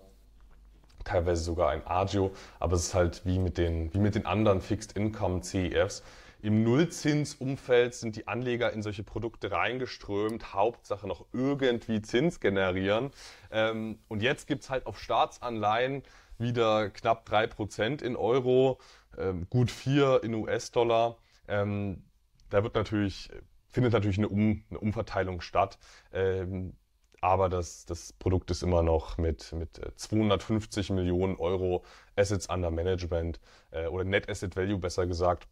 teilweise 1.05 1.41
sogar 1.41 1.69
ein 1.69 1.87
Agio, 1.87 2.31
aber 2.59 2.73
es 2.73 2.87
ist 2.87 2.93
halt 2.93 3.25
wie 3.25 3.39
mit 3.39 3.57
den, 3.57 3.93
wie 3.93 3.99
mit 3.99 4.15
den 4.15 4.25
anderen 4.25 4.59
Fixed 4.59 4.91
Income 4.97 5.39
CEFs. 5.39 6.03
Im 6.41 6.63
Nullzinsumfeld 6.63 7.93
sind 7.93 8.15
die 8.15 8.27
Anleger 8.29 8.71
in 8.71 8.81
solche 8.81 9.03
Produkte 9.03 9.51
reingeströmt, 9.51 10.53
Hauptsache 10.53 11.05
noch 11.05 11.25
irgendwie 11.33 12.01
Zins 12.01 12.39
generieren. 12.39 13.11
Ähm, 13.51 13.99
und 14.07 14.21
jetzt 14.23 14.47
gibt's 14.47 14.69
halt 14.69 14.85
auf 14.85 14.97
Staatsanleihen 14.99 16.03
wieder 16.37 16.89
knapp 16.91 17.25
drei 17.25 17.45
Prozent 17.45 18.01
in 18.01 18.15
Euro, 18.15 18.79
ähm, 19.17 19.47
gut 19.49 19.69
vier 19.69 20.21
in 20.23 20.33
US-Dollar. 20.33 21.17
Ähm, 21.49 22.03
da 22.49 22.63
wird 22.63 22.73
natürlich, 22.73 23.29
findet 23.67 23.91
natürlich 23.91 24.17
eine, 24.17 24.29
um, 24.29 24.63
eine 24.69 24.79
Umverteilung 24.79 25.41
statt. 25.41 25.77
aber 27.21 27.49
das, 27.49 27.85
das 27.85 28.13
Produkt 28.13 28.49
ist 28.49 28.63
immer 28.63 28.81
noch 28.81 29.17
mit, 29.17 29.51
mit 29.51 29.81
250 29.97 30.89
Millionen 30.91 31.35
Euro 31.35 31.83
Assets 32.15 32.47
under 32.49 32.71
Management 32.71 33.41
äh, 33.71 33.87
oder 33.87 34.05
Net 34.05 34.29
Asset 34.29 34.55
Value 34.55 34.77
besser 34.77 35.05
gesagt 35.05 35.47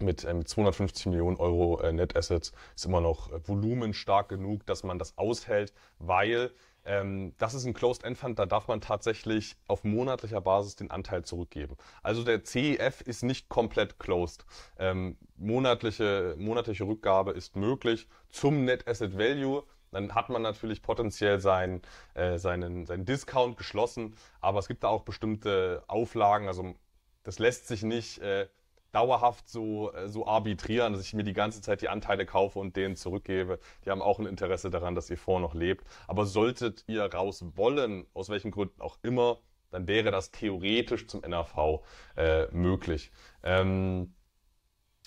mit, 0.00 0.24
äh, 0.24 0.34
mit 0.34 0.48
250 0.48 1.06
Millionen 1.06 1.36
Euro 1.36 1.80
äh, 1.80 1.92
Net 1.92 2.16
Assets 2.16 2.52
ist 2.74 2.86
immer 2.86 3.00
noch 3.00 3.32
äh, 3.32 3.40
volumenstark 3.46 4.28
genug, 4.28 4.66
dass 4.66 4.82
man 4.84 4.98
das 4.98 5.16
aushält, 5.16 5.72
weil 5.98 6.50
ähm, 6.88 7.34
das 7.36 7.52
ist 7.52 7.66
ein 7.66 7.74
Closed 7.74 8.02
End 8.02 8.16
Fund, 8.16 8.38
da 8.38 8.46
darf 8.46 8.66
man 8.66 8.80
tatsächlich 8.80 9.56
auf 9.66 9.84
monatlicher 9.84 10.40
Basis 10.40 10.76
den 10.76 10.90
Anteil 10.90 11.22
zurückgeben. 11.22 11.76
Also 12.02 12.24
der 12.24 12.44
CEF 12.44 13.02
ist 13.02 13.22
nicht 13.22 13.50
komplett 13.50 13.98
closed. 13.98 14.46
Ähm, 14.78 15.18
monatliche, 15.36 16.34
monatliche 16.38 16.84
Rückgabe 16.84 17.32
ist 17.32 17.56
möglich 17.56 18.08
zum 18.30 18.64
Net 18.64 18.88
Asset 18.88 19.18
Value. 19.18 19.64
Dann 19.90 20.14
hat 20.14 20.30
man 20.30 20.40
natürlich 20.42 20.82
potenziell 20.82 21.40
seinen, 21.40 21.82
äh, 22.14 22.38
seinen, 22.38 22.86
seinen 22.86 23.04
Discount 23.04 23.58
geschlossen, 23.58 24.14
aber 24.40 24.58
es 24.58 24.68
gibt 24.68 24.82
da 24.82 24.88
auch 24.88 25.02
bestimmte 25.02 25.82
Auflagen. 25.88 26.48
Also 26.48 26.74
das 27.22 27.38
lässt 27.38 27.68
sich 27.68 27.82
nicht 27.82 28.18
äh, 28.20 28.48
dauerhaft 28.92 29.48
so, 29.48 29.92
äh, 29.92 30.08
so 30.08 30.26
arbitrieren, 30.26 30.92
dass 30.92 31.02
ich 31.02 31.14
mir 31.14 31.24
die 31.24 31.32
ganze 31.32 31.60
Zeit 31.60 31.82
die 31.82 31.88
Anteile 31.88 32.26
kaufe 32.26 32.58
und 32.58 32.76
denen 32.76 32.96
zurückgebe. 32.96 33.58
Die 33.84 33.90
haben 33.90 34.02
auch 34.02 34.18
ein 34.18 34.26
Interesse 34.26 34.70
daran, 34.70 34.94
dass 34.94 35.10
ihr 35.10 35.18
Fonds 35.18 35.42
noch 35.42 35.54
lebt. 35.54 35.86
Aber 36.06 36.26
solltet 36.26 36.84
ihr 36.86 37.04
raus 37.12 37.44
wollen, 37.54 38.06
aus 38.14 38.28
welchen 38.28 38.50
Gründen 38.50 38.80
auch 38.80 38.98
immer, 39.02 39.38
dann 39.70 39.86
wäre 39.86 40.10
das 40.10 40.30
theoretisch 40.30 41.06
zum 41.08 41.20
NAV 41.20 41.82
äh, 42.16 42.46
möglich. 42.52 43.12
Ähm, 43.42 44.14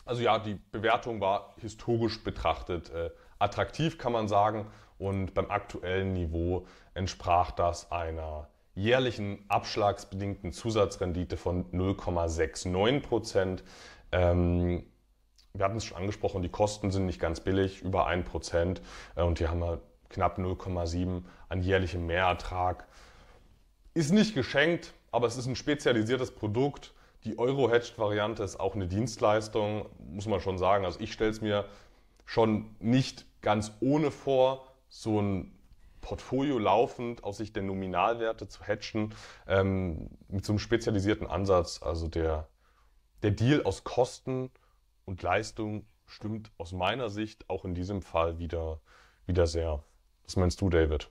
also 0.05 0.21
ja, 0.21 0.39
die 0.39 0.55
Bewertung 0.71 1.21
war 1.21 1.55
historisch 1.57 2.23
betrachtet 2.23 2.89
äh, 2.89 3.09
attraktiv, 3.39 3.97
kann 3.97 4.11
man 4.11 4.27
sagen. 4.27 4.67
Und 4.97 5.33
beim 5.33 5.49
aktuellen 5.49 6.13
Niveau 6.13 6.67
entsprach 6.93 7.51
das 7.51 7.91
einer 7.91 8.49
jährlichen 8.75 9.43
abschlagsbedingten 9.47 10.53
Zusatzrendite 10.53 11.37
von 11.37 11.71
0,69 11.71 13.01
Prozent. 13.01 13.63
Ähm, 14.11 14.83
wir 15.53 15.65
hatten 15.65 15.77
es 15.77 15.85
schon 15.85 15.97
angesprochen, 15.97 16.41
die 16.41 16.49
Kosten 16.49 16.91
sind 16.91 17.05
nicht 17.05 17.19
ganz 17.19 17.41
billig, 17.41 17.81
über 17.81 18.07
1 18.07 18.27
Prozent. 18.27 18.81
Äh, 19.15 19.23
und 19.23 19.39
hier 19.39 19.49
haben 19.49 19.59
wir 19.59 19.81
knapp 20.09 20.37
0,7 20.37 21.23
an 21.49 21.61
jährlichem 21.61 22.05
Mehrertrag. 22.05 22.87
Ist 23.93 24.11
nicht 24.11 24.33
geschenkt, 24.33 24.93
aber 25.11 25.27
es 25.27 25.37
ist 25.37 25.47
ein 25.47 25.55
spezialisiertes 25.55 26.31
Produkt. 26.31 26.93
Die 27.23 27.37
Euro-Hedged-Variante 27.37 28.43
ist 28.43 28.59
auch 28.59 28.75
eine 28.75 28.87
Dienstleistung, 28.87 29.87
muss 30.09 30.27
man 30.27 30.39
schon 30.39 30.57
sagen. 30.57 30.85
Also 30.85 30.99
ich 31.01 31.13
stelle 31.13 31.29
es 31.29 31.41
mir 31.41 31.65
schon 32.25 32.75
nicht 32.79 33.25
ganz 33.41 33.73
ohne 33.81 34.11
vor, 34.11 34.67
so 34.89 35.21
ein 35.21 35.51
Portfolio 36.01 36.57
laufend 36.57 37.23
aus 37.23 37.37
Sicht 37.37 37.55
der 37.55 37.63
Nominalwerte 37.63 38.47
zu 38.47 38.63
hatchen, 38.63 39.13
ähm, 39.47 40.09
mit 40.27 40.45
so 40.45 40.53
einem 40.53 40.59
spezialisierten 40.59 41.27
Ansatz. 41.27 41.81
Also 41.81 42.07
der, 42.07 42.47
der 43.23 43.31
Deal 43.31 43.63
aus 43.63 43.83
Kosten 43.83 44.51
und 45.05 45.21
Leistung 45.21 45.85
stimmt 46.07 46.51
aus 46.57 46.73
meiner 46.73 47.09
Sicht 47.09 47.49
auch 47.49 47.63
in 47.65 47.73
diesem 47.73 48.01
Fall 48.01 48.39
wieder, 48.39 48.81
wieder 49.25 49.47
sehr. 49.47 49.83
Was 50.25 50.35
meinst 50.35 50.59
du, 50.61 50.69
David? 50.69 51.09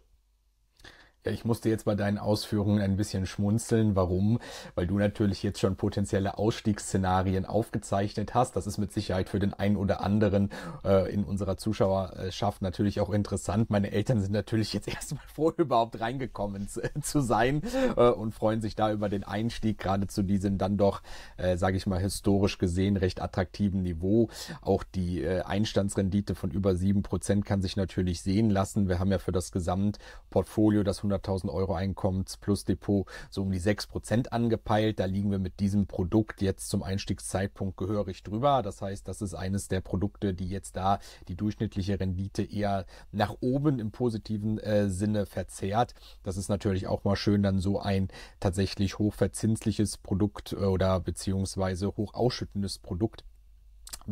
Ja, 1.27 1.33
ich 1.33 1.45
musste 1.45 1.69
jetzt 1.69 1.85
bei 1.85 1.95
deinen 1.95 2.17
Ausführungen 2.17 2.81
ein 2.81 2.97
bisschen 2.97 3.27
schmunzeln. 3.27 3.95
Warum? 3.95 4.39
Weil 4.75 4.87
du 4.87 4.97
natürlich 4.97 5.43
jetzt 5.43 5.61
schon 5.61 5.77
potenzielle 5.77 6.39
Ausstiegsszenarien 6.39 7.45
aufgezeichnet 7.45 8.33
hast. 8.33 8.57
Das 8.57 8.67
ist 8.67 8.79
mit 8.79 8.91
Sicherheit 8.91 9.29
für 9.29 9.39
den 9.39 9.53
einen 9.53 9.77
oder 9.77 10.01
anderen 10.01 10.49
äh, 10.83 11.13
in 11.13 11.25
unserer 11.25 11.59
Zuschauerschaft 11.59 12.63
natürlich 12.63 13.01
auch 13.01 13.11
interessant. 13.11 13.69
Meine 13.69 13.91
Eltern 13.91 14.23
sind 14.23 14.33
natürlich 14.33 14.73
jetzt 14.73 14.89
erstmal 14.95 15.23
froh, 15.27 15.53
überhaupt 15.55 16.01
reingekommen 16.01 16.69
zu, 16.69 16.81
zu 17.03 17.21
sein 17.21 17.61
äh, 17.99 18.09
und 18.09 18.33
freuen 18.33 18.63
sich 18.63 18.75
da 18.75 18.91
über 18.91 19.11
den 19.11 19.23
Einstieg 19.23 19.77
gerade 19.77 20.07
zu 20.07 20.23
diesem 20.23 20.57
dann 20.57 20.79
doch, 20.79 21.03
äh, 21.37 21.59
sage 21.59 21.77
ich 21.77 21.87
mal, 21.87 22.01
historisch 22.01 22.57
gesehen 22.57 22.97
recht 22.97 23.21
attraktiven 23.21 23.83
Niveau. 23.83 24.31
Auch 24.63 24.85
die 24.85 25.23
äh, 25.23 25.43
Einstandsrendite 25.43 26.35
von 26.35 26.51
über 26.51 26.77
sieben 26.77 27.03
Prozent 27.03 27.45
kann 27.45 27.61
sich 27.61 27.77
natürlich 27.77 28.23
sehen 28.23 28.49
lassen. 28.49 28.89
Wir 28.89 28.99
haben 28.99 29.11
ja 29.11 29.19
für 29.19 29.33
das 29.33 29.53
Gesamtportfolio 29.53 30.83
das 30.83 31.10
100.000 31.11 31.53
Euro 31.53 31.75
Einkommens 31.75 32.37
plus 32.37 32.65
Depot 32.65 33.07
so 33.31 33.43
um 33.43 33.51
die 33.51 33.61
6% 33.61 34.29
angepeilt. 34.29 35.01
Da 35.01 35.05
liegen 35.05 35.31
wir 35.31 35.39
mit 35.39 35.61
diesem 35.61 35.87
Produkt 35.87 36.43
jetzt 36.43 36.69
zum 36.69 36.83
Einstiegszeitpunkt 36.83 37.77
gehörig 37.77 38.23
drüber. 38.23 38.63
Das 38.63 38.83
heißt, 38.83 39.07
das 39.07 39.23
ist 39.23 39.35
eines 39.35 39.69
der 39.69 39.81
Produkte, 39.81 40.35
die 40.35 40.49
jetzt 40.49 40.77
da 40.77 40.99
die 41.29 41.37
durchschnittliche 41.37 41.99
Rendite 41.99 42.43
eher 42.43 42.87
nach 43.13 43.35
oben 43.41 43.79
im 43.79 43.91
positiven 43.91 44.59
äh, 44.59 44.89
Sinne 44.89 45.27
verzerrt. 45.27 45.95
Das 46.23 46.37
ist 46.37 46.49
natürlich 46.49 46.87
auch 46.87 47.05
mal 47.05 47.17
schön, 47.17 47.43
dann 47.43 47.61
so 47.61 47.81
ein 47.81 48.09
tatsächlich 48.41 48.99
hochverzinsliches 48.99 49.99
Produkt 49.99 50.53
äh, 50.53 50.57
oder 50.57 51.01
beziehungsweise 51.01 51.89
hoch 51.97 52.15
ausschüttendes 52.15 52.79
Produkt 52.79 53.25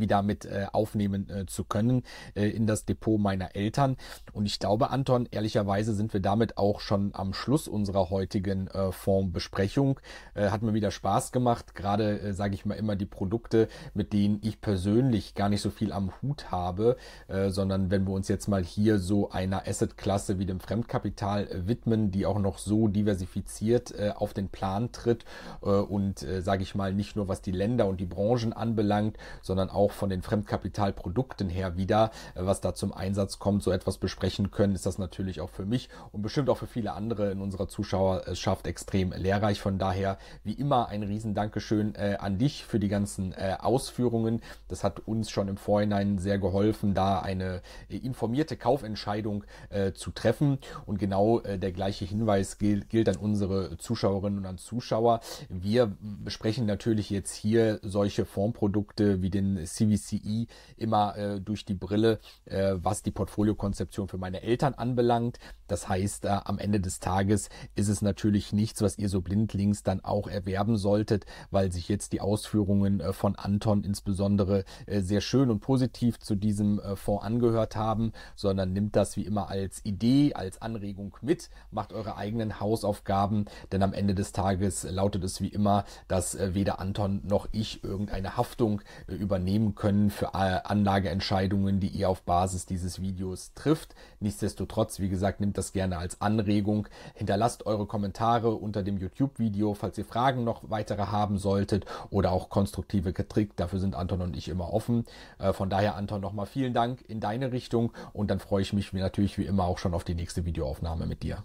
wieder 0.01 0.23
mit 0.23 0.45
äh, 0.45 0.67
aufnehmen 0.73 1.29
äh, 1.29 1.47
zu 1.47 1.65
können 1.65 2.03
äh, 2.35 2.49
in 2.49 2.67
das 2.67 2.85
Depot 2.85 3.21
meiner 3.21 3.55
Eltern. 3.57 3.97
Und 4.33 4.47
ich 4.47 4.59
glaube, 4.59 4.91
Anton, 4.91 5.29
ehrlicherweise 5.31 5.95
sind 5.95 6.13
wir 6.13 6.21
damit 6.21 6.59
auch 6.59 6.81
schon 6.81 7.11
am 7.15 7.33
Schluss 7.35 7.69
unserer 7.69 8.11
heutigen 8.11 8.69
äh, 8.69 8.93
Fondsbesprechung. 8.93 10.01
Äh, 10.35 10.51
hat 10.51 10.63
mir 10.63 10.75
wieder 10.75 10.91
Spaß 10.91 11.33
gemacht, 11.33 11.75
gerade 11.75 12.21
äh, 12.21 12.33
sage 12.33 12.55
ich 12.55 12.65
mal 12.65 12.75
immer 12.75 12.97
die 12.97 13.07
Produkte, 13.07 13.69
mit 13.95 14.13
denen 14.13 14.41
ich 14.43 14.61
persönlich 14.61 15.35
gar 15.35 15.49
nicht 15.49 15.61
so 15.61 15.71
viel 15.71 15.93
am 15.93 16.13
Hut 16.23 16.51
habe, 16.51 16.97
äh, 17.29 17.51
sondern 17.51 17.91
wenn 17.91 18.07
wir 18.07 18.13
uns 18.13 18.29
jetzt 18.29 18.49
mal 18.49 18.63
hier 18.63 18.99
so 18.99 19.31
einer 19.31 19.67
Assetklasse 19.67 20.39
wie 20.39 20.47
dem 20.47 20.61
Fremdkapital 20.61 21.47
äh, 21.47 21.69
widmen, 21.69 22.11
die 22.11 22.27
auch 22.27 22.39
noch 22.39 22.59
so 22.59 22.89
diversifiziert 22.89 23.95
auf 24.17 24.33
den 24.35 24.49
Plan 24.49 24.93
tritt 24.93 25.25
und 25.61 26.19
sage 26.41 26.63
ich 26.63 26.75
mal 26.75 26.93
nicht 26.95 27.17
nur 27.17 27.29
was 27.29 27.43
die 27.43 27.53
Länder 27.53 27.87
und 27.87 28.01
die 28.01 28.07
Branchen 28.07 28.53
anbelangt, 28.53 29.17
sondern 29.43 29.71
auch 29.71 29.88
von 29.93 30.11
den 30.11 30.23
Fremdkapitalprodukten 30.23 31.49
her 31.49 31.77
wieder, 31.77 32.11
äh, 32.35 32.41
was 32.45 32.61
da 32.61 32.75
zum 32.75 32.93
Einsatz 32.93 33.39
kommt, 33.39 33.63
so 33.63 33.71
etwas 33.71 33.99
besprechen 33.99 34.51
können, 34.51 34.75
ist 34.75 34.87
das 34.87 34.99
natürlich 34.99 35.41
auch 35.41 35.51
für 35.51 35.67
mich 35.67 35.89
und 36.13 36.23
bestimmt 36.23 36.49
auch 36.51 36.59
für 36.59 36.67
viele 36.67 36.93
andere 36.93 37.31
in 37.31 37.41
unserer 37.41 37.69
Zuschauerschaft 37.69 38.67
extrem 38.67 39.13
lehrreich. 39.13 39.61
Von 39.61 39.79
daher, 39.79 40.19
wie 40.45 40.53
immer, 40.53 40.89
ein 40.89 41.03
riesen 41.03 41.35
Dankeschön 41.35 41.95
äh, 41.95 42.17
an 42.19 42.39
dich 42.39 42.65
für 42.65 42.79
die 42.79 42.89
ganzen 42.89 43.33
äh, 43.33 43.57
Ausführungen. 43.59 44.43
Das 44.69 44.85
hat 44.85 45.01
uns 45.01 45.31
schon 45.31 45.49
im 45.49 45.57
Vorhinein 45.57 46.19
sehr 46.19 46.39
geholfen, 46.39 46.95
da 46.95 47.21
eine 47.21 47.63
äh, 47.89 47.97
informierte 47.97 48.57
Kaufentscheidung 48.57 49.45
äh, 49.71 49.93
zu 49.93 50.11
treffen. 50.11 50.59
Und 50.87 50.99
genau 50.99 51.41
äh, 51.41 51.59
der 51.59 51.73
gleiche 51.73 52.05
Hinweis 52.05 52.59
gilt, 52.59 52.89
gilt 52.89 53.09
an 53.09 53.17
unsere 53.17 53.77
Zuschauerinnen 53.79 54.39
und 54.39 54.47
an 54.47 54.59
Zuschauer. 54.59 55.21
Wir 55.49 55.93
besprechen 56.01 56.67
natürlich 56.67 57.11
jetzt 57.11 57.35
hier 57.35 57.81
solche 57.83 58.25
Fondprodukte 58.25 59.23
wie 59.23 59.31
den 59.31 59.67
CVCE 59.75 60.47
immer 60.77 61.17
äh, 61.17 61.41
durch 61.41 61.65
die 61.65 61.75
Brille, 61.75 62.19
äh, 62.45 62.75
was 62.77 63.03
die 63.03 63.11
Portfoliokonzeption 63.11 64.09
für 64.09 64.19
meine 64.19 64.43
Eltern 64.43 64.75
anbelangt. 64.75 65.39
Das 65.69 65.89
heißt, 65.89 66.25
äh, 66.25 66.39
am 66.45 66.59
Ende 66.59 66.81
des 66.81 67.01
Tages 67.01 67.49
ist 67.77 67.89
es 67.89 68.03
natürlich 68.03 68.53
nichts, 68.53 68.83
was 68.83 68.99
ihr 68.99 69.09
so 69.09 69.21
blindlings 69.21 69.83
dann 69.83 70.05
auch 70.05 70.27
erwerben 70.27 70.77
solltet, 70.77 71.27
weil 71.51 71.71
sich 71.71 71.89
jetzt 71.89 72.13
die 72.13 72.21
Ausführungen 72.21 73.01
äh, 73.01 73.13
von 73.13 73.37
Anton 73.37 73.85
insbesondere 73.85 74.65
äh, 74.87 75.01
sehr 75.01 75.21
schön 75.21 75.51
und 75.51 75.61
positiv 75.61 76.19
zu 76.19 76.35
diesem 76.35 76.81
äh, 76.81 76.97
Fonds 76.97 77.25
angehört 77.25 77.77
haben, 77.77 78.13
sondern 78.35 78.73
nimmt 78.73 78.97
das 78.97 79.17
wie 79.17 79.23
immer 79.23 79.49
als 79.49 79.85
Idee, 79.85 80.35
als 80.35 80.61
Anregung 80.61 81.17
mit, 81.21 81.51
macht 81.71 81.93
eure 81.93 82.17
eigenen 82.17 82.59
Hausaufgaben, 82.59 83.45
denn 83.71 83.83
am 83.83 83.93
Ende 83.93 84.15
des 84.15 84.33
Tages 84.33 84.85
lautet 84.85 85.23
es 85.25 85.41
wie 85.41 85.49
immer, 85.49 85.85
dass 86.09 86.35
äh, 86.35 86.55
weder 86.55 86.81
Anton 86.81 87.21
noch 87.25 87.49
ich 87.53 87.85
irgendeine 87.85 88.37
Haftung 88.37 88.81
äh, 89.07 89.15
übernehmen 89.15 89.59
nehmen 89.69 89.75
können 89.75 90.11
für 90.11 90.35
Anlageentscheidungen, 90.35 91.81
die 91.81 91.89
ihr 91.89 92.09
auf 92.09 92.23
Basis 92.23 92.67
dieses 92.67 93.01
Videos 93.01 93.53
trifft. 93.55 93.95
Nichtsdestotrotz, 94.21 95.01
wie 95.01 95.09
gesagt, 95.09 95.41
nimmt 95.41 95.58
das 95.59 95.73
gerne 95.73 95.99
als 95.99 96.21
Anregung. 96.21 96.89
Hinterlasst 97.15 97.67
eure 97.67 97.87
Kommentare 97.87 98.51
unter 98.51 98.83
dem 98.83 98.97
YouTube-Video, 98.97 99.75
falls 99.75 99.99
ihr 99.99 100.05
Fragen 100.05 100.45
noch 100.45 100.71
weitere 100.71 101.03
haben 101.03 101.37
solltet 101.37 101.85
oder 102.11 102.33
auch 102.33 102.49
konstruktive 102.49 103.13
Kritik. 103.13 103.57
Dafür 103.57 103.79
sind 103.79 103.95
Anton 103.95 104.23
und 104.23 104.37
ich 104.37 104.49
immer 104.49 104.73
offen. 104.73 105.05
Äh, 105.39 105.53
von 105.53 105.69
daher, 105.69 105.97
Anton, 105.97 106.21
nochmal 106.21 106.47
vielen 106.47 106.73
Dank 106.73 107.03
in 107.09 107.21
deine 107.21 107.53
Richtung 107.53 107.93
und 108.13 108.31
dann 108.31 108.41
freue 108.41 108.63
ich 108.63 108.73
mich 108.73 108.93
natürlich 108.93 109.37
wie 109.39 109.45
immer 109.45 109.65
auch 109.65 109.79
schon 109.79 109.95
auf 109.95 110.05
die 110.05 110.15
nächste 110.15 110.45
Videoaufnahme 110.45 111.07
mit 111.07 111.23
dir. 111.23 111.43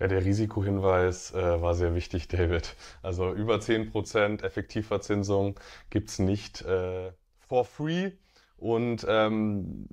Ja, 0.00 0.08
der 0.08 0.24
Risikohinweis 0.24 1.34
äh, 1.34 1.60
war 1.60 1.74
sehr 1.74 1.94
wichtig, 1.94 2.26
David. 2.28 2.74
Also 3.02 3.34
über 3.34 3.56
10% 3.56 4.42
Effektivverzinsung 4.42 5.60
gibt's 5.90 6.18
nicht 6.18 6.62
äh, 6.62 7.12
for 7.38 7.66
free. 7.66 8.12
Und 8.56 9.06
ähm, 9.08 9.86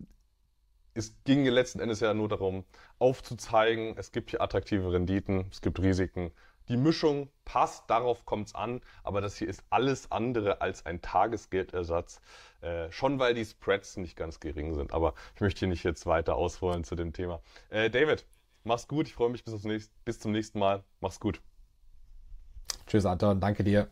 es 0.98 1.14
ging 1.24 1.46
letzten 1.46 1.80
Endes 1.80 2.00
ja 2.00 2.14
nur 2.14 2.30
darum, 2.30 2.66
aufzuzeigen, 3.00 3.96
es 3.98 4.12
gibt 4.12 4.32
hier 4.32 4.42
attraktive 4.42 4.92
Renditen, 4.92 5.48
es 5.52 5.62
gibt 5.62 5.80
Risiken. 5.80 6.32
Die 6.70 6.78
Mischung 6.78 7.30
passt, 7.46 7.90
darauf 7.90 8.26
kommt's 8.26 8.54
an, 8.54 8.82
aber 9.04 9.22
das 9.22 9.38
hier 9.38 9.48
ist 9.48 9.64
alles 9.70 10.12
andere 10.12 10.60
als 10.60 10.86
ein 10.86 11.02
Tagesgeldersatz, 11.02 12.20
äh, 12.60 12.92
schon 12.92 13.20
weil 13.20 13.34
die 13.34 13.46
Spreads 13.46 13.96
nicht 13.96 14.18
ganz 14.18 14.42
gering 14.42 14.74
sind. 14.76 14.92
Aber 14.92 15.14
ich 15.36 15.42
möchte 15.42 15.60
hier 15.60 15.70
nicht 15.70 15.86
jetzt 15.86 16.06
weiter 16.06 16.36
ausholen 16.36 16.84
zu 16.84 16.96
dem 16.96 17.14
Thema. 17.14 17.42
Äh, 17.70 17.90
David, 17.90 18.26
Mach's 18.68 18.88
gut, 18.88 19.08
ich 19.08 19.14
freue 19.14 19.30
mich 19.30 19.46
bis, 19.46 19.90
bis 20.04 20.20
zum 20.20 20.34
nächsten 20.34 20.60
Mal. 20.60 20.84
Mach's 21.00 21.22
gut. 21.22 21.42
Tschüss, 22.86 23.06
Anton, 23.06 23.40
danke 23.40 23.64
dir. 23.64 23.90